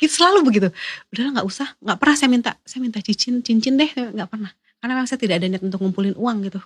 gitu 0.00 0.12
selalu 0.16 0.38
begitu. 0.48 0.68
Udahlah 1.12 1.30
nggak 1.40 1.48
usah. 1.48 1.68
Nggak 1.84 1.98
pernah 2.00 2.16
saya 2.16 2.28
minta. 2.32 2.50
Saya 2.64 2.80
minta 2.80 2.98
cincin 3.04 3.44
cincin 3.44 3.76
deh 3.76 3.90
nggak 3.92 4.28
pernah. 4.32 4.50
Karena 4.80 4.92
memang 4.96 5.08
saya 5.08 5.20
tidak 5.20 5.44
ada 5.44 5.46
niat 5.46 5.62
untuk 5.62 5.78
ngumpulin 5.84 6.16
uang 6.16 6.48
gitu. 6.48 6.60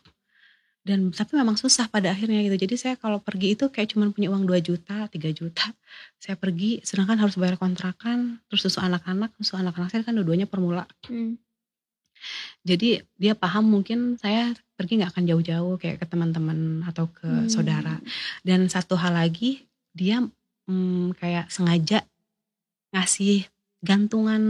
Dan 0.85 1.11
tapi 1.17 1.35
memang 1.41 1.57
susah 1.57 1.89
pada 1.89 2.13
akhirnya 2.13 2.45
gitu. 2.45 2.57
Jadi 2.69 2.75
saya 2.77 2.95
kalau 3.01 3.19
pergi 3.19 3.57
itu 3.59 3.73
kayak 3.73 3.97
cuman 3.97 4.13
punya 4.15 4.29
uang 4.31 4.45
2 4.47 4.61
juta 4.63 5.09
3 5.11 5.33
juta. 5.35 5.67
Saya 6.21 6.37
pergi 6.39 6.85
sedangkan 6.85 7.19
harus 7.19 7.35
bayar 7.41 7.59
kontrakan 7.59 8.39
terus 8.47 8.63
susu 8.69 8.79
anak-anak. 8.79 9.33
Susu 9.41 9.57
anak-anak 9.59 9.89
saya 9.91 10.07
kan 10.07 10.15
dua-duanya 10.15 10.47
permula. 10.47 10.87
Hmm. 11.11 11.37
jadi 12.65 13.05
dia 13.21 13.35
paham 13.37 13.69
mungkin 13.69 14.17
saya 14.17 14.57
pergi 14.81 14.97
nggak 14.97 15.13
akan 15.13 15.25
jauh-jauh 15.29 15.75
kayak 15.77 16.01
ke 16.01 16.07
teman-teman 16.09 16.81
atau 16.89 17.11
ke 17.13 17.29
Hmm. 17.29 17.51
saudara. 17.53 18.01
Dan 18.41 18.65
satu 18.73 18.97
hal 18.97 19.13
lagi 19.13 19.65
dia 19.93 20.25
hmm, 20.65 21.17
kayak 21.21 21.53
sengaja 21.53 22.01
ngasih 22.95 23.45
gantungan 23.83 24.43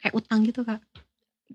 kayak 0.00 0.14
utang 0.16 0.42
gitu 0.42 0.64
kak 0.64 0.80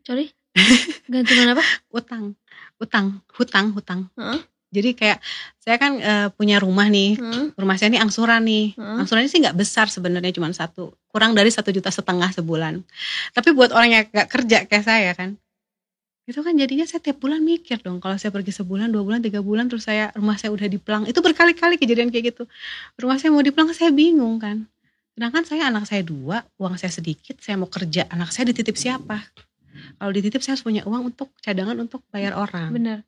Sorry? 0.06 0.32
Gantungan 1.12 1.54
apa? 1.54 1.64
utang 1.92 2.38
utang 2.78 3.20
hutang 3.34 3.74
hutang 3.74 4.08
Heeh. 4.16 4.40
jadi 4.70 4.90
kayak 4.94 5.20
saya 5.58 5.76
kan 5.76 5.98
eh, 5.98 6.28
punya 6.32 6.58
rumah 6.58 6.86
nih 6.86 7.18
Hmm. 7.18 7.50
rumah 7.54 7.76
saya 7.76 7.90
ini 7.90 8.00
angsuran 8.00 8.46
nih 8.46 8.78
Hmm. 8.78 9.02
angsurannya 9.04 9.28
sih 9.28 9.42
nggak 9.42 9.58
besar 9.58 9.90
sebenarnya 9.90 10.32
cuma 10.32 10.50
satu 10.52 10.94
kurang 11.10 11.34
dari 11.34 11.50
satu 11.50 11.70
juta 11.70 11.90
setengah 11.90 12.30
sebulan 12.32 12.82
tapi 13.34 13.50
buat 13.52 13.74
orang 13.74 13.90
yang 13.90 14.04
nggak 14.08 14.30
kerja 14.30 14.58
kayak 14.66 14.86
saya 14.86 15.12
kan 15.14 15.36
itu 16.24 16.38
kan 16.40 16.54
jadinya 16.54 16.86
saya 16.86 17.02
tiap 17.02 17.18
bulan 17.18 17.42
mikir 17.42 17.82
dong 17.82 17.98
kalau 17.98 18.14
saya 18.14 18.30
pergi 18.30 18.54
sebulan 18.54 18.94
dua 18.94 19.02
bulan 19.02 19.18
tiga 19.20 19.42
bulan 19.42 19.66
terus 19.66 19.90
saya 19.90 20.14
rumah 20.14 20.38
saya 20.38 20.54
udah 20.54 20.70
diplang 20.70 21.04
itu 21.10 21.18
berkali-kali 21.18 21.82
kejadian 21.82 22.14
kayak 22.14 22.38
gitu 22.38 22.46
rumah 22.96 23.18
saya 23.18 23.34
mau 23.34 23.42
diplang 23.42 23.66
saya 23.74 23.90
bingung 23.90 24.38
kan 24.38 24.70
sedangkan 25.20 25.44
saya 25.44 25.68
anak 25.68 25.84
saya 25.84 26.00
dua 26.00 26.48
uang 26.56 26.80
saya 26.80 26.96
sedikit 26.96 27.36
saya 27.44 27.60
mau 27.60 27.68
kerja 27.68 28.08
anak 28.08 28.32
saya 28.32 28.56
dititip 28.56 28.80
siapa 28.80 29.20
kalau 30.00 30.16
dititip 30.16 30.40
saya 30.40 30.56
harus 30.56 30.64
punya 30.64 30.88
uang 30.88 31.12
untuk 31.12 31.28
cadangan 31.44 31.76
untuk 31.76 32.00
bayar 32.08 32.40
orang 32.40 32.72
Benar. 32.72 33.00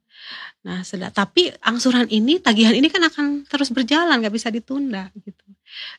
Nah, 0.68 0.84
seda- 0.84 1.10
tapi 1.10 1.50
angsuran 1.64 2.06
ini, 2.12 2.38
tagihan 2.38 2.76
ini 2.76 2.92
kan 2.92 3.02
akan 3.02 3.48
terus 3.48 3.72
berjalan, 3.72 4.20
nggak 4.20 4.36
bisa 4.36 4.52
ditunda 4.52 5.08
gitu. 5.18 5.48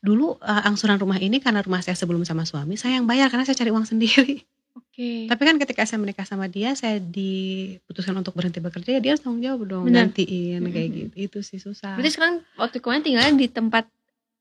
Dulu 0.05 0.37
eh, 0.38 0.68
angsuran 0.68 1.01
rumah 1.01 1.16
ini 1.16 1.40
karena 1.40 1.64
rumah 1.64 1.81
saya 1.81 1.96
sebelum 1.96 2.22
sama 2.22 2.44
suami, 2.44 2.77
saya 2.77 3.01
yang 3.01 3.09
bayar 3.09 3.33
karena 3.33 3.48
saya 3.48 3.57
cari 3.57 3.72
uang 3.72 3.88
sendiri. 3.88 4.44
Oke. 4.79 5.27
Tapi 5.27 5.42
kan 5.42 5.57
ketika 5.59 5.83
saya 5.88 5.98
menikah 5.98 6.29
sama 6.29 6.44
dia, 6.46 6.77
saya 6.77 7.01
diputuskan 7.01 8.12
untuk 8.16 8.37
berhenti 8.37 8.61
bekerja, 8.61 8.96
ya 8.96 9.01
dia 9.01 9.11
harus 9.16 9.25
tanggung 9.25 9.42
jawab 9.42 9.64
dong, 9.64 9.85
Benar. 9.88 10.12
gantiin 10.12 10.61
kayak 10.68 10.88
Mhm. 10.88 10.96
gitu. 10.96 11.14
Itu 11.16 11.38
sih 11.40 11.59
susah. 11.59 11.96
Berarti 11.96 12.12
sekarang 12.12 12.37
waktu 12.57 12.77
kemarin 12.79 13.03
tinggalnya 13.03 13.33
di 13.35 13.48
tempat 13.48 13.85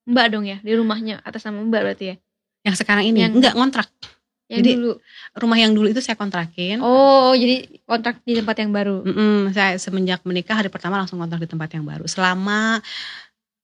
Mbak 0.07 0.25
dong 0.33 0.45
ya, 0.49 0.57
di 0.61 0.73
rumahnya 0.73 1.21
atas 1.21 1.45
nama 1.45 1.61
Mbak 1.61 1.81
berarti 1.81 2.05
ya. 2.11 2.15
yang 2.61 2.75
sekarang 2.77 3.05
ini 3.09 3.25
Yang- 3.25 3.35
enggak 3.41 3.53
ngontrak. 3.57 3.89
Yang 4.51 4.59
Jadi, 4.61 4.71
dulu. 4.77 4.91
Rumah 5.31 5.57
yang 5.63 5.71
dulu 5.71 5.87
itu 5.89 6.01
saya 6.03 6.19
kontrakin. 6.19 6.77
Oh, 6.83 7.31
jadi 7.31 7.71
kontrak 7.87 8.19
di 8.21 8.35
tempat 8.35 8.55
yang 8.59 8.75
baru. 8.75 8.99
Mm-mm, 9.01 9.55
saya 9.55 9.79
semenjak 9.79 10.21
menikah 10.27 10.59
hari 10.59 10.67
pertama 10.67 10.99
langsung 10.99 11.17
kontrak 11.17 11.39
di 11.39 11.47
tempat 11.47 11.71
yang 11.71 11.87
baru. 11.87 12.03
Selama 12.03 12.83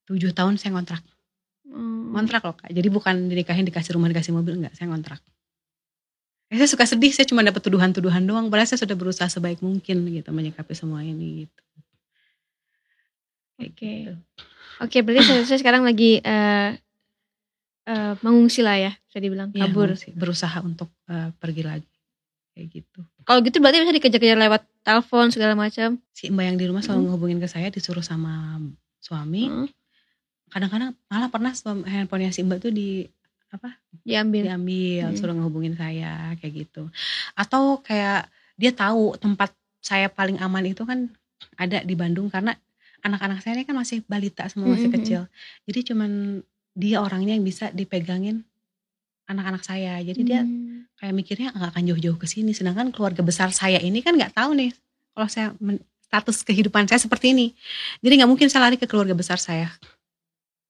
tujuh 0.07 0.31
tahun 0.31 0.55
saya 0.55 0.71
ngontrak. 0.73 1.03
Hmm. 1.67 2.15
ngontrak 2.15 2.47
loh 2.47 2.55
kak 2.55 2.71
jadi 2.71 2.87
bukan 2.87 3.27
dinikahin 3.27 3.67
dikasih 3.67 3.99
rumah 3.99 4.07
dikasih 4.07 4.31
mobil 4.31 4.55
enggak 4.55 4.71
saya 4.71 4.87
ngontrak 4.87 5.19
Eh, 6.47 6.55
saya 6.55 6.63
suka 6.63 6.87
sedih 6.87 7.11
saya 7.11 7.27
cuma 7.27 7.43
dapat 7.43 7.59
tuduhan-tuduhan 7.59 8.23
doang 8.23 8.47
padahal 8.47 8.71
saya 8.71 8.79
sudah 8.87 8.95
berusaha 8.95 9.27
sebaik 9.27 9.59
mungkin 9.59 10.07
gitu 10.07 10.31
menyikapi 10.31 10.71
semua 10.71 11.03
ini 11.03 11.43
gitu 11.43 11.61
Oke. 13.59 13.75
gitu. 13.83 14.13
Oke, 14.77 15.01
berarti 15.01 15.25
saya, 15.45 15.57
sekarang 15.57 15.81
lagi 15.81 16.21
eh 16.21 16.77
eh, 17.87 18.13
mengungsi 18.19 18.61
lah 18.61 18.77
ya, 18.77 18.91
bisa 19.07 19.17
dibilang 19.17 19.49
Iya, 19.55 19.71
kabur. 19.71 19.95
masih 19.95 20.11
berusaha 20.13 20.57
untuk 20.61 20.91
eh, 21.07 21.31
pergi 21.39 21.63
lagi 21.63 21.87
kayak 22.53 22.67
gitu 22.73 22.99
Kalau 23.23 23.39
gitu 23.43 23.57
berarti 23.59 23.79
bisa 23.79 23.93
dikejar-kejar 23.93 24.39
lewat 24.39 24.61
telepon 24.81 25.29
segala 25.29 25.53
macam. 25.53 25.99
si 26.11 26.27
mbak 26.27 26.45
yang 26.47 26.57
di 26.57 26.65
rumah 26.65 26.81
selalu 26.81 26.99
Hmm. 26.99 27.07
ngehubungin 27.09 27.39
ke 27.39 27.47
saya 27.47 27.67
disuruh 27.69 28.01
sama 28.01 28.57
suami 28.97 29.45
Hmm, 29.45 29.67
kadang-kadang 30.49 30.97
malah 31.07 31.29
pernah 31.29 31.53
handphonenya 31.85 32.33
si 32.33 32.41
mbak 32.41 32.59
tuh 32.59 32.73
di 32.73 33.05
apa 33.47 33.77
diambil. 34.03 34.49
diambil 34.49 35.05
Hmm. 35.07 35.17
suruh 35.17 35.35
ngehubungin 35.37 35.75
saya 35.75 36.33
kayak 36.41 36.53
gitu 36.65 36.89
atau 37.33 37.79
kayak 37.79 38.27
dia 38.57 38.73
tahu 38.73 39.13
tempat 39.15 39.53
saya 39.79 40.09
paling 40.09 40.41
aman 40.41 40.65
itu 40.65 40.81
kan 40.83 41.07
ada 41.55 41.85
di 41.85 41.93
Bandung 41.93 42.27
karena 42.27 42.57
anak-anak 43.01 43.39
saya 43.41 43.59
ini 43.59 43.65
kan 43.65 43.75
masih 43.75 44.01
balita 44.05 44.45
semua 44.49 44.73
masih 44.73 44.89
Mhm. 44.89 44.95
kecil. 45.01 45.21
Jadi 45.65 45.79
cuman 45.93 46.11
dia 46.73 47.01
orangnya 47.01 47.33
yang 47.33 47.45
bisa 47.45 47.69
dipegangin 47.71 48.45
anak-anak 49.27 49.61
saya. 49.61 49.99
Jadi 49.99 50.21
dia 50.23 50.41
Hmm. 50.41 50.87
kayak 50.95 51.13
mikirnya 51.13 51.49
nggak 51.51 51.69
akan 51.75 51.83
jauh-jauh 51.89 52.17
ke 52.17 52.25
sini. 52.25 52.55
Sedangkan 52.55 52.89
keluarga 52.95 53.21
besar 53.21 53.51
saya 53.51 53.77
ini 53.77 53.99
kan 53.99 54.15
nggak 54.15 54.33
tahu 54.33 54.55
nih 54.55 54.71
kalau 55.11 55.27
saya 55.27 55.51
status 56.07 56.41
kehidupan 56.41 56.87
saya 56.87 56.97
seperti 56.97 57.35
ini. 57.35 57.47
Jadi 57.99 58.13
nggak 58.23 58.29
mungkin 58.31 58.47
saya 58.47 58.71
lari 58.71 58.79
ke 58.79 58.87
keluarga 58.87 59.11
besar 59.11 59.37
saya. 59.37 59.67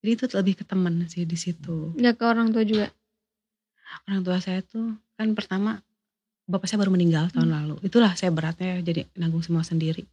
Jadi 0.02 0.12
itu 0.14 0.26
lebih 0.34 0.54
ke 0.58 0.64
teman 0.66 1.06
sih 1.06 1.26
di 1.26 1.38
situ. 1.38 1.94
Nggak 1.94 2.16
ke 2.18 2.24
orang 2.26 2.50
tua 2.52 2.64
juga. 2.64 2.88
orang 4.04 4.20
tua 4.20 4.36
saya 4.44 4.60
tuh 4.68 5.00
kan 5.16 5.32
pertama 5.32 5.80
bapak 6.44 6.68
saya 6.68 6.84
baru 6.84 6.92
meninggal 6.92 7.32
tahun 7.32 7.56
lalu. 7.56 7.76
Itulah 7.88 8.20
saya 8.20 8.36
beratnya 8.36 8.84
jadi 8.84 9.08
nanggung 9.16 9.40
semua 9.40 9.64
sendiri 9.64 10.04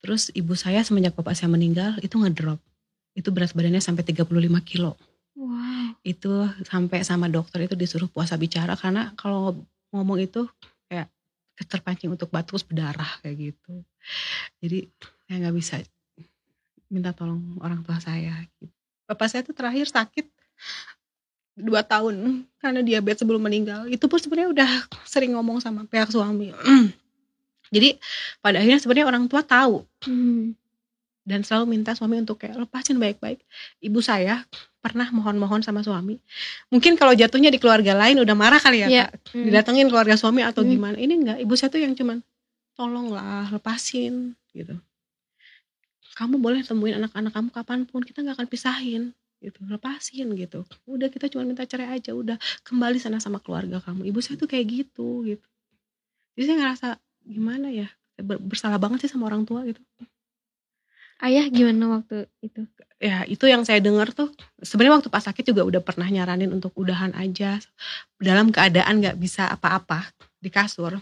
terus 0.00 0.32
ibu 0.32 0.56
saya 0.56 0.80
semenjak 0.82 1.16
bapak 1.16 1.36
saya 1.36 1.52
meninggal 1.52 1.96
itu 2.00 2.16
ngedrop. 2.16 2.60
Itu 3.16 3.30
berat 3.30 3.52
badannya 3.52 3.80
sampai 3.80 4.04
35 4.04 4.28
kilo. 4.64 4.96
Wow. 5.40 5.96
itu 6.04 6.28
sampai 6.68 7.00
sama 7.00 7.24
dokter 7.24 7.64
itu 7.64 7.72
disuruh 7.72 8.12
puasa 8.12 8.36
bicara 8.36 8.76
karena 8.76 9.16
kalau 9.16 9.56
ngomong 9.88 10.20
itu 10.20 10.44
kayak 10.84 11.08
terpancing 11.64 12.12
untuk 12.12 12.28
batuk 12.28 12.60
berdarah 12.68 13.08
kayak 13.24 13.52
gitu. 13.52 13.80
Jadi 14.60 14.84
saya 15.24 15.36
nggak 15.46 15.56
bisa 15.56 15.80
minta 16.92 17.16
tolong 17.16 17.56
orang 17.64 17.80
tua 17.80 17.96
saya 18.02 18.36
gitu. 18.44 18.68
bapak 19.08 19.26
saya 19.32 19.42
tuh 19.46 19.56
terakhir 19.56 19.86
sakit 19.88 20.26
dua 21.56 21.82
tahun 21.86 22.44
karena 22.60 22.80
diabetes 22.84 23.24
sebelum 23.24 23.40
meninggal. 23.40 23.88
Itu 23.88 24.12
pun 24.12 24.20
sebenarnya 24.20 24.50
udah 24.52 24.70
sering 25.08 25.32
ngomong 25.36 25.64
sama 25.64 25.88
pihak 25.88 26.12
suami 26.12 26.52
jadi 27.70 27.96
pada 28.38 28.58
akhirnya 28.58 28.78
sebenarnya 28.82 29.06
orang 29.08 29.24
tua 29.30 29.42
tahu. 29.42 29.86
Hmm. 30.04 30.54
dan 31.20 31.46
selalu 31.46 31.78
minta 31.78 31.94
suami 31.94 32.18
untuk 32.18 32.42
kayak 32.42 32.58
lepasin 32.58 32.98
baik-baik. 32.98 33.38
Ibu 33.78 34.02
saya 34.02 34.42
pernah 34.82 35.06
mohon-mohon 35.14 35.60
sama 35.62 35.84
suami 35.84 36.16
mungkin 36.72 36.96
kalau 36.96 37.12
jatuhnya 37.14 37.52
di 37.52 37.60
keluarga 37.60 37.92
lain 37.94 38.18
udah 38.24 38.32
marah 38.34 38.58
kali 38.58 38.82
ya 38.82 38.88
kak? 38.88 39.30
Hmm. 39.36 39.44
didatengin 39.46 39.86
keluarga 39.92 40.16
suami 40.18 40.42
atau 40.42 40.64
Hmm. 40.64 40.72
gimana? 40.74 40.96
Ini 40.98 41.14
enggak 41.14 41.38
ibu 41.44 41.54
saya 41.54 41.70
tuh 41.70 41.78
yang 41.84 41.94
cuman 41.94 42.24
tolonglah 42.74 43.52
lepasin 43.52 44.34
gitu. 44.56 44.74
Kamu 46.16 46.40
boleh 46.42 46.64
temuin 46.66 46.98
anak-anak 46.98 47.32
kamu 47.32 47.48
kapan 47.54 47.78
pun 47.86 48.00
kita 48.02 48.24
nggak 48.24 48.36
akan 48.40 48.48
pisahin 48.50 49.02
gitu. 49.38 49.60
Lepasin 49.68 50.26
gitu. 50.34 50.64
Udah 50.88 51.12
kita 51.12 51.28
cuma 51.30 51.46
minta 51.46 51.62
cerai 51.64 52.00
aja 52.00 52.10
udah 52.16 52.40
kembali 52.66 52.96
sana 52.98 53.20
sama 53.22 53.38
keluarga 53.38 53.78
kamu. 53.84 54.08
Ibu 54.08 54.18
saya 54.18 54.34
tuh 54.40 54.48
kayak 54.50 54.66
gitu 54.66 55.22
gitu. 55.28 55.46
Jadi 56.34 56.44
saya 56.48 56.56
ngerasa 56.58 56.88
gimana 57.30 57.70
ya? 57.70 57.88
Ber- 58.18 58.42
bersalah 58.42 58.76
banget 58.76 59.06
sih 59.06 59.10
sama 59.14 59.30
orang 59.30 59.46
tua 59.46 59.62
gitu. 59.64 59.80
Ayah 61.20 61.46
gimana 61.52 62.00
waktu 62.00 62.26
itu? 62.42 62.64
ya 63.00 63.24
itu 63.24 63.48
yang 63.48 63.64
saya 63.64 63.80
dengar 63.80 64.12
tuh 64.12 64.28
sebenarnya 64.60 65.00
waktu 65.00 65.08
pas 65.08 65.24
sakit 65.24 65.40
juga 65.40 65.64
udah 65.64 65.80
pernah 65.80 66.04
nyaranin 66.04 66.52
untuk 66.52 66.76
udahan 66.76 67.16
aja. 67.16 67.56
Dalam 68.20 68.52
keadaan 68.52 69.00
nggak 69.00 69.16
bisa 69.16 69.48
apa-apa 69.48 70.04
di 70.36 70.52
kasur 70.52 71.00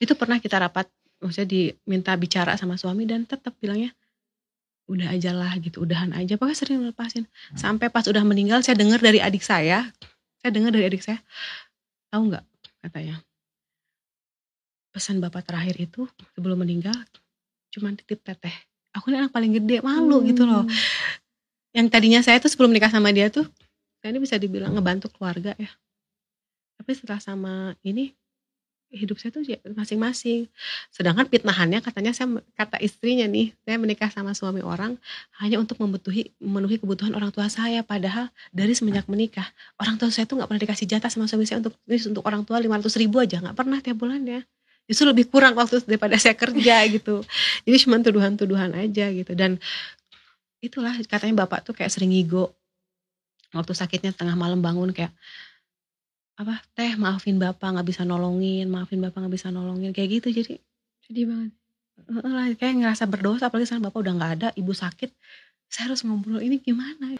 itu 0.00 0.12
pernah 0.16 0.40
kita 0.40 0.56
rapat 0.56 0.88
maksudnya 1.20 1.48
diminta 1.48 2.16
bicara 2.16 2.56
sama 2.56 2.80
suami 2.80 3.04
dan 3.04 3.28
tetap 3.28 3.52
bilangnya 3.60 3.92
udah 4.88 5.12
aja 5.12 5.36
lah 5.36 5.52
gitu 5.60 5.84
udahan 5.84 6.16
aja. 6.16 6.40
Pokoknya 6.40 6.56
sering 6.56 6.80
lepasin 6.88 7.28
sampai 7.52 7.92
pas 7.92 8.08
udah 8.08 8.24
meninggal 8.24 8.64
saya 8.64 8.80
dengar 8.80 9.04
dari 9.04 9.20
adik 9.20 9.44
saya 9.44 9.92
saya 10.40 10.50
dengar 10.56 10.72
dari 10.72 10.88
adik 10.88 11.04
saya 11.04 11.20
tahu 12.08 12.32
nggak? 12.32 12.44
katanya 12.86 13.25
pesan 14.96 15.20
bapak 15.20 15.44
terakhir 15.44 15.76
itu 15.76 16.08
sebelum 16.32 16.64
meninggal 16.64 16.96
cuman 17.68 17.92
titip 18.00 18.24
teteh 18.24 18.56
aku 18.96 19.12
ini 19.12 19.20
anak 19.20 19.32
paling 19.36 19.52
gede 19.52 19.84
malu 19.84 20.24
gitu 20.24 20.48
loh. 20.48 20.64
Hmm. 20.64 20.72
yang 21.76 21.92
tadinya 21.92 22.24
saya 22.24 22.40
tuh 22.40 22.48
sebelum 22.48 22.72
nikah 22.72 22.88
sama 22.88 23.12
dia 23.12 23.28
tuh 23.28 23.44
saya 24.00 24.14
ini 24.14 24.20
bisa 24.22 24.38
dibilang 24.38 24.70
ngebantu 24.70 25.10
keluarga 25.10 25.50
ya. 25.58 25.66
Tapi 26.78 26.90
setelah 26.94 27.18
sama 27.18 27.74
ini 27.82 28.14
hidup 28.94 29.18
saya 29.18 29.34
tuh 29.34 29.42
ya 29.42 29.58
masing-masing. 29.74 30.46
Sedangkan 30.94 31.26
fitnahannya 31.26 31.82
katanya 31.82 32.14
saya 32.14 32.38
kata 32.54 32.78
istrinya 32.78 33.26
nih 33.26 33.50
saya 33.66 33.82
menikah 33.82 34.06
sama 34.14 34.30
suami 34.30 34.62
orang 34.62 34.94
hanya 35.42 35.58
untuk 35.58 35.82
memenuhi 35.82 36.30
memenuhi 36.38 36.78
kebutuhan 36.78 37.18
orang 37.18 37.34
tua 37.34 37.50
saya. 37.50 37.82
Padahal 37.82 38.30
dari 38.54 38.78
semenjak 38.78 39.10
menikah 39.10 39.50
orang 39.82 39.98
tua 39.98 40.14
saya 40.14 40.22
tuh 40.22 40.38
nggak 40.38 40.54
pernah 40.54 40.62
dikasih 40.62 40.86
jatah 40.86 41.10
sama 41.10 41.26
suami 41.26 41.42
saya 41.42 41.66
untuk 41.66 41.74
untuk 41.90 42.22
orang 42.22 42.46
tua 42.46 42.62
500 42.62 43.02
ribu 43.02 43.18
aja 43.18 43.42
nggak 43.42 43.58
pernah 43.58 43.82
tiap 43.82 43.98
bulannya 43.98 44.46
justru 44.86 45.06
lebih 45.06 45.26
kurang 45.26 45.54
waktu 45.54 45.82
daripada 45.82 46.14
saya 46.22 46.34
kerja 46.34 46.86
gitu 46.88 47.22
jadi 47.62 47.76
cuma 47.78 47.98
tuduhan-tuduhan 47.98 48.72
aja 48.74 49.10
gitu 49.10 49.32
dan 49.34 49.58
itulah 50.58 50.94
katanya 51.04 51.44
bapak 51.44 51.62
tuh 51.62 51.74
kayak 51.74 51.92
sering 51.92 52.10
ngigo 52.10 52.50
waktu 53.52 53.72
sakitnya 53.72 54.10
tengah 54.10 54.34
malam 54.34 54.58
bangun 54.58 54.90
kayak 54.90 55.12
apa 56.36 56.60
teh 56.72 56.92
maafin 56.96 57.36
bapak 57.36 57.64
nggak 57.72 57.86
bisa 57.86 58.02
nolongin 58.04 58.68
maafin 58.68 59.00
bapak 59.00 59.24
nggak 59.24 59.34
bisa 59.34 59.48
nolongin 59.48 59.92
kayak 59.92 60.20
gitu 60.20 60.28
jadi 60.32 60.60
Sedih 61.00 61.30
banget. 61.30 61.54
lah 62.26 62.50
kayak 62.58 62.82
ngerasa 62.82 63.06
berdosa 63.06 63.46
apalagi 63.46 63.70
sekarang 63.70 63.88
bapak 63.88 64.00
udah 64.02 64.12
nggak 64.18 64.32
ada 64.36 64.48
ibu 64.52 64.74
sakit 64.74 65.08
saya 65.66 65.90
harus 65.90 66.02
ngobrol 66.02 66.38
ini 66.38 66.58
gimana 66.58 67.16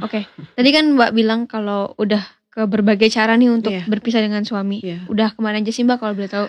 Oke. 0.00 0.24
Tadi 0.56 0.70
kan 0.72 0.96
Mbak 0.96 1.10
bilang 1.12 1.44
kalau 1.44 1.92
udah 2.00 2.24
ke 2.48 2.64
berbagai 2.64 3.12
cara 3.12 3.36
nih 3.36 3.52
untuk 3.52 3.68
Iya. 3.68 3.84
berpisah 3.84 4.24
dengan 4.24 4.40
suami. 4.40 4.80
ya 4.80 5.04
Udah 5.12 5.36
ke 5.36 5.44
mana 5.44 5.60
aja 5.60 5.68
sih 5.68 5.84
Mbak 5.84 6.00
kalau 6.00 6.16
boleh 6.16 6.32
tahu? 6.32 6.46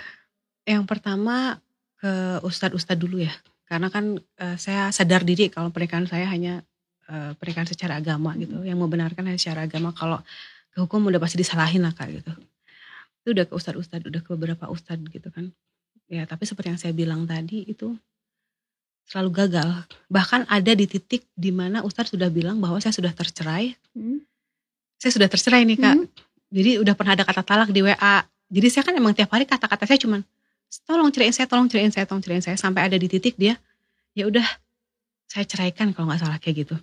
Yang 0.65 0.89
pertama 0.89 1.61
ke 2.01 2.41
ustadz-ustadz 2.41 2.99
dulu 2.99 3.21
ya. 3.21 3.33
Karena 3.65 3.89
kan 3.89 4.17
eh, 4.17 4.57
saya 4.57 4.89
sadar 4.89 5.21
diri 5.21 5.49
kalau 5.49 5.69
pernikahan 5.69 6.05
saya 6.09 6.25
hanya 6.29 6.65
eh, 7.09 7.31
pernikahan 7.37 7.69
secara 7.69 8.01
agama 8.01 8.33
gitu. 8.37 8.61
Yang 8.65 8.77
membenarkan 8.81 9.29
hanya 9.29 9.39
secara 9.39 9.69
agama 9.69 9.93
kalau 9.93 10.19
ke 10.73 10.77
hukum 10.81 11.07
udah 11.07 11.21
pasti 11.21 11.39
disalahin 11.39 11.85
lah 11.85 11.93
kak 11.93 12.11
gitu. 12.11 12.33
Itu 13.23 13.33
udah 13.33 13.45
ke 13.45 13.53
ustadz-ustadz 13.53 14.09
udah 14.09 14.21
ke 14.21 14.29
beberapa 14.33 14.65
ustadz 14.69 15.05
gitu 15.09 15.29
kan. 15.29 15.53
Ya 16.09 16.25
tapi 16.25 16.45
seperti 16.45 16.73
yang 16.73 16.81
saya 16.81 16.93
bilang 16.93 17.25
tadi 17.25 17.65
itu 17.65 17.93
selalu 19.05 19.45
gagal. 19.45 19.69
Bahkan 20.09 20.49
ada 20.49 20.71
di 20.73 20.85
titik 20.89 21.29
di 21.37 21.53
mana 21.53 21.85
ustadz 21.85 22.13
sudah 22.13 22.29
bilang 22.29 22.57
bahwa 22.57 22.81
saya 22.81 22.93
sudah 22.93 23.13
tercerai. 23.13 23.77
Hmm. 23.95 24.21
saya 24.95 25.11
sudah 25.21 25.29
tercerai 25.29 25.67
nih 25.67 25.77
kak. 25.77 25.95
Hmm. 25.95 26.07
jadi 26.49 26.79
udah 26.81 26.95
pernah 26.95 27.13
ada 27.13 27.27
kata 27.27 27.43
talak 27.43 27.69
di 27.69 27.83
WA 27.83 28.25
jadi 28.49 28.67
saya 28.71 28.83
kan 28.87 28.95
emang 28.95 29.11
tiap 29.11 29.27
hari 29.33 29.43
kata-kata 29.43 29.83
saya 29.85 29.99
cuman 29.99 30.23
tolong 30.83 31.09
ceraiin 31.13 31.31
saya 31.31 31.47
tolong 31.47 31.71
ceraiin 31.71 31.93
saya 31.93 32.03
tolong 32.03 32.23
ceraiin 32.23 32.43
saya. 32.43 32.57
Sampai 32.59 32.87
ada 32.89 32.97
di 32.99 33.07
titik 33.07 33.39
dia 33.39 33.55
ya 34.15 34.27
udah 34.27 34.45
saya 35.27 35.45
ceraikan 35.47 35.91
kalau 35.95 36.11
nggak 36.11 36.21
salah 36.23 36.39
kayak 36.39 36.67
gitu. 36.67 36.75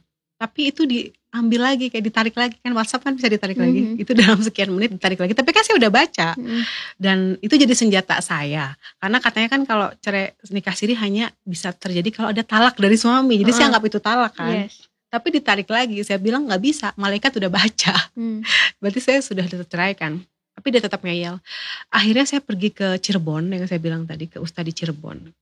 Tapi 0.42 0.74
itu 0.74 0.82
diambil 0.82 1.70
lagi 1.70 1.86
kayak 1.86 2.02
ditarik 2.02 2.34
lagi. 2.34 2.58
Kan 2.58 2.74
WhatsApp 2.74 3.06
kan 3.06 3.14
bisa 3.14 3.30
ditarik 3.30 3.54
lagi. 3.54 3.94
Mhm. 3.94 4.02
itu 4.02 4.12
dalam 4.12 4.42
sekian 4.42 4.74
menit 4.74 4.90
ditarik 4.90 5.22
lagi. 5.22 5.34
Tapi 5.38 5.50
kan 5.54 5.62
saya 5.62 5.76
udah 5.78 5.90
baca. 5.92 6.28
Hmm. 6.34 6.62
dan 6.98 7.18
itu 7.38 7.54
jadi 7.54 7.74
senjata 7.74 8.18
saya. 8.18 8.74
Karena 8.98 9.18
katanya 9.22 9.48
kan 9.52 9.62
kalau 9.62 9.88
cerai 10.02 10.34
nikah 10.50 10.74
siri 10.74 10.98
hanya 10.98 11.30
bisa 11.46 11.70
terjadi 11.70 12.08
kalau 12.10 12.28
ada 12.34 12.42
talak 12.42 12.74
dari 12.78 12.98
suami. 12.98 13.38
Jadi 13.38 13.50
saya 13.54 13.58
Heeh. 13.66 13.70
anggap 13.70 13.84
itu 13.86 13.98
talak 14.02 14.32
kan. 14.34 14.66
Yes. 14.66 14.88
tapi 15.12 15.28
ditarik 15.28 15.68
lagi. 15.68 16.00
Saya 16.08 16.16
bilang 16.16 16.48
nggak 16.48 16.62
bisa. 16.64 16.96
Malaikat 16.96 17.36
udah 17.36 17.52
baca. 17.52 17.94
Hmm. 18.16 18.40
berarti 18.80 19.00
saya 19.04 19.20
sudah 19.20 19.44
terceraikan 19.44 20.24
tapi 20.52 20.66
dia 20.72 20.82
tetap 20.84 21.00
ngeyel. 21.02 21.40
Akhirnya 21.88 22.24
saya 22.28 22.40
pergi 22.44 22.70
ke 22.72 23.00
Cirebon 23.00 23.48
yang 23.50 23.64
saya 23.66 23.80
bilang 23.80 24.04
tadi 24.04 24.28
ke 24.28 24.38
Ustadz 24.38 24.68
di 24.68 24.72
Cirebon. 24.76 25.32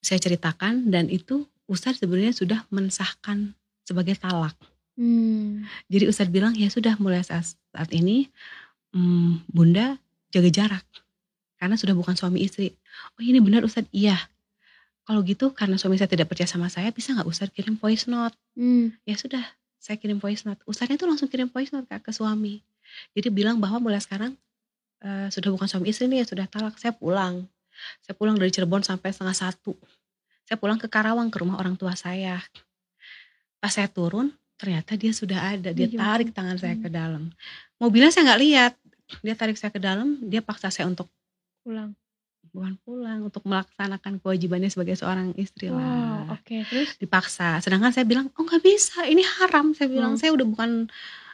Saya 0.00 0.16
ceritakan 0.16 0.88
dan 0.88 1.10
itu 1.12 1.44
Ustadz 1.68 2.00
sebenarnya 2.00 2.32
sudah 2.34 2.64
mensahkan 2.72 3.52
sebagai 3.84 4.16
talak. 4.16 4.54
Hmm. 5.00 5.64
jadi 5.88 6.12
Ustadz 6.12 6.28
bilang 6.28 6.52
ya 6.52 6.68
sudah 6.68 6.92
mulai 7.00 7.24
saat, 7.24 7.56
saat 7.72 7.88
ini 7.94 8.28
hmm, 8.92 9.48
Bunda 9.48 9.96
jaga 10.28 10.50
jarak 10.52 10.84
karena 11.56 11.78
sudah 11.78 11.96
bukan 11.96 12.16
suami 12.18 12.44
istri. 12.44 12.76
Oh 13.16 13.22
ini 13.22 13.40
benar 13.40 13.64
Ustadz. 13.66 13.90
Iya. 13.92 14.16
Kalau 15.08 15.24
gitu 15.24 15.50
karena 15.56 15.80
suami 15.80 15.96
saya 15.96 16.10
tidak 16.10 16.30
percaya 16.30 16.46
sama 16.46 16.68
saya 16.68 16.92
bisa 16.94 17.16
nggak 17.16 17.26
Ustadz 17.26 17.54
kirim 17.54 17.80
voice 17.80 18.06
note? 18.06 18.36
Hmm. 18.54 18.94
ya 19.04 19.16
sudah 19.18 19.42
saya 19.80 19.96
kirim 19.96 20.20
voice 20.20 20.44
note. 20.44 20.60
Ustadznya 20.68 21.00
tuh 21.00 21.08
langsung 21.08 21.28
kirim 21.32 21.48
voice 21.48 21.72
note 21.72 21.88
Kak, 21.88 22.04
ke 22.04 22.12
suami 22.12 22.60
jadi 23.12 23.28
bilang 23.28 23.56
bahwa 23.56 23.78
mulai 23.80 23.98
sekarang 23.98 24.34
eh, 25.00 25.28
sudah 25.28 25.50
bukan 25.50 25.66
suami 25.66 25.88
istri 25.88 26.06
nih 26.06 26.22
ya 26.22 26.26
sudah 26.26 26.46
talak 26.46 26.76
saya 26.76 26.92
pulang 26.92 27.44
saya 28.00 28.14
pulang 28.14 28.36
dari 28.36 28.48
Cirebon 28.48 28.80
sampai 28.80 29.10
setengah 29.10 29.32
satu 29.34 29.72
saya 30.44 30.56
pulang 30.56 30.76
ke 30.76 30.86
Karawang 30.86 31.28
ke 31.28 31.38
rumah 31.38 31.56
orang 31.56 31.74
tua 31.74 31.94
saya 31.94 32.42
pas 33.56 33.70
saya 33.70 33.86
turun 33.86 34.28
ternyata 34.56 34.92
dia 34.94 35.10
sudah 35.10 35.56
ada 35.56 35.70
dia 35.70 35.86
Iya. 35.86 35.96
tarik 35.96 36.28
tangan 36.30 36.56
saya 36.56 36.76
Hmm. 36.76 36.84
ke 36.84 36.88
dalam 36.88 37.22
mobilnya 37.76 38.10
saya 38.10 38.28
nggak 38.28 38.40
lihat 38.40 38.72
dia 39.20 39.34
tarik 39.34 39.56
saya 39.56 39.70
ke 39.70 39.80
dalam 39.80 40.20
dia 40.22 40.40
paksa 40.40 40.68
saya 40.68 40.86
untuk 40.86 41.08
Pulang. 41.60 41.92
bukan 42.50 42.74
pulang 42.82 43.20
untuk 43.22 43.44
melaksanakan 43.44 44.18
kewajibannya 44.18 44.68
sebagai 44.68 44.96
seorang 44.96 45.36
istri 45.36 45.68
Wow. 45.68 45.76
lah 45.76 46.34
Oke. 46.34 46.62
Terus? 46.64 46.96
dipaksa. 46.96 47.58
Sedangkan 47.58 47.90
saya 47.90 48.02
bilang, 48.02 48.26
oh 48.32 48.42
nggak 48.42 48.58
bisa, 48.60 49.02
ini 49.04 49.22
haram. 49.22 49.70
Saya 49.70 49.86
bilang, 49.86 50.14
Hmm. 50.14 50.20
saya 50.20 50.30
udah 50.32 50.46
bukan 50.46 50.70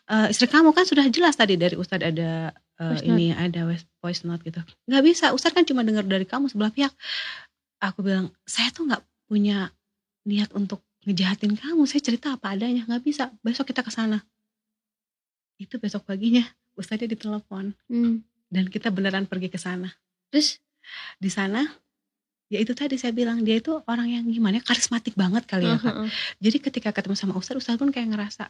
eh, 0.06 0.26
istri 0.30 0.46
kamu 0.46 0.70
kan 0.70 0.84
sudah 0.84 1.06
jelas 1.08 1.34
tadi 1.34 1.54
dari 1.54 1.74
Ustadz 1.74 2.06
ada 2.06 2.54
note. 2.78 3.02
ini 3.02 3.32
ada 3.32 3.66
voice- 3.66 3.88
voice 3.98 4.22
note 4.22 4.42
gitu. 4.42 4.60
Nggak 4.86 5.02
bisa, 5.02 5.24
Ustadz 5.32 5.54
kan 5.54 5.64
cuma 5.64 5.82
dengar 5.82 6.04
dari 6.04 6.24
kamu 6.24 6.46
sebelah 6.46 6.70
pihak. 6.70 6.92
Aku 7.78 8.00
bilang, 8.00 8.32
saya 8.44 8.70
tuh 8.70 8.86
nggak 8.86 9.02
punya 9.26 9.70
niat 10.24 10.50
untuk 10.52 10.80
ngejahatin 11.04 11.54
kamu. 11.54 11.86
Saya 11.86 12.02
cerita 12.02 12.34
apa 12.34 12.52
adanya, 12.52 12.82
nggak 12.84 13.02
bisa. 13.02 13.30
Besok 13.40 13.70
kita 13.70 13.82
ke 13.82 13.90
sana. 13.90 14.22
Itu 15.56 15.78
besok 15.78 16.04
paginya 16.04 16.44
Ustadznya 16.76 17.16
ditelepon 17.16 17.72
Hmm. 17.88 18.20
dan 18.52 18.68
kita 18.68 18.92
beneran 18.92 19.24
pergi 19.24 19.48
ke 19.48 19.56
sana. 19.56 19.88
Terus? 20.28 20.60
Di 21.16 21.32
sana 21.32 21.64
ya 22.46 22.58
itu 22.62 22.72
tadi 22.78 22.94
saya 22.94 23.10
bilang 23.10 23.42
dia 23.42 23.58
itu 23.58 23.82
orang 23.90 24.06
yang 24.06 24.24
gimana 24.30 24.58
ya, 24.58 24.62
karismatik 24.62 25.18
banget 25.18 25.46
kali 25.50 25.66
ya 25.66 25.78
Kak. 25.82 25.94
Heeh. 25.94 26.08
Jadi 26.38 26.56
ketika 26.62 26.90
ketemu 26.94 27.18
sama 27.18 27.34
Ustadz, 27.34 27.58
Ustadz 27.58 27.80
pun 27.82 27.90
kayak 27.90 28.14
ngerasa 28.14 28.46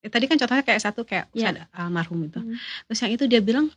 ya, 0.00 0.08
tadi 0.08 0.24
kan 0.28 0.36
contohnya 0.40 0.64
kayak 0.64 0.80
satu 0.80 1.04
kayak 1.04 1.28
Iya. 1.36 1.52
Ustadz 1.52 1.68
almarhum 1.76 2.20
itu. 2.24 2.40
Hmm. 2.40 2.56
Terus 2.88 2.98
yang 3.04 3.12
itu 3.12 3.24
dia 3.28 3.40
bilang, 3.44 3.68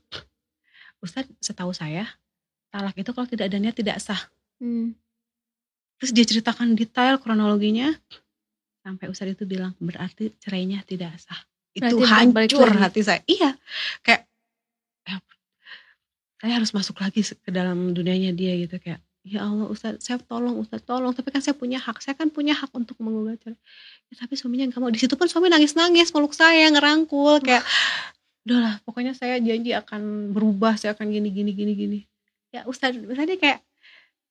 Ustadz 1.03 1.31
setahu 1.43 1.75
saya 1.75 2.07
talak 2.71 2.95
itu 2.95 3.11
kalau 3.11 3.27
tidak 3.27 3.51
ada 3.51 3.57
niat 3.59 3.75
tidak 3.75 3.99
sah. 3.99 4.19
Hmm. 4.59 4.95
Terus 5.99 6.11
dia 6.13 6.25
ceritakan 6.27 6.77
detail 6.77 7.19
kronologinya 7.19 7.91
sampai 8.87 9.11
Ustadz 9.11 9.35
itu 9.35 9.43
bilang 9.43 9.75
berarti 9.83 10.31
cerainya 10.39 10.79
tidak 10.87 11.15
sah. 11.19 11.37
Itu 11.75 11.99
Berarti 11.99 12.55
hancur 12.55 12.69
hati 12.73 13.01
saya. 13.03 13.21
Iya, 13.27 13.53
kayak 14.01 14.25
ya, 15.05 15.15
saya 16.39 16.53
harus 16.57 16.71
masuk 16.73 16.97
lagi 17.03 17.21
ke 17.21 17.49
dalam 17.51 17.93
dunianya 17.93 18.33
dia 18.33 18.55
gitu 18.57 18.79
kayak 18.79 19.03
ya 19.27 19.43
Allah 19.43 19.67
Ustaz 19.67 19.99
saya 19.99 20.17
tolong 20.23 20.57
Ustaz 20.63 20.81
tolong. 20.87 21.11
Tapi 21.11 21.29
kan 21.29 21.43
saya 21.43 21.53
punya 21.53 21.77
hak. 21.77 21.99
Saya 21.99 22.15
kan 22.15 22.31
punya 22.31 22.55
hak 22.55 22.71
untuk 22.71 22.95
menggugat 23.03 23.43
cerai 23.43 23.59
ya, 24.07 24.15
tapi 24.23 24.39
suaminya 24.39 24.71
nggak 24.71 24.79
mau. 24.79 24.91
Di 24.91 24.99
situ 25.03 25.13
pun 25.19 25.27
suami 25.27 25.51
nangis 25.51 25.75
nangis 25.75 26.09
peluk 26.09 26.31
saya 26.31 26.71
ngerangkul 26.71 27.43
kayak 27.43 27.63
udahlah 28.47 28.79
pokoknya 28.87 29.11
saya 29.11 29.43
janji 29.43 29.75
akan 29.75 30.31
berubah 30.31 30.79
saya 30.79 30.95
akan 30.95 31.11
gini 31.11 31.29
gini 31.29 31.51
gini 31.51 31.73
gini. 31.75 31.99
Ya 32.55 32.63
Ustaz 32.63 32.95
Ustaz 32.95 33.27
dia 33.27 33.37
kayak 33.37 33.59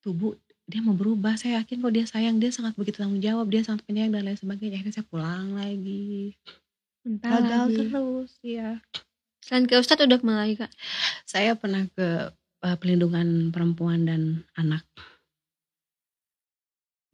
tubuh 0.01 0.35
dia 0.67 0.81
mau 0.83 0.97
berubah. 0.97 1.39
Saya 1.39 1.63
yakin 1.63 1.85
kok 1.85 1.93
dia 1.95 2.05
sayang. 2.09 2.43
Dia 2.43 2.51
sangat 2.51 2.75
begitu 2.75 2.99
tanggung 2.99 3.23
jawab 3.23 3.47
dia 3.53 3.63
sangat 3.63 3.87
penyayang 3.87 4.17
dan 4.17 4.27
lain 4.27 4.41
sebagainya. 4.41 4.83
Akhirnya 4.83 4.95
saya 4.99 5.07
pulang 5.07 5.55
lagi. 5.55 6.35
Entah 7.07 7.39
gagal 7.39 7.65
lagi. 7.71 7.77
terus 7.79 8.33
ya 8.43 8.83
Selain 9.47 9.63
ke 9.71 9.79
Ustadz 9.79 10.03
udah 10.03 10.19
lagi 10.27 10.59
kak? 10.59 10.73
saya 11.23 11.55
pernah 11.55 11.87
ke 11.95 12.35
uh, 12.65 12.77
pelindungan 12.79 13.51
perempuan 13.51 14.07
dan 14.07 14.23
anak 14.55 14.85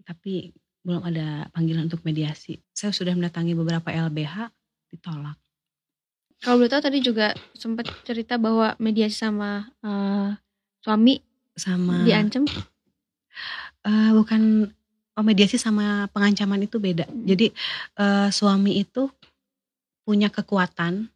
tapi 0.03 0.51
belum 0.83 1.03
ada 1.07 1.47
panggilan 1.55 1.87
untuk 1.87 2.03
mediasi 2.03 2.59
saya 2.75 2.91
sudah 2.91 3.15
mendatangi 3.15 3.55
beberapa 3.55 3.87
LBH 3.89 4.51
ditolak 4.91 5.39
Kalau 6.43 6.59
boleh 6.59 6.67
tahu 6.75 6.83
tadi 6.83 6.99
juga 6.99 7.31
sempat 7.55 7.87
cerita 8.03 8.35
bahwa 8.35 8.75
mediasi 8.83 9.15
sama 9.15 9.63
eh, 9.79 10.35
suami 10.83 11.23
sama 11.55 12.03
diancam. 12.03 12.43
uh, 13.87 14.11
bukan 14.19 14.67
oh, 15.15 15.23
mediasi 15.23 15.55
sama 15.55 16.11
pengancaman 16.11 16.67
itu 16.67 16.83
beda 16.83 17.07
Hmm. 17.07 17.23
jadi 17.23 17.55
uh, 17.95 18.29
suami 18.35 18.83
itu 18.83 19.07
punya 20.03 20.35
kekuatan 20.35 21.07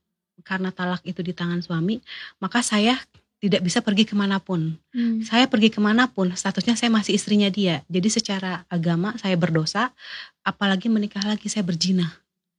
karena 0.47 0.71
talak 0.71 1.03
itu 1.03 1.27
di 1.27 1.35
tangan 1.35 1.59
suami 1.59 1.99
maka 2.39 2.63
saya 2.63 2.95
tidak 3.37 3.61
bisa 3.61 3.85
pergi 3.85 4.09
ke 4.09 4.17
mana 4.17 4.41
pun. 4.41 4.81
Hmm. 4.97 5.21
saya 5.21 5.45
pergi 5.45 5.69
ke 5.69 5.81
mana 5.81 6.09
pun 6.09 6.33
statusnya 6.33 6.73
saya 6.73 6.89
masih 6.89 7.17
istrinya 7.17 7.53
dia. 7.53 7.85
Jadi 7.87 8.09
secara 8.09 8.65
agama 8.73 9.13
saya 9.21 9.37
berdosa 9.37 9.93
apalagi 10.41 10.89
menikah 10.89 11.23
lagi 11.25 11.47
saya 11.53 11.63
berzina 11.63 12.09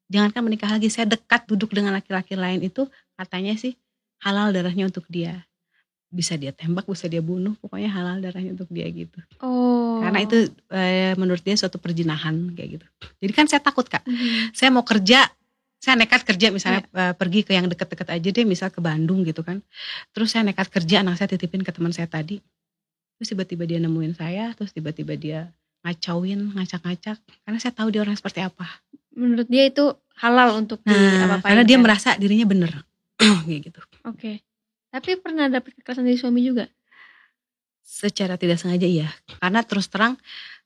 jangankan 0.07 0.41
menikah 0.43 0.71
lagi 0.71 0.87
saya 0.87 1.05
dekat 1.07 1.45
duduk 1.47 1.75
dengan 1.75 1.95
laki-laki 1.95 2.35
lain 2.35 2.63
itu 2.63 2.87
katanya 3.19 3.53
sih 3.59 3.75
halal 4.23 4.55
darahnya 4.55 4.87
untuk 4.87 5.05
dia. 5.11 5.43
Bisa 6.07 6.39
dia 6.39 6.55
tembak 6.55 6.87
bisa 6.87 7.11
dia 7.11 7.19
bunuh 7.19 7.59
pokoknya 7.59 7.91
halal 7.91 8.23
darahnya 8.23 8.55
untuk 8.55 8.71
dia 8.71 8.87
gitu. 8.87 9.19
Oh. 9.43 9.99
karena 9.99 10.23
itu 10.23 10.53
eh, 10.71 11.17
menurut 11.17 11.41
dia 11.43 11.57
suatu 11.59 11.81
perjinahan 11.81 12.55
kayak 12.55 12.79
gitu. 12.79 12.87
Jadi 13.19 13.31
kan 13.35 13.45
saya 13.51 13.59
takut 13.59 13.85
kak. 13.89 14.07
Mhm. 14.07 14.55
saya 14.55 14.69
mau 14.71 14.87
kerja 14.87 15.27
saya 15.87 15.95
nekat 15.95 16.27
kerja 16.27 16.51
misalnya 16.51 16.83
eh, 16.83 17.15
pergi 17.15 17.47
ke 17.47 17.55
yang 17.55 17.71
deket-deket 17.71 18.11
aja 18.11 18.27
deh 18.27 18.43
misal 18.43 18.67
ke 18.67 18.83
Bandung 18.83 19.23
gitu 19.23 19.39
kan. 19.39 19.63
Terus 20.11 20.35
saya 20.35 20.43
nekat 20.43 20.67
kerja 20.67 20.99
anak 20.99 21.15
saya 21.15 21.31
titipin 21.31 21.63
ke 21.63 21.71
teman 21.71 21.95
saya 21.95 22.11
tadi. 22.11 22.43
Terus 23.15 23.31
tiba-tiba 23.31 23.63
dia 23.63 23.79
nemuin 23.79 24.19
saya 24.19 24.51
terus 24.51 24.75
tiba-tiba 24.75 25.15
dia 25.15 25.47
ngacauin 25.87 26.59
ngacak-ngacak. 26.59 27.15
Karena 27.23 27.57
saya 27.63 27.71
tahu 27.71 27.87
dia 27.95 28.03
orang 28.03 28.19
seperti 28.19 28.43
apa. 28.43 28.67
Menurut 29.15 29.47
dia 29.47 29.63
itu 29.63 29.95
halal 30.19 30.59
untuk 30.59 30.83
di 30.83 30.91
nah 30.91 31.39
apa 31.39 31.47
karena 31.47 31.63
dia 31.63 31.79
merasa 31.79 32.19
dirinya 32.19 32.43
bener. 32.43 32.83
Kayak 33.47 33.71
gitu. 33.71 33.79
Oke. 34.03 34.43
Tapi 34.91 35.15
pernah 35.23 35.47
dapet 35.47 35.71
kekerasan 35.79 36.03
dari 36.03 36.19
suami 36.19 36.43
juga? 36.43 36.67
secara 37.87 38.35
tidak 38.35 38.59
sengaja 38.59 38.83
iya. 38.83 39.07
Karena 39.39 39.63
terus 39.63 39.87
terang 39.87 40.19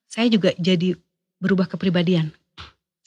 saya 0.09 0.26
juga 0.28 0.51
jadi 0.57 0.97
berubah 1.38 1.69
kepribadian 1.69 2.34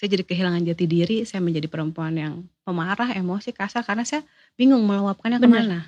saya 0.04 0.20
jadi 0.20 0.24
kehilangan 0.28 0.68
jati 0.68 0.84
diri 0.84 1.24
saya 1.24 1.40
menjadi 1.40 1.64
perempuan 1.64 2.12
yang 2.12 2.44
pemarah 2.60 3.16
emosi 3.16 3.56
kasar 3.56 3.80
karena 3.80 4.04
saya 4.04 4.20
bingung 4.52 4.84
meluapkannya 4.84 5.40
Benar. 5.40 5.48
ke 5.48 5.64
mana. 5.64 5.78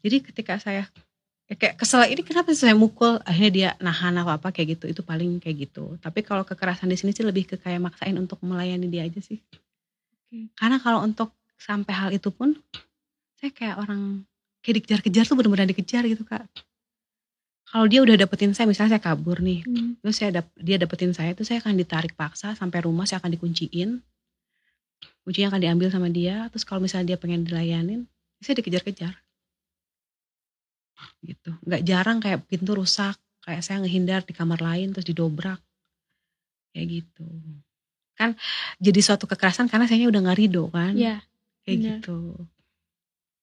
Jadi 0.00 0.16
ketika 0.24 0.56
saya 0.56 0.88
ya 1.44 1.52
kayak 1.52 1.76
kesel 1.76 2.08
ini 2.08 2.24
kenapa 2.24 2.56
sih 2.56 2.64
saya 2.64 2.72
mukul? 2.72 3.20
Akhirnya 3.20 3.52
dia 3.52 3.70
nahan 3.84 4.16
apa 4.16 4.40
apa 4.40 4.48
kayak 4.48 4.80
gitu. 4.80 4.88
Itu 4.88 5.04
paling 5.04 5.44
kayak 5.44 5.68
gitu. 5.68 6.00
Tapi 6.00 6.24
kalau 6.24 6.40
kekerasan 6.48 6.88
di 6.88 6.96
sini 6.96 7.12
sih 7.12 7.20
lebih 7.20 7.44
ke 7.44 7.60
kayak 7.60 7.84
maksain 7.84 8.16
untuk 8.16 8.40
melayani 8.40 8.88
dia 8.88 9.04
aja 9.04 9.20
sih. 9.20 9.44
Oke. 10.24 10.48
karena 10.56 10.80
kalau 10.80 11.04
untuk 11.04 11.36
sampai 11.60 11.92
hal 11.92 12.10
itu 12.16 12.32
pun 12.32 12.56
saya 13.36 13.52
kayak 13.52 13.76
orang 13.76 14.24
kayak 14.64 14.80
dikejar-kejar 14.80 15.28
tuh 15.28 15.36
benar-benar 15.36 15.68
dikejar 15.68 16.08
gitu 16.08 16.24
kak 16.24 16.48
kalau 17.64 17.86
dia 17.86 18.00
udah 18.00 18.16
dapetin 18.16 18.52
saya 18.52 18.66
misalnya 18.66 18.96
saya 18.96 19.04
kabur 19.04 19.40
nih 19.40 19.64
Hmm. 19.64 19.96
terus 19.98 20.16
saya 20.16 20.30
dap- 20.34 20.56
dia 20.56 20.76
dapetin 20.76 21.10
saya 21.10 21.32
itu 21.32 21.42
saya 21.42 21.58
akan 21.58 21.74
ditarik 21.74 22.12
paksa 22.12 22.52
sampai 22.52 22.80
rumah 22.80 23.04
saya 23.04 23.18
akan 23.18 23.32
dikunciin 23.32 24.00
kuncinya 25.22 25.48
akan 25.50 25.60
diambil 25.60 25.88
sama 25.88 26.08
dia 26.08 26.46
terus 26.48 26.62
kalau 26.62 26.80
misalnya 26.80 27.14
dia 27.14 27.18
pengen 27.18 27.42
dilayanin 27.42 28.04
saya 28.38 28.58
dikejar-kejar 28.58 29.14
gitu 31.20 31.50
nggak 31.62 31.82
jarang 31.82 32.20
kayak 32.20 32.44
pintu 32.44 32.76
rusak 32.76 33.16
kayak 33.40 33.60
saya 33.60 33.80
ngehindar 33.80 34.22
di 34.22 34.32
kamar 34.32 34.60
lain 34.60 34.92
terus 34.92 35.04
didobrak 35.04 35.58
kayak 36.70 37.00
gitu 37.00 37.26
kan 38.14 38.36
jadi 38.78 39.00
suatu 39.00 39.24
kekerasan 39.24 39.66
karena 39.66 39.88
saya 39.88 40.06
udah 40.06 40.20
nggak 40.22 40.38
ridho 40.38 40.68
kan 40.70 40.94
Iya. 40.94 41.24
kayak 41.64 41.76
benar. 41.76 41.88
gitu 41.98 42.18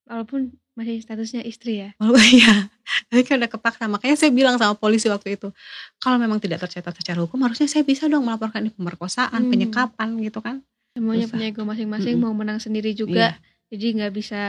Walaupun 0.01 0.41
masih 0.71 1.03
statusnya 1.03 1.43
istri 1.43 1.83
ya. 1.83 1.89
Walaupun 1.99 2.23
ya, 2.43 2.71
tapi 3.11 3.21
kan 3.23 3.37
udah 3.37 3.51
kepaksa. 3.51 3.85
Makanya 3.85 4.15
saya 4.15 4.31
bilang 4.31 4.55
sama 4.55 4.73
polisi 4.73 5.11
waktu 5.11 5.35
itu, 5.35 5.51
kalau 5.97 6.15
memang 6.15 6.39
tidak 6.39 6.63
tercatat 6.63 6.95
secara 6.95 7.19
hukum, 7.19 7.43
harusnya 7.43 7.67
saya 7.67 7.83
bisa 7.83 8.07
dong 8.07 8.23
melaporkan 8.23 8.63
ini 8.63 8.71
pemerkosaan, 8.71 9.35
Hmm. 9.35 9.51
penyekapan 9.51 10.09
gitu 10.19 10.39
kan. 10.39 10.63
Semuanya 10.91 11.23
Susah. 11.23 11.33
punya 11.35 11.45
ego 11.47 11.63
masing-masing 11.63 12.15
Mm-mm. 12.15 12.27
mau 12.27 12.35
menang 12.35 12.59
sendiri 12.59 12.91
juga. 12.91 13.35
Iya. 13.35 13.39
Jadi 13.71 13.85
nggak 13.95 14.11
bisa 14.11 14.41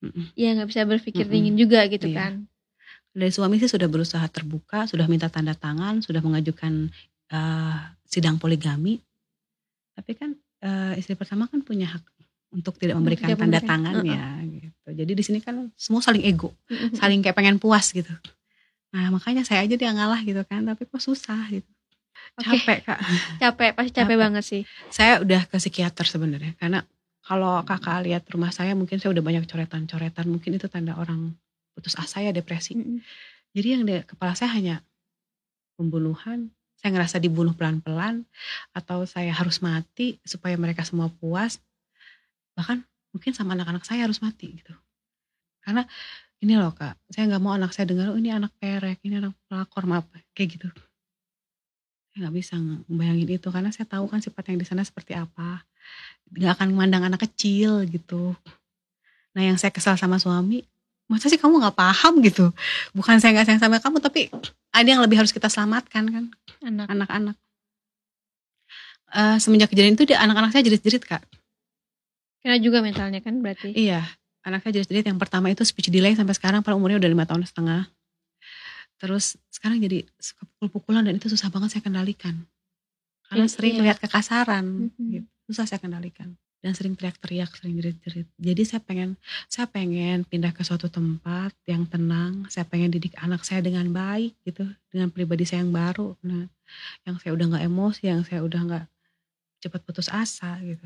Mm-mm. 0.00 0.24
ya 0.32 0.52
nggak 0.52 0.68
bisa 0.68 0.82
berpikir 0.84 1.24
Mm-mm. 1.24 1.34
dingin 1.36 1.54
juga 1.56 1.80
gitu 1.86 2.08
Iya. 2.08 2.16
kan. 2.16 2.32
Dari 3.12 3.30
suami 3.30 3.56
sih 3.56 3.68
sudah 3.68 3.86
berusaha 3.86 4.24
terbuka, 4.26 4.84
sudah 4.84 5.06
minta 5.06 5.28
tanda 5.28 5.52
tangan, 5.52 6.00
sudah 6.00 6.20
mengajukan 6.20 6.88
eh, 7.28 7.76
sidang 8.04 8.36
poligami. 8.36 9.00
Tapi 9.94 10.12
kan 10.14 10.30
eh, 10.60 10.92
istri 10.96 11.12
pertama 11.12 11.44
kan 11.44 11.60
punya 11.60 11.92
hak 11.92 12.04
untuk 12.54 12.78
tidak 12.78 12.96
memberikan 12.96 13.34
tidak 13.34 13.42
tanda 13.42 13.58
memberikan. 13.58 13.70
tangan 13.74 13.94
ya 14.06 14.24
gitu. 14.46 14.88
Jadi 14.94 15.12
di 15.12 15.24
sini 15.26 15.38
kan 15.42 15.74
semua 15.74 16.00
saling 16.00 16.22
ego, 16.22 16.54
saling 16.94 17.20
kayak 17.20 17.34
pengen 17.34 17.58
puas 17.58 17.90
gitu. 17.90 18.10
Nah 18.94 19.10
makanya 19.10 19.42
saya 19.42 19.66
aja 19.66 19.74
dia 19.74 19.90
ngalah 19.90 20.22
gitu 20.22 20.40
kan, 20.46 20.62
tapi 20.62 20.86
kok 20.86 21.02
susah 21.02 21.50
gitu. 21.50 21.66
Oke. 22.38 22.46
Capek 22.46 22.78
kak. 22.86 22.98
Capek, 23.42 23.70
pasti 23.74 23.90
capek 23.90 24.14
Capek. 24.14 24.22
banget 24.22 24.44
sih. 24.46 24.62
saya 24.90 25.22
udah 25.22 25.46
ke 25.50 25.58
psikiater 25.58 26.06
sebenarnya 26.06 26.54
karena 26.58 26.82
kalau 27.24 27.62
kakak 27.64 28.04
lihat 28.04 28.22
rumah 28.30 28.52
saya 28.52 28.76
mungkin 28.76 29.00
saya 29.00 29.14
udah 29.14 29.24
banyak 29.24 29.44
coretan-coretan 29.48 30.26
mungkin 30.28 30.56
itu 30.58 30.66
tanda 30.68 30.94
orang 30.94 31.34
putus 31.74 31.96
asa 31.98 32.22
ya 32.22 32.30
depresi 32.30 32.74
jadi 33.54 33.78
yang 33.78 33.82
di 33.86 34.02
kepala 34.02 34.34
saya 34.34 34.54
hanya 34.54 34.82
pembunuhan 35.78 36.50
saya 36.78 37.00
ngerasa 37.00 37.16
dibunuh 37.16 37.56
pelan-pelan 37.56 38.28
atau 38.76 39.08
saya 39.08 39.32
harus 39.32 39.64
mati 39.64 40.20
supaya 40.26 40.52
mereka 40.60 40.84
semua 40.84 41.08
puas 41.08 41.56
bahkan 42.54 42.86
mungkin 43.14 43.30
sama 43.34 43.54
anak-anak 43.54 43.86
saya 43.86 44.06
harus 44.06 44.18
mati 44.18 44.58
gitu. 44.58 44.74
Karena 45.62 45.86
ini 46.42 46.54
loh 46.58 46.74
kak 46.74 46.98
saya 47.10 47.30
nggak 47.30 47.42
mau 47.42 47.54
anak 47.54 47.70
saya 47.74 47.86
dengar 47.90 48.10
oh 48.10 48.18
ini 48.18 48.34
anak 48.34 48.54
perek 48.58 48.98
ini 49.06 49.22
anak 49.22 49.34
pelakor 49.46 49.84
maaf 49.86 50.06
kayak 50.34 50.58
gitu. 50.58 50.68
Saya 52.10 52.26
nggak 52.26 52.34
bisa 52.34 52.54
membayangin 52.90 53.28
itu 53.38 53.48
karena 53.50 53.70
saya 53.74 53.86
tahu 53.90 54.06
kan 54.06 54.22
sifat 54.22 54.54
yang 54.54 54.58
di 54.62 54.66
sana 54.66 54.82
seperti 54.86 55.18
apa. 55.18 55.66
Nggak 56.30 56.52
akan 56.58 56.66
memandang 56.74 57.02
anak 57.10 57.26
kecil 57.26 57.82
gitu. 57.86 58.34
Nah 59.34 59.42
yang 59.42 59.58
saya 59.58 59.74
kesal 59.74 59.98
sama 59.98 60.18
suami 60.18 60.62
masa 61.04 61.28
sih 61.28 61.36
kamu 61.36 61.60
nggak 61.60 61.76
paham 61.76 62.24
gitu? 62.24 62.48
Bukan 62.96 63.20
saya 63.20 63.36
nggak 63.36 63.46
sayang 63.46 63.62
sama 63.62 63.76
kamu 63.76 64.00
tapi 64.00 64.32
ada 64.72 64.88
yang 64.88 65.04
lebih 65.04 65.20
harus 65.20 65.36
kita 65.36 65.52
selamatkan 65.52 66.04
kan? 66.08 66.24
Anak. 66.64 66.86
anak-anak. 66.88 67.36
Eh, 69.14 69.36
semenjak 69.38 69.70
kejadian 69.70 69.94
itu 69.94 70.10
dia 70.10 70.18
anak-anak 70.18 70.50
saya 70.50 70.66
jerit-jerit 70.66 71.06
kak 71.06 71.22
Kena 72.44 72.60
juga 72.60 72.84
mentalnya 72.84 73.24
kan 73.24 73.40
berarti. 73.40 73.72
iya 73.72 74.04
anak 74.44 74.60
saya 74.60 74.76
jerit-jerit 74.76 75.08
yang 75.08 75.16
pertama 75.16 75.48
itu 75.48 75.64
speech 75.64 75.88
delay 75.88 76.12
sampai 76.12 76.36
sekarang 76.36 76.60
pada 76.60 76.76
umurnya 76.76 77.00
udah 77.00 77.10
lima 77.10 77.24
tahun 77.24 77.48
setengah. 77.48 77.88
Terus 79.00 79.40
sekarang 79.48 79.80
jadi 79.80 80.04
suka 80.20 80.44
pukul-pukulan 80.54 81.02
dan 81.08 81.16
itu 81.16 81.32
susah 81.32 81.48
banget 81.48 81.72
saya 81.72 81.82
kendalikan. 81.82 82.44
Karena 83.32 83.48
Iya, 83.48 83.52
sering 83.56 83.72
iya. 83.72 83.78
melihat 83.80 83.98
kekasaran 84.04 84.92
gitu. 84.92 85.24
susah 85.48 85.64
saya 85.64 85.80
kendalikan. 85.80 86.36
Dan 86.64 86.72
sering 86.72 86.96
teriak-teriak 86.96 87.52
sering 87.56 87.76
jerit-jerit. 87.76 88.28
Jadi 88.40 88.62
saya 88.64 88.80
pengen 88.80 89.20
saya 89.52 89.68
pengen 89.68 90.24
pindah 90.24 90.52
ke 90.52 90.64
suatu 90.64 90.88
tempat 90.88 91.52
yang 91.68 91.84
tenang. 91.88 92.44
Saya 92.48 92.64
pengen 92.64 92.88
didik 92.92 93.12
anak 93.20 93.44
saya 93.44 93.60
dengan 93.60 93.88
baik 93.92 94.32
gitu. 94.44 94.68
Dengan 94.92 95.08
pribadi 95.12 95.44
saya 95.48 95.60
yang 95.64 95.72
baru. 95.72 96.16
Nah 96.24 96.48
yang 97.08 97.16
saya 97.20 97.32
udah 97.36 97.46
nggak 97.56 97.64
emosi 97.68 98.02
yang 98.08 98.20
saya 98.24 98.40
udah 98.44 98.60
nggak 98.64 98.84
cepat 99.64 99.80
putus 99.84 100.08
asa 100.12 100.60
gitu 100.60 100.84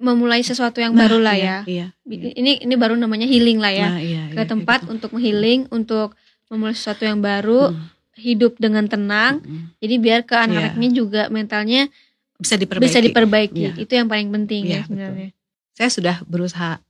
Memulai 0.00 0.40
sesuatu 0.40 0.80
yang 0.80 0.96
Nah, 0.96 1.04
baru 1.04 1.20
lah 1.20 1.36
iya, 1.36 1.44
ya. 1.44 1.58
iya, 1.68 1.86
iya. 2.08 2.30
Ini 2.32 2.64
ini 2.64 2.74
baru 2.74 2.96
namanya 2.96 3.28
healing 3.28 3.60
lah 3.60 3.68
ya. 3.68 3.88
Nah, 3.92 4.00
iya, 4.00 4.22
Ke 4.32 4.42
iya, 4.42 4.48
tempat 4.48 4.80
kayak 4.82 4.92
untuk 4.96 5.12
menghealing, 5.12 5.68
untuk 5.68 6.16
memulai 6.48 6.72
sesuatu 6.72 7.04
yang 7.04 7.20
baru, 7.20 7.68
gitu. 7.68 7.76
Mm, 7.76 7.88
hidup 8.16 8.52
dengan 8.56 8.84
tenang. 8.88 9.44
mm. 9.44 9.76
Jadi 9.78 9.94
biar 9.96 10.20
ke 10.24 10.34
anak-anaknya 10.34 10.88
juga 10.90 11.22
mentalnya 11.28 11.92
bisa 12.36 12.56
diperbaiki 12.56 12.88
bisa 12.88 12.98
diperbaiki. 12.98 13.60
Iya. 13.60 13.72
Itu 13.76 13.92
yang 13.92 14.08
paling 14.08 14.32
penting 14.32 14.62
Iya, 14.64 14.72
ya 14.72 14.82
sebenarnya. 14.88 15.28
saya 15.70 15.90
sudah 15.92 16.16
berusaha 16.24 16.80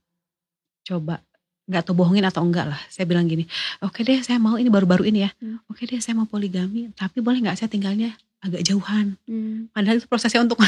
coba 0.81 1.19
nggak 1.67 1.83
tahu 1.83 1.95
bohongin 2.03 2.23
atau 2.23 2.43
enggak 2.43 2.67
lah. 2.67 2.79
Saya 2.87 3.03
bilang 3.03 3.27
gini, 3.27 3.43
oke 3.79 4.01
deh 4.01 4.19
saya 4.23 4.39
mau 4.39 4.55
ini 4.55 4.67
baru-baru 4.67 5.07
ini 5.07 5.27
ya. 5.27 5.31
Hmm. 5.39 5.59
Oke 5.67 5.83
deh 5.83 5.99
saya 5.99 6.15
mau 6.15 6.27
poligami, 6.27 6.91
tapi 6.95 7.19
boleh 7.19 7.43
nggak 7.43 7.59
saya 7.59 7.67
tinggalnya 7.67 8.15
agak 8.39 8.63
jauhan. 8.63 9.15
Hmm. 9.27 9.67
Padahal 9.71 9.99
itu 9.99 10.07
prosesnya 10.07 10.43
untuk 10.43 10.59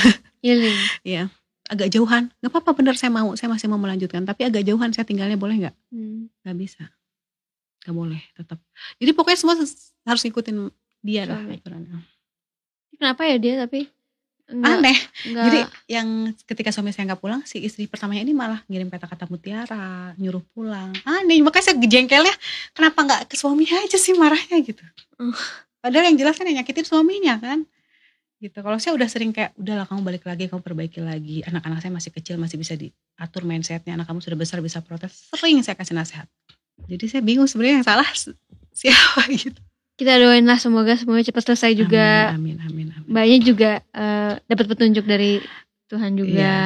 Healing. 0.44 0.78
agak 1.74 1.89
jauhan. 1.89 2.30
Nggak 2.39 2.51
apa-apa 2.53 2.71
bener 2.78 2.95
saya 2.95 3.09
mau, 3.09 3.34
saya 3.34 3.49
masih 3.49 3.67
mau 3.67 3.82
melanjutkan. 3.82 4.24
Tapi 4.24 4.47
agak 4.47 4.63
jauhan 4.63 4.93
saya 4.93 5.03
tinggalnya 5.03 5.36
boleh 5.36 5.67
nggak? 5.67 5.76
Hmm. 5.89 6.30
Nggak 6.45 6.57
bisa. 6.57 6.84
Nggak 7.84 7.95
boleh 7.95 8.21
tetap. 8.38 8.59
Jadi 9.01 9.11
pokoknya 9.11 9.39
semua 9.41 9.55
harus 10.07 10.21
ngikutin 10.24 10.57
dia 11.03 11.28
lah 11.28 11.41
Suami. 11.43 11.59
aturannya. 11.59 11.99
Kenapa 12.95 13.21
ya 13.28 13.36
dia 13.36 13.53
tapi 13.67 13.91
enggak, 14.47 14.76
Aneh. 14.80 14.97
enggak 15.28 15.43
Jadi 15.43 15.59
yang 15.91 16.07
ketika 16.47 16.69
suami 16.71 16.95
saya 16.95 17.11
nggak 17.11 17.19
pulang, 17.19 17.41
si 17.43 17.59
istri 17.59 17.89
pertamanya 17.89 18.24
ini 18.24 18.32
malah 18.32 18.63
ngirim 18.71 18.88
kata-kata 18.88 19.28
mutiara, 19.28 20.15
nyuruh 20.15 20.43
pulang. 20.55 20.95
Aneh, 21.03 21.43
makanya 21.43 21.74
saya 21.74 21.76
jengkelnya, 21.80 22.36
kenapa 22.71 22.99
nggak 23.03 23.21
ke 23.28 23.36
suaminya 23.36 23.84
aja 23.84 23.97
sih 23.99 24.15
marahnya 24.15 24.57
gitu. 24.63 24.84
Hmm. 25.19 25.36
Padahal 25.84 26.07
yang 26.07 26.15
jelas 26.15 26.39
kan 26.39 26.47
yang 26.47 26.63
nyakitin 26.63 26.88
suaminya 26.88 27.36
kan. 27.43 27.67
Gitu. 28.44 28.60
Kalau 28.60 28.76
saya 28.76 28.91
udah 29.00 29.08
sering 29.08 29.32
kayak, 29.32 29.56
udahlah 29.56 29.88
kamu 29.88 30.04
balik 30.04 30.28
lagi, 30.28 30.52
kamu 30.52 30.60
perbaiki 30.60 31.00
lagi. 31.00 31.48
Anak-anak 31.48 31.80
saya 31.80 31.96
masih 31.96 32.12
kecil, 32.12 32.36
masih 32.36 32.60
bisa 32.60 32.76
diatur 32.76 33.48
mindsetnya. 33.48 33.96
Anak 33.96 34.12
kamu 34.12 34.20
sudah 34.20 34.36
besar, 34.36 34.60
bisa 34.60 34.84
protes. 34.84 35.32
Sering 35.32 35.64
saya 35.64 35.80
kasih 35.80 35.96
nasihat. 35.96 36.28
Jadi 36.91 37.08
saya 37.08 37.22
bingung 37.24 37.48
sebenarnya 37.48 37.80
yang 37.80 37.88
salah 37.88 38.10
siapa 38.74 39.24
gitu. 39.39 39.56
kita 39.94 40.18
doain 40.18 40.41
lah 40.41 40.58
semoga 40.58 40.98
semoga 40.98 41.22
cepat 41.24 41.54
selesai 41.54 41.72
juga. 41.78 42.34
Amin, 42.34 42.60
amin, 42.60 42.68
amin. 42.68 42.88
amin. 42.98 43.08
Mbaknya 43.08 43.38
juga 43.39 43.72
eh, 43.94 44.34
dapat 44.50 44.66
petunjuk 44.76 45.06
dari 45.08 45.39
Tuhan 45.88 46.18
juga. 46.18 46.34
Iya. 46.34 46.62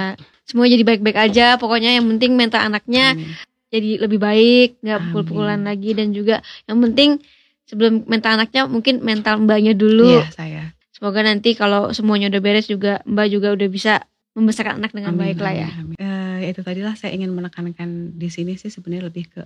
Semua 0.48 0.66
jadi 0.66 0.82
baik-baik 0.82 1.20
aja. 1.20 1.60
Pokoknya 1.60 1.94
yang 2.00 2.08
penting 2.08 2.40
mental 2.40 2.64
anaknya 2.64 3.20
Amin. 3.20 3.36
jadi 3.68 4.00
lebih 4.00 4.18
baik, 4.18 4.80
nggak 4.80 5.12
pukul-pukulan 5.12 5.60
lagi 5.60 5.92
dan 5.92 6.16
juga 6.16 6.40
yang 6.66 6.80
penting 6.80 7.20
sebelum 7.68 8.08
mental 8.08 8.40
anaknya 8.40 8.64
mungkin 8.66 9.04
mental 9.04 9.44
mbaknya 9.44 9.76
dulu. 9.76 10.24
Iya, 10.24 10.32
saya. 10.32 10.64
Semoga 10.98 11.22
nanti 11.22 11.54
kalau 11.54 11.94
semuanya 11.94 12.34
udah 12.34 12.42
beres 12.42 12.66
juga 12.66 13.06
mbak 13.06 13.30
juga 13.30 13.54
udah 13.54 13.70
bisa 13.70 14.02
membesarkan 14.34 14.82
anak 14.82 14.98
dengan 14.98 15.14
Amin, 15.14 15.22
baik 15.30 15.38
lah 15.42 15.54
ya. 15.54 15.70
amin, 15.70 15.94
amin. 15.94 15.98
Eh, 16.42 16.50
itu 16.50 16.66
tadilah 16.66 16.98
saya 16.98 17.14
ingin 17.14 17.30
menekankan 17.34 18.18
di 18.18 18.30
sini 18.34 18.58
sih 18.58 18.74
sebenarnya 18.74 19.14
lebih 19.14 19.30
ke 19.30 19.42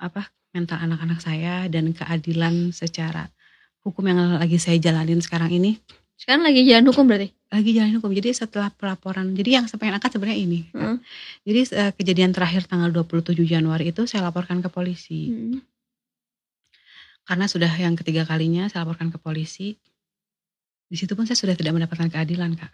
apa 0.00 0.32
mental 0.52 0.80
anak-anak 0.80 1.20
saya 1.20 1.68
dan 1.68 1.92
keadilan 1.92 2.72
secara 2.72 3.28
hukum 3.84 4.04
yang 4.08 4.36
lagi 4.36 4.56
saya 4.56 4.76
jalanin 4.80 5.20
sekarang 5.20 5.52
ini 5.52 5.76
Sekarang 6.12 6.46
lagi 6.46 6.62
jalan 6.62 6.86
hukum 6.86 7.04
berarti. 7.04 7.34
lagi 7.50 7.70
jalan 7.74 7.98
hukum. 7.98 8.14
Jadi 8.14 8.30
setelah 8.30 8.70
pelaporan, 8.70 9.34
jadi 9.34 9.58
yang 9.58 9.64
saya 9.66 9.82
pengen 9.82 9.98
angkat 9.98 10.14
sebenarnya 10.14 10.38
ini. 10.38 10.60
Hmm. 10.70 11.02
Jadi 11.42 11.60
eh, 11.74 11.90
kejadian 11.92 12.30
terakhir 12.30 12.64
tanggal 12.70 12.94
27 12.94 13.34
Januari 13.42 13.90
itu 13.90 14.06
saya 14.06 14.30
laporkan 14.30 14.62
ke 14.62 14.70
polisi. 14.70 15.34
Hmm. 15.34 15.58
Karena 17.26 17.50
sudah 17.50 17.72
yang 17.74 17.98
ketiga 17.98 18.22
kalinya 18.22 18.70
saya 18.70 18.86
laporkan 18.86 19.10
ke 19.10 19.18
polisi. 19.18 19.74
Di 20.92 21.00
situ 21.00 21.16
pun 21.16 21.24
saya 21.24 21.40
sudah 21.40 21.56
tidak 21.56 21.72
mendapatkan 21.72 22.12
keadilan, 22.12 22.52
Kak. 22.52 22.68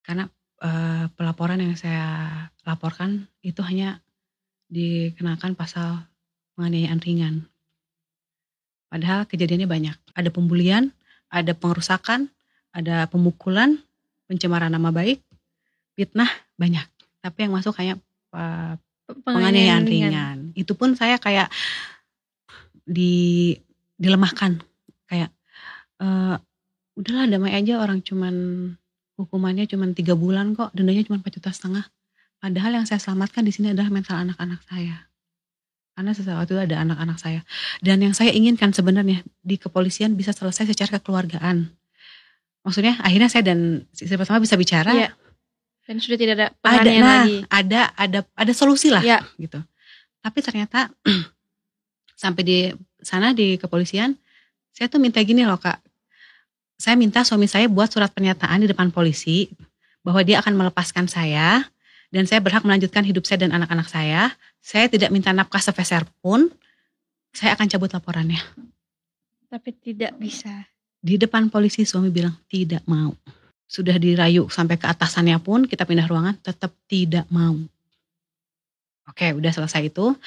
Karena 0.00 0.24
eh, 0.64 1.04
pelaporan 1.12 1.60
yang 1.60 1.76
saya 1.76 2.32
laporkan 2.64 3.28
itu 3.44 3.60
hanya 3.60 4.00
dikenakan 4.72 5.52
pasal 5.52 6.08
penganiayaan 6.56 7.04
ringan. 7.04 7.34
Padahal 8.88 9.28
kejadiannya 9.28 9.68
banyak. 9.68 9.96
Ada 10.16 10.32
pembulian, 10.32 10.96
ada 11.28 11.52
pengerusakan, 11.52 12.32
ada 12.72 13.04
pemukulan, 13.12 13.76
pencemaran 14.24 14.72
nama 14.72 14.88
baik, 14.88 15.20
fitnah 15.92 16.32
banyak. 16.56 16.88
Tapi 17.20 17.36
yang 17.44 17.52
masuk 17.52 17.76
hanya 17.76 18.00
eh, 18.32 18.80
penganiayaan 19.28 19.84
ringan. 19.84 20.38
Itu 20.56 20.72
pun 20.72 20.96
saya 20.96 21.20
kayak 21.20 21.52
di 22.88 23.52
dilemahkan 24.00 24.56
kayak 25.04 25.35
eh 26.02 26.36
udahlah 26.96 27.26
damai 27.28 27.52
aja. 27.56 27.80
Orang 27.80 28.00
cuman 28.02 28.34
hukumannya 29.16 29.64
cuman 29.68 29.92
tiga 29.96 30.12
bulan 30.16 30.52
kok. 30.56 30.72
Dendanya 30.76 31.02
cuma 31.06 31.20
4 31.20 31.36
juta 31.40 31.50
setengah. 31.52 31.84
Padahal 32.36 32.76
yang 32.82 32.86
saya 32.86 33.00
selamatkan 33.00 33.42
di 33.44 33.52
sini 33.52 33.72
adalah 33.72 33.88
mental 33.88 34.20
anak-anak 34.20 34.60
saya. 34.68 35.08
Karena 35.96 36.12
sesuatu 36.12 36.52
itu 36.52 36.60
ada 36.60 36.76
anak-anak 36.84 37.16
saya. 37.16 37.40
Dan 37.80 38.04
yang 38.04 38.12
saya 38.12 38.28
inginkan 38.28 38.76
sebenarnya 38.76 39.24
di 39.40 39.56
kepolisian 39.56 40.12
bisa 40.12 40.36
selesai 40.36 40.68
secara 40.68 41.00
kekeluargaan. 41.00 41.72
Maksudnya 42.60 43.00
akhirnya 43.00 43.32
saya 43.32 43.48
dan 43.48 43.88
istri 43.96 44.12
pertama 44.20 44.44
bisa 44.44 44.60
bicara. 44.60 44.92
Iya. 44.92 45.10
Dan 45.86 46.02
sudah 46.02 46.18
tidak 46.18 46.34
ada 46.36 46.46
ada 46.66 46.90
nah 46.98 47.22
lagi. 47.24 47.36
ada 47.46 47.80
ada 47.94 48.18
ada 48.34 48.52
solusi 48.52 48.90
lah 48.92 49.00
Ya. 49.06 49.22
gitu. 49.38 49.62
Tapi 50.20 50.38
ternyata 50.42 50.90
sampai 52.22 52.42
di 52.42 52.58
sana 52.98 53.30
di 53.30 53.54
kepolisian 53.54 54.18
saya 54.74 54.90
tuh 54.90 54.98
minta 54.98 55.22
gini 55.22 55.46
loh 55.46 55.56
kak 55.62 55.78
saya 56.76 56.94
minta 56.94 57.24
suami 57.24 57.48
saya 57.48 57.66
buat 57.66 57.88
surat 57.88 58.12
pernyataan 58.12 58.64
di 58.64 58.68
depan 58.68 58.92
polisi 58.92 59.48
bahwa 60.04 60.20
dia 60.22 60.44
akan 60.44 60.54
melepaskan 60.54 61.08
saya 61.08 61.64
dan 62.12 62.28
saya 62.28 62.38
berhak 62.38 62.62
melanjutkan 62.62 63.02
hidup 63.02 63.26
saya 63.26 63.48
dan 63.48 63.56
anak-anak 63.56 63.88
saya. 63.90 64.30
Saya 64.60 64.86
tidak 64.86 65.10
minta 65.10 65.32
nafkah 65.32 65.62
sepeser 65.62 66.06
pun. 66.22 66.52
Saya 67.34 67.58
akan 67.58 67.66
cabut 67.68 67.90
laporannya. 67.92 68.40
Tapi 69.50 69.70
tidak 69.72 70.14
bisa. 70.16 70.68
di 71.06 71.14
depan 71.14 71.46
polisi 71.46 71.86
suami 71.86 72.10
bilang 72.10 72.34
tidak 72.50 72.82
mau. 72.90 73.14
Sudah 73.70 73.94
dirayu 73.94 74.50
sampai 74.50 74.74
ke 74.74 74.90
atasannya 74.90 75.38
pun 75.38 75.62
kita 75.62 75.86
pindah 75.86 76.10
ruangan 76.10 76.34
tetap 76.42 76.74
tidak 76.90 77.30
mau. 77.30 77.54
Oke 79.06 79.30
udah 79.30 79.52
selesai 79.54 79.86
itu. 79.86 80.18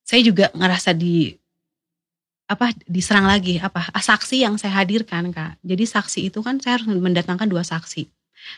Saya 0.00 0.24
juga 0.24 0.48
ngerasa 0.56 0.96
di 0.96 1.36
apa 2.50 2.74
diserang 2.90 3.30
lagi 3.30 3.62
apa 3.62 3.94
ah, 3.94 4.02
saksi 4.02 4.42
yang 4.42 4.58
saya 4.58 4.82
hadirkan 4.82 5.30
kak. 5.30 5.54
Jadi 5.62 5.86
saksi 5.86 6.20
itu 6.26 6.42
kan 6.42 6.58
saya 6.58 6.82
harus 6.82 6.90
mendatangkan 6.90 7.46
dua 7.46 7.62
saksi. 7.62 8.10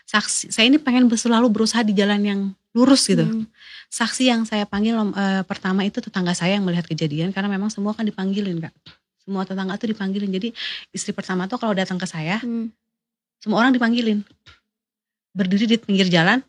Saksi 0.09 0.49
saya 0.49 0.73
ini 0.73 0.81
pengen 0.81 1.13
selalu 1.13 1.53
berusaha 1.53 1.85
di 1.85 1.93
jalan 1.93 2.25
yang 2.25 2.41
lurus 2.73 3.05
gitu. 3.05 3.21
Hmm. 3.29 3.45
saksi 3.93 4.33
yang 4.33 4.49
saya 4.49 4.65
panggil 4.65 4.97
eh, 4.97 5.45
pertama 5.45 5.85
itu 5.85 6.01
tetangga 6.01 6.33
saya 6.33 6.57
yang 6.57 6.65
melihat 6.65 6.89
kejadian 6.89 7.29
karena 7.37 7.53
memang 7.53 7.69
semua 7.69 7.93
kan 7.93 8.09
dipanggilin 8.09 8.65
kak. 8.65 8.73
Semua 9.21 9.45
tetangga 9.45 9.77
tuh 9.77 9.93
dipanggilin. 9.93 10.33
Jadi 10.33 10.49
istri 10.97 11.13
pertama 11.13 11.45
tuh 11.45 11.61
kalau 11.61 11.77
datang 11.77 12.01
ke 12.01 12.09
saya 12.09 12.41
Hmm. 12.41 12.73
semua 13.45 13.61
orang 13.61 13.77
dipanggilin. 13.77 14.25
Berdiri 15.37 15.69
di 15.69 15.77
pinggir 15.77 16.09
jalan 16.09 16.41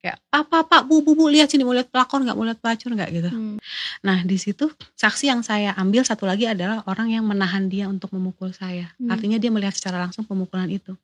kayak 0.00 0.16
pak 0.32 0.64
pak? 0.66 0.82
Bu 0.88 1.04
bu 1.04 1.12
bu 1.12 1.28
lihat 1.28 1.52
sini 1.52 1.62
mau 1.62 1.76
lihat 1.76 1.92
pelakor 1.92 2.24
nggak? 2.24 2.36
Mau 2.36 2.44
lihat 2.48 2.60
pelacur 2.60 2.90
nggak? 2.92 3.10
Gitu. 3.12 3.30
Hmm. 3.30 3.56
nah 4.00 4.24
di 4.24 4.36
situ 4.40 4.72
saksi 4.96 5.28
yang 5.28 5.40
saya 5.44 5.76
ambil 5.76 6.02
satu 6.02 6.24
lagi 6.24 6.48
adalah 6.48 6.80
orang 6.88 7.12
yang 7.12 7.24
menahan 7.24 7.68
dia 7.68 7.86
untuk 7.86 8.10
memukul 8.16 8.50
saya. 8.56 8.90
Hmm. 8.96 9.12
artinya 9.12 9.36
dia 9.36 9.52
melihat 9.52 9.76
secara 9.76 10.00
langsung 10.00 10.24
pemukulan 10.24 10.68
itu. 10.72 10.96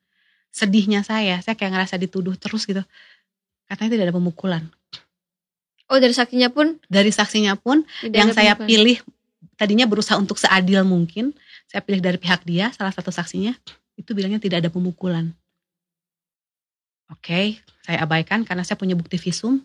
Sedihnya 0.51 1.05
saya 1.05 1.39
saya 1.45 1.55
kayak 1.55 1.77
ngerasa 1.77 2.01
dituduh 2.01 2.35
terus 2.41 2.65
gitu. 2.65 2.81
Katanya 3.69 3.91
tidak 3.93 4.05
ada 4.11 4.17
pemukulan. 4.17 4.63
Oh 5.87 6.01
dari 6.01 6.17
saksinya 6.17 6.51
pun? 6.51 6.81
Dari 6.91 7.13
saksinya 7.13 7.55
pun 7.55 7.87
tidak 8.03 8.17
yang 8.17 8.29
saya 8.33 8.57
pemukulan. 8.57 8.69
pilih 8.69 8.99
tadinya 9.57 9.89
berusaha 9.89 10.17
untuk 10.21 10.37
seadil 10.37 10.85
mungkin 10.85 11.33
saya 11.67 11.83
pilih 11.83 12.01
dari 12.05 12.19
pihak 12.21 12.45
dia 12.45 12.71
salah 12.77 12.93
satu 12.93 13.11
saksinya 13.11 13.57
itu 13.97 14.13
bilangnya 14.13 14.39
tidak 14.39 14.65
ada 14.65 14.71
pemukulan 14.71 15.33
oke 17.13 17.61
saya 17.87 18.03
abaikan 18.03 18.43
karena 18.43 18.67
saya 18.67 18.75
punya 18.75 18.99
bukti 18.99 19.15
visum 19.19 19.63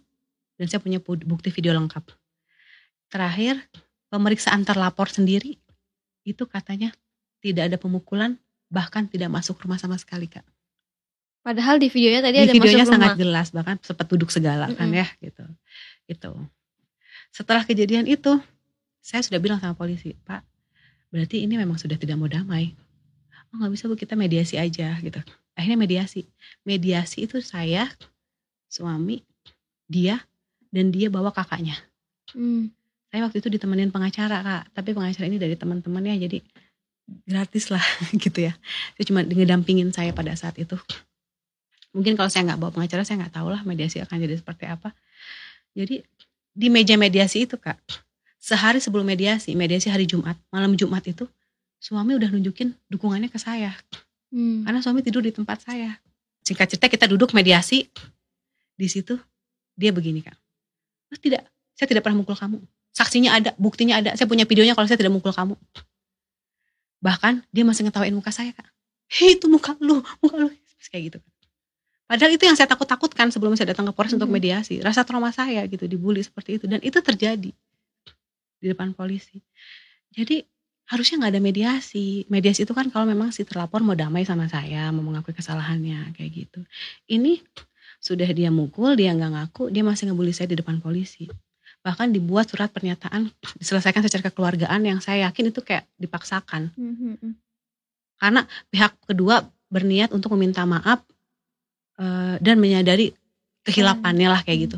dan 0.62 0.66
saya 0.70 0.78
punya 0.78 1.02
pu- 1.02 1.26
bukti 1.26 1.50
video 1.50 1.74
lengkap. 1.74 2.06
Terakhir 3.10 3.58
pemeriksaan 4.14 4.62
terlapor 4.62 5.10
sendiri 5.10 5.58
itu 6.22 6.44
katanya 6.46 6.94
tidak 7.42 7.74
ada 7.74 7.78
pemukulan 7.82 8.38
bahkan 8.70 9.10
tidak 9.10 9.34
masuk 9.34 9.58
rumah 9.58 9.82
sama 9.82 9.98
sekali 9.98 10.30
kak. 10.30 10.46
Padahal 11.42 11.82
di 11.82 11.90
videonya 11.90 12.22
tadi 12.22 12.38
di 12.38 12.46
ada 12.46 12.54
videonya 12.54 12.86
masuk 12.86 12.94
sangat 12.94 13.12
rumah. 13.12 13.22
jelas 13.26 13.48
bahkan 13.50 13.76
sempat 13.82 14.06
duduk 14.06 14.30
segala 14.30 14.70
kan 14.78 14.88
Mm-mm. 14.88 15.02
ya 15.02 15.08
gitu. 15.18 15.44
Itu 16.06 16.32
setelah 17.34 17.66
kejadian 17.66 18.06
itu 18.06 18.38
saya 19.02 19.26
sudah 19.26 19.42
bilang 19.42 19.58
sama 19.58 19.74
polisi 19.74 20.14
pak 20.14 20.46
berarti 21.10 21.42
ini 21.44 21.58
memang 21.58 21.82
sudah 21.82 21.98
tidak 21.98 22.22
mau 22.22 22.30
damai. 22.30 22.78
Oh 23.52 23.60
nggak 23.60 23.74
bisa 23.74 23.90
bu 23.90 23.98
kita 23.98 24.14
mediasi 24.14 24.56
aja 24.62 24.96
gitu 25.02 25.20
akhirnya 25.58 25.80
mediasi. 25.80 26.28
Mediasi 26.64 27.28
itu 27.28 27.40
saya 27.44 27.90
suami 28.72 29.24
dia 29.88 30.24
dan 30.72 30.90
dia 30.92 31.12
bawa 31.12 31.32
kakaknya. 31.32 31.76
Hmm. 32.32 32.72
saya 33.12 33.28
waktu 33.28 33.44
itu 33.44 33.52
ditemenin 33.52 33.92
pengacara 33.92 34.40
kak. 34.40 34.64
Tapi 34.72 34.96
pengacara 34.96 35.28
ini 35.28 35.36
dari 35.36 35.60
teman-temannya 35.60 36.16
jadi 36.32 36.40
gratis 37.28 37.68
lah 37.68 37.84
gitu 38.24 38.48
ya. 38.48 38.56
Dia 38.96 39.04
cuma 39.04 39.28
ngedampingin 39.28 39.92
saya 39.92 40.16
pada 40.16 40.32
saat 40.40 40.56
itu. 40.56 40.80
Mungkin 41.92 42.16
kalau 42.16 42.32
saya 42.32 42.48
nggak 42.48 42.60
bawa 42.64 42.72
pengacara 42.72 43.04
saya 43.04 43.20
nggak 43.20 43.36
tahu 43.36 43.52
lah 43.52 43.68
mediasi 43.68 44.00
akan 44.00 44.16
jadi 44.24 44.40
seperti 44.40 44.64
apa. 44.72 44.96
Jadi 45.76 46.08
di 46.56 46.68
meja 46.68 46.96
mediasi 46.96 47.48
itu 47.48 47.56
kak 47.60 47.80
sehari 48.42 48.84
sebelum 48.84 49.08
mediasi 49.08 49.56
mediasi 49.56 49.88
hari 49.88 50.04
Jumat 50.04 50.36
malam 50.52 50.76
Jumat 50.76 51.06
itu 51.08 51.30
suami 51.80 52.18
udah 52.20 52.28
nunjukin 52.28 52.76
dukungannya 52.92 53.32
ke 53.32 53.40
saya 53.40 53.72
Hmm. 54.32 54.64
karena 54.64 54.80
suami 54.80 55.04
tidur 55.04 55.20
di 55.20 55.36
tempat 55.36 55.60
saya 55.68 56.00
singkat 56.42 56.72
cerita 56.72 56.88
kita 56.88 57.06
duduk 57.12 57.36
mediasi 57.36 57.92
di 58.80 58.88
situ 58.88 59.20
dia 59.76 59.92
begini 59.92 60.24
kak 60.24 60.36
"Oh, 61.12 61.20
tidak 61.20 61.52
Saya 61.76 61.98
tidak 61.98 62.06
pernah 62.06 62.22
mukul 62.22 62.38
kamu. 62.38 62.62
Saksinya 62.94 63.34
ada, 63.34 63.58
buktinya 63.58 63.98
ada. 63.98 64.14
Saya 64.14 64.30
punya 64.30 64.46
videonya 64.46 64.78
kalau 64.78 64.86
saya 64.86 65.02
tidak 65.02 65.18
mukul 65.18 65.34
kamu. 65.34 65.58
Bahkan 67.02 67.42
dia 67.50 67.64
masih 67.66 67.90
ngetawain 67.90 68.14
muka 68.14 68.30
saya 68.30 68.54
kak. 68.54 68.70
Hei 69.10 69.34
itu 69.34 69.50
muka 69.50 69.74
lu, 69.82 70.06
muka 70.22 70.38
lu. 70.38 70.54
Kayak 70.94 71.04
gitu. 71.10 71.20
Padahal 72.06 72.38
itu 72.38 72.44
yang 72.46 72.54
saya 72.54 72.70
takut-takutkan 72.70 73.34
sebelum 73.34 73.58
saya 73.58 73.74
datang 73.74 73.90
ke 73.90 73.94
Polres 73.98 74.14
untuk 74.14 74.30
Mhm. 74.30 74.36
mediasi. 74.38 74.78
Rasa 74.78 75.02
trauma 75.02 75.34
saya 75.34 75.66
gitu, 75.66 75.90
dibully 75.90 76.22
seperti 76.22 76.62
itu. 76.62 76.70
Dan 76.70 76.84
itu 76.86 77.02
terjadi 77.02 77.50
di 78.62 78.66
depan 78.70 78.94
polisi. 78.94 79.42
Jadi 80.14 80.46
harusnya 80.92 81.24
nggak 81.24 81.32
ada 81.32 81.42
mediasi. 81.42 82.28
Mediasi 82.28 82.68
itu 82.68 82.76
kan 82.76 82.92
kalau 82.92 83.08
memang 83.08 83.32
si 83.32 83.48
terlapor 83.48 83.80
mau 83.80 83.96
damai 83.96 84.28
sama 84.28 84.52
saya, 84.52 84.92
mau 84.92 85.00
mengakui 85.02 85.32
kesalahannya 85.32 86.12
kayak 86.14 86.32
gitu. 86.36 86.60
Ini 87.08 87.40
sudah 88.04 88.28
dia 88.36 88.52
mukul, 88.52 89.00
dia 89.00 89.16
nggak 89.16 89.32
ngaku, 89.32 89.72
dia 89.72 89.88
masih 89.88 90.12
ngebully 90.12 90.36
saya 90.36 90.52
di 90.52 90.60
depan 90.60 90.84
polisi. 90.84 91.32
Bahkan 91.82 92.12
dibuat 92.12 92.52
surat 92.52 92.68
pernyataan 92.70 93.32
diselesaikan 93.62 94.04
secara 94.04 94.28
kekeluargaan 94.28 94.82
yang 94.84 95.00
saya 95.00 95.32
yakin 95.32 95.56
itu 95.56 95.64
kayak 95.64 95.88
dipaksakan. 95.96 96.76
Mhm. 96.76 97.40
Karena 98.20 98.46
pihak 98.70 99.00
kedua 99.08 99.42
berniat 99.72 100.12
untuk 100.12 100.36
meminta 100.36 100.68
maaf 100.68 101.02
eh, 101.98 102.36
dan 102.44 102.60
menyadari 102.60 103.16
kehilapannya 103.64 104.28
lah 104.28 104.42
kayak 104.44 104.58
Hmm. 104.58 104.66
gitu. 104.68 104.78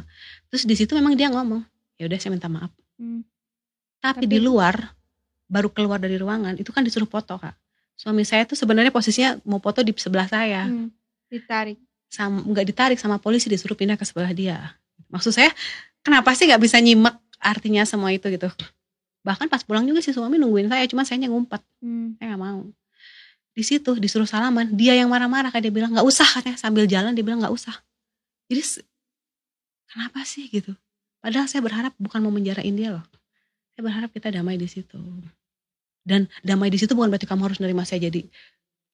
Terus 0.53 0.63
di 0.69 0.75
situ 0.77 0.91
memang 0.93 1.15
dia 1.17 1.31
ngomong, 1.31 1.63
ya 1.97 2.05
udah 2.05 2.19
saya 2.19 2.31
minta 2.35 2.51
maaf. 2.51 2.69
Hmm. 2.99 3.23
Tapi, 4.03 4.27
Tapi- 4.27 4.31
di 4.31 4.39
luar 4.43 4.75
baru 5.47 5.69
keluar 5.69 5.97
dari 5.97 6.15
ruangan 6.17 6.55
itu 6.55 6.69
kan 6.69 6.81
disuruh 6.81 7.07
foto 7.07 7.37
kak. 7.37 7.53
Suami 7.93 8.25
saya 8.25 8.43
tuh 8.43 8.57
sebenarnya 8.57 8.89
posisinya 8.89 9.37
mau 9.45 9.61
foto 9.61 9.79
di 9.81 9.93
sebelah 9.95 10.25
saya, 10.25 10.65
Hmm. 10.65 10.89
Ditarik. 11.29 11.77
sama 12.09 12.45
nggak 12.45 12.65
ditarik 12.69 12.97
sama 13.01 13.17
polisi 13.17 13.49
disuruh 13.49 13.73
pindah 13.73 13.97
ke 13.97 14.05
sebelah 14.05 14.29
dia. 14.31 14.77
Maksud 15.09 15.33
saya 15.33 15.49
kenapa 16.01 16.33
sih 16.37 16.45
nggak 16.45 16.61
bisa 16.61 16.77
nyimak 16.77 17.17
artinya 17.41 17.81
semua 17.85 18.13
itu 18.13 18.29
gitu? 18.29 18.49
Bahkan 19.25 19.49
pas 19.49 19.63
pulang 19.65 19.81
juga 19.83 20.03
si 20.03 20.13
suami 20.13 20.37
nungguin 20.37 20.69
saya, 20.69 20.85
cuma 20.85 21.01
saya 21.03 21.25
ngumpet, 21.25 21.63
Hmm. 21.81 22.13
saya 22.21 22.33
nggak 22.33 22.41
mau. 22.41 22.61
Di 23.53 23.61
situ 23.61 23.97
disuruh 23.97 24.25
salaman, 24.25 24.73
dia 24.73 24.93
yang 24.93 25.09
marah-marah 25.09 25.49
kayak 25.49 25.69
dia 25.69 25.73
bilang 25.73 25.93
nggak 25.93 26.05
usah 26.05 26.25
katanya 26.27 26.57
sambil 26.57 26.85
jalan 26.85 27.13
dia 27.13 27.21
bilang 27.21 27.41
nggak 27.41 27.53
usah. 27.53 27.73
Jadi 28.49 28.61
kenapa 29.87 30.21
sih 30.23 30.49
gitu? 30.49 30.73
Padahal 31.17 31.47
saya 31.47 31.61
berharap 31.63 31.93
bukan 31.97 32.19
mau 32.19 32.29
menjarain 32.29 32.73
dia 32.73 32.93
loh. 32.93 33.05
Saya 33.73 33.81
berharap 33.89 34.09
kita 34.13 34.29
damai 34.29 34.61
di 34.61 34.69
situ. 34.69 35.01
Dan 36.03 36.29
damai 36.45 36.69
di 36.69 36.77
situ 36.77 36.93
bukan 36.93 37.09
berarti 37.09 37.25
kamu 37.25 37.41
harus 37.49 37.59
nerima 37.63 37.87
saya 37.87 38.05
jadi 38.05 38.27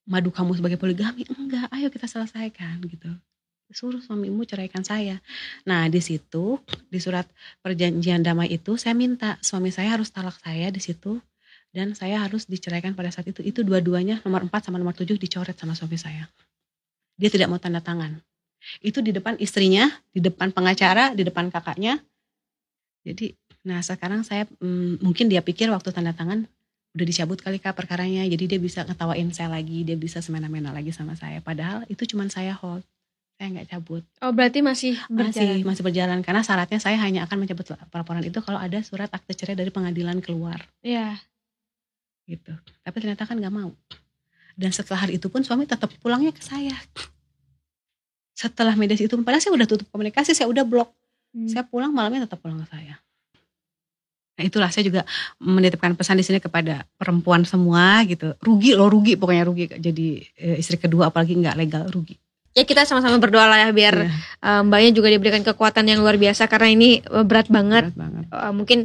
madu 0.08 0.32
kamu 0.32 0.56
sebagai 0.56 0.80
poligami. 0.80 1.28
Enggak, 1.28 1.68
ayo 1.74 1.92
kita 1.92 2.08
selesaikan 2.08 2.80
gitu. 2.88 3.10
Suruh 3.70 4.02
suamimu 4.02 4.42
ceraikan 4.48 4.82
saya. 4.82 5.22
Nah 5.68 5.86
di 5.86 6.02
situ 6.02 6.58
di 6.90 6.98
surat 6.98 7.28
perjanjian 7.62 8.24
damai 8.24 8.50
itu 8.50 8.74
saya 8.74 8.96
minta 8.96 9.38
suami 9.44 9.70
saya 9.70 9.94
harus 9.94 10.10
talak 10.10 10.34
saya 10.42 10.74
di 10.74 10.82
situ 10.82 11.22
dan 11.70 11.94
saya 11.94 12.26
harus 12.26 12.50
diceraikan 12.50 12.98
pada 12.98 13.14
saat 13.14 13.30
itu. 13.30 13.46
Itu 13.46 13.62
dua-duanya 13.62 14.22
nomor 14.26 14.42
4 14.46 14.70
sama 14.70 14.80
nomor 14.80 14.94
7 14.94 15.14
dicoret 15.18 15.54
sama 15.54 15.78
suami 15.78 15.98
saya. 15.98 16.26
Dia 17.20 17.30
tidak 17.30 17.52
mau 17.52 17.60
tanda 17.62 17.78
tangan. 17.78 18.18
Itu 18.80 19.00
di 19.00 19.12
depan 19.14 19.38
istrinya, 19.40 19.88
di 20.12 20.20
depan 20.20 20.52
pengacara, 20.52 21.12
di 21.16 21.24
depan 21.24 21.48
kakaknya. 21.48 22.00
Jadi, 23.04 23.32
nah 23.60 23.84
sekarang 23.84 24.24
saya 24.24 24.48
mm, 24.56 25.04
mungkin 25.04 25.28
dia 25.28 25.44
pikir 25.44 25.68
waktu 25.68 25.92
tanda 25.92 26.16
tangan 26.16 26.48
udah 26.90 27.06
dicabut 27.06 27.38
kali 27.38 27.62
kak 27.62 27.78
perkaranya. 27.78 28.26
Jadi 28.26 28.44
dia 28.50 28.58
bisa 28.58 28.82
ngetawain 28.82 29.30
saya 29.30 29.46
lagi, 29.52 29.86
dia 29.86 29.94
bisa 29.94 30.18
semena-mena 30.18 30.74
lagi 30.74 30.90
sama 30.90 31.14
saya. 31.14 31.38
Padahal 31.38 31.86
itu 31.86 32.02
cuma 32.02 32.26
saya 32.26 32.50
hold. 32.58 32.82
Saya 33.38 33.46
nggak 33.56 33.68
cabut. 33.70 34.02
Oh 34.20 34.34
berarti 34.34 34.58
masih 34.60 34.98
Masih 35.06 35.40
berjalan. 35.46 35.64
masih 35.64 35.82
berjalan 35.86 36.18
karena 36.20 36.42
syaratnya 36.42 36.76
saya 36.76 36.98
hanya 36.98 37.24
akan 37.24 37.46
mencabut 37.46 37.62
laporan 37.72 38.20
itu 38.20 38.36
kalau 38.42 38.58
ada 38.58 38.82
surat 38.82 39.08
akte 39.08 39.32
cerai 39.32 39.54
dari 39.54 39.70
pengadilan 39.70 40.18
keluar 40.20 40.60
Iya. 40.82 41.16
gitu. 42.28 42.52
Tapi 42.84 42.96
ternyata 43.00 43.24
kan 43.24 43.38
nggak 43.38 43.54
mau. 43.54 43.70
Dan 44.58 44.74
setelah 44.74 45.06
hari 45.08 45.16
itu 45.16 45.30
pun 45.32 45.40
suami 45.40 45.64
tetap 45.64 45.88
pulangnya 46.02 46.34
ke 46.34 46.42
saya. 46.42 46.74
Setelah 48.36 48.72
mediasi 48.76 49.04
itu, 49.04 49.14
padahal 49.20 49.40
saya 49.40 49.52
udah 49.52 49.68
tutup 49.68 49.86
komunikasi, 49.92 50.32
saya 50.32 50.48
udah 50.48 50.64
blok. 50.64 50.90
Hmm. 51.32 51.48
Saya 51.48 51.64
pulang 51.64 51.92
malamnya 51.92 52.24
tetap 52.28 52.40
pulang 52.40 52.60
ke 52.60 52.68
saya. 52.68 52.98
Nah 54.40 54.48
itulah 54.48 54.72
saya 54.72 54.88
juga 54.88 55.04
menitipkan 55.36 55.92
pesan 55.92 56.16
di 56.16 56.24
sini 56.24 56.40
kepada 56.40 56.88
perempuan 56.96 57.44
semua 57.44 58.00
gitu. 58.08 58.32
Rugi 58.40 58.72
loh 58.72 58.88
rugi 58.88 59.20
pokoknya 59.20 59.44
rugi 59.44 59.68
jadi 59.76 60.08
eh, 60.40 60.56
istri 60.56 60.80
kedua 60.80 61.12
apalagi 61.12 61.36
nggak 61.36 61.60
legal 61.60 61.84
rugi. 61.92 62.16
Ya 62.56 62.64
kita 62.64 62.88
sama-sama 62.88 63.20
berdoa 63.20 63.46
lah 63.46 63.68
ya 63.68 63.70
biar 63.70 64.08
Iya, 64.08 64.10
eh, 64.16 64.60
mbaknya 64.64 64.90
juga 64.96 65.12
diberikan 65.12 65.44
kekuatan 65.44 65.84
yang 65.84 66.00
luar 66.00 66.16
biasa 66.16 66.48
karena 66.48 66.72
ini 66.72 67.04
eh, 67.04 67.24
berat 67.28 67.52
banget. 67.52 67.92
berat 67.92 68.00
banget. 68.00 68.24
Eh, 68.32 68.52
mungkin 68.56 68.78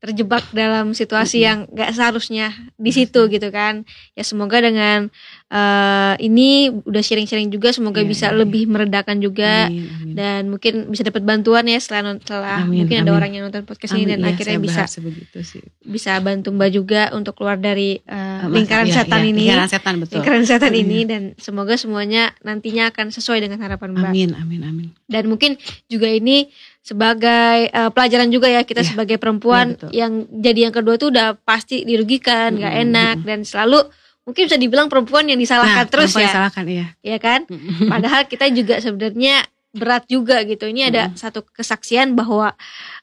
terjebak 0.00 0.48
dalam 0.50 0.90
situasi 0.90 1.44
yang 1.44 1.68
gak 1.70 1.92
seharusnya 1.92 2.50
di 2.74 2.88
situ 2.90 3.28
gitu 3.28 3.48
kan. 3.48 3.84
Ya 4.12 4.24
semoga 4.24 4.58
dengan 4.58 5.12
eh, 5.46 6.14
ini 6.20 6.48
udah 6.70 6.98
sharing-sharing 6.98 7.48
juga 7.48 7.68
semoga 7.70 8.00
Iya, 8.00 8.08
bisa 8.08 8.26
iya, 8.28 8.38
lebih 8.38 8.64
meredakan 8.64 9.18
juga 9.18 9.66
Amin, 9.66 9.90
amin. 9.90 10.14
dan 10.14 10.42
mungkin 10.46 10.88
bisa 10.88 11.02
dapat 11.02 11.20
bantuan 11.20 11.66
ya 11.66 11.76
setelah 11.76 12.16
setelah 12.16 12.62
Amin, 12.62 12.86
mungkin 12.86 12.96
ada 12.98 13.10
amin. 13.10 13.18
orang 13.18 13.30
yang 13.30 13.42
nonton 13.44 13.62
podcast 13.62 13.92
ini 13.92 14.06
Amin, 14.06 14.10
dan 14.10 14.18
iya, 14.22 14.28
akhirnya 14.32 14.58
bisa 14.58 14.82
sih. 14.86 15.60
bisa 15.82 16.12
bantu 16.18 16.48
mbak 16.50 16.70
juga 16.70 17.02
untuk 17.12 17.34
keluar 17.34 17.58
dari 17.58 17.98
Mas- 18.00 18.46
lingkaran 18.48 18.86
iya, 18.86 18.94
setan 18.96 19.20
iya, 19.20 19.28
ini 19.28 19.42
Lingkaran 19.44 19.68
setan 19.68 19.94
betul. 19.98 20.14
lingkaran 20.16 20.44
setan 20.46 20.72
Iya. 20.72 20.80
ini 20.80 20.98
dan 21.04 21.22
semoga 21.36 21.74
semuanya 21.74 22.32
nantinya 22.40 22.88
akan 22.88 23.10
sesuai 23.10 23.42
dengan 23.42 23.58
harapan 23.58 23.90
mbak 23.92 24.08
Amin, 24.08 24.30
amin, 24.32 24.60
amin. 24.62 24.88
dan 25.06 25.26
mungkin 25.26 25.58
juga 25.86 26.06
ini 26.06 26.46
sebagai 26.80 27.68
eh, 27.68 27.90
pelajaran 27.90 28.28
juga 28.28 28.46
ya 28.46 28.62
kita 28.62 28.80
Iya, 28.80 28.88
sebagai 28.90 29.16
perempuan 29.16 29.66
iya, 29.68 29.76
betul. 29.76 29.90
yang 29.92 30.12
jadi 30.30 30.60
yang 30.62 30.74
kedua 30.74 30.94
itu 30.94 31.06
udah 31.08 31.36
pasti 31.38 31.82
dirugikan 31.82 32.54
nggak 32.54 32.72
Mm-mm, 32.72 32.84
enak 32.86 33.14
mm-mm. 33.16 33.28
dan 33.28 33.38
selalu 33.42 33.78
mungkin 34.22 34.42
bisa 34.44 34.56
dibilang 34.56 34.86
perempuan 34.86 35.24
yang 35.24 35.36
disalahkan 35.36 35.84
Nah, 35.84 35.90
terus 35.90 36.12
ya 36.14 36.26
disalahkan, 36.26 36.64
iya. 36.66 36.86
ya 37.00 37.18
kan 37.18 37.44
padahal 37.86 38.24
kita 38.24 38.48
juga 38.50 38.78
sebenarnya 38.78 39.44
berat 39.70 40.04
juga 40.06 40.42
gitu 40.42 40.66
ini 40.66 40.82
ada 40.84 41.08
Mm. 41.08 41.14
satu 41.14 41.44
kesaksian 41.46 42.12
bahwa 42.12 42.56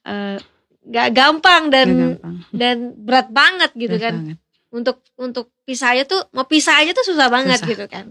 eh, 0.03 0.37
nggak 0.83 1.07
gampang 1.11 1.63
dan 1.67 1.87
Nggak 1.87 2.07
gampang. 2.15 2.35
dan 2.51 2.75
berat 2.97 3.27
banget 3.29 3.71
gitu 3.73 3.93
Berat 3.93 4.03
kan 4.03 4.15
banget. 4.17 4.37
untuk 4.69 4.97
untuk 5.15 5.45
pisah 5.63 5.91
aja 5.91 6.03
tuh 6.03 6.21
mau 6.31 6.43
pisah 6.43 6.75
aja 6.77 6.91
tuh 6.91 7.05
susah 7.05 7.27
banget 7.27 7.59
Susah. 7.59 7.69
gitu 7.69 7.85
kan 7.85 8.05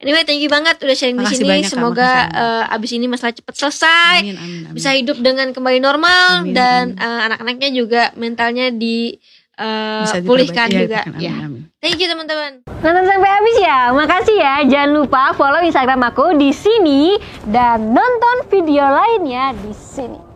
anyway 0.00 0.24
thank 0.24 0.40
you 0.40 0.48
banget 0.48 0.76
udah 0.76 0.96
sharing 0.96 1.14
di 1.14 1.28
sini. 1.28 1.46
banyak, 1.46 1.68
semoga 1.68 2.26
eh, 2.26 2.74
abis 2.74 2.90
ini 2.92 3.06
masalah 3.06 3.30
cepet 3.30 3.54
selesai 3.54 4.16
Amin, 4.20 4.36
amin, 4.36 4.60
amin. 4.66 4.74
bisa 4.74 4.90
hidup 4.92 5.20
dengan 5.20 5.52
kembali 5.52 5.78
normal 5.78 6.42
Amin, 6.42 6.56
dan 6.56 6.96
amin. 6.96 7.04
eh, 7.04 7.20
anak-anaknya 7.28 7.68
juga 7.70 8.02
mentalnya 8.16 8.68
di 8.68 9.14
Bisa 9.60 10.24
pulihkan. 10.24 10.72
Iya, 10.72 10.80
juga. 10.80 11.00
amin, 11.04 11.20
ya 11.20 11.34
amin. 11.36 11.62
thank 11.78 12.00
you 12.00 12.08
teman-teman. 12.08 12.64
Nonton 12.80 13.04
sampai 13.04 13.28
habis 13.28 13.56
ya. 13.60 13.92
Makasih 13.92 14.36
ya. 14.40 14.54
Jangan 14.64 14.90
lupa 14.96 15.36
follow 15.36 15.60
instagram 15.60 16.00
aku 16.00 16.32
di 16.32 16.48
sini 16.48 17.20
dan 17.44 17.92
nonton 17.92 18.48
video 18.48 18.88
lainnya 18.88 19.52
di 19.52 19.76
sini 19.76 20.29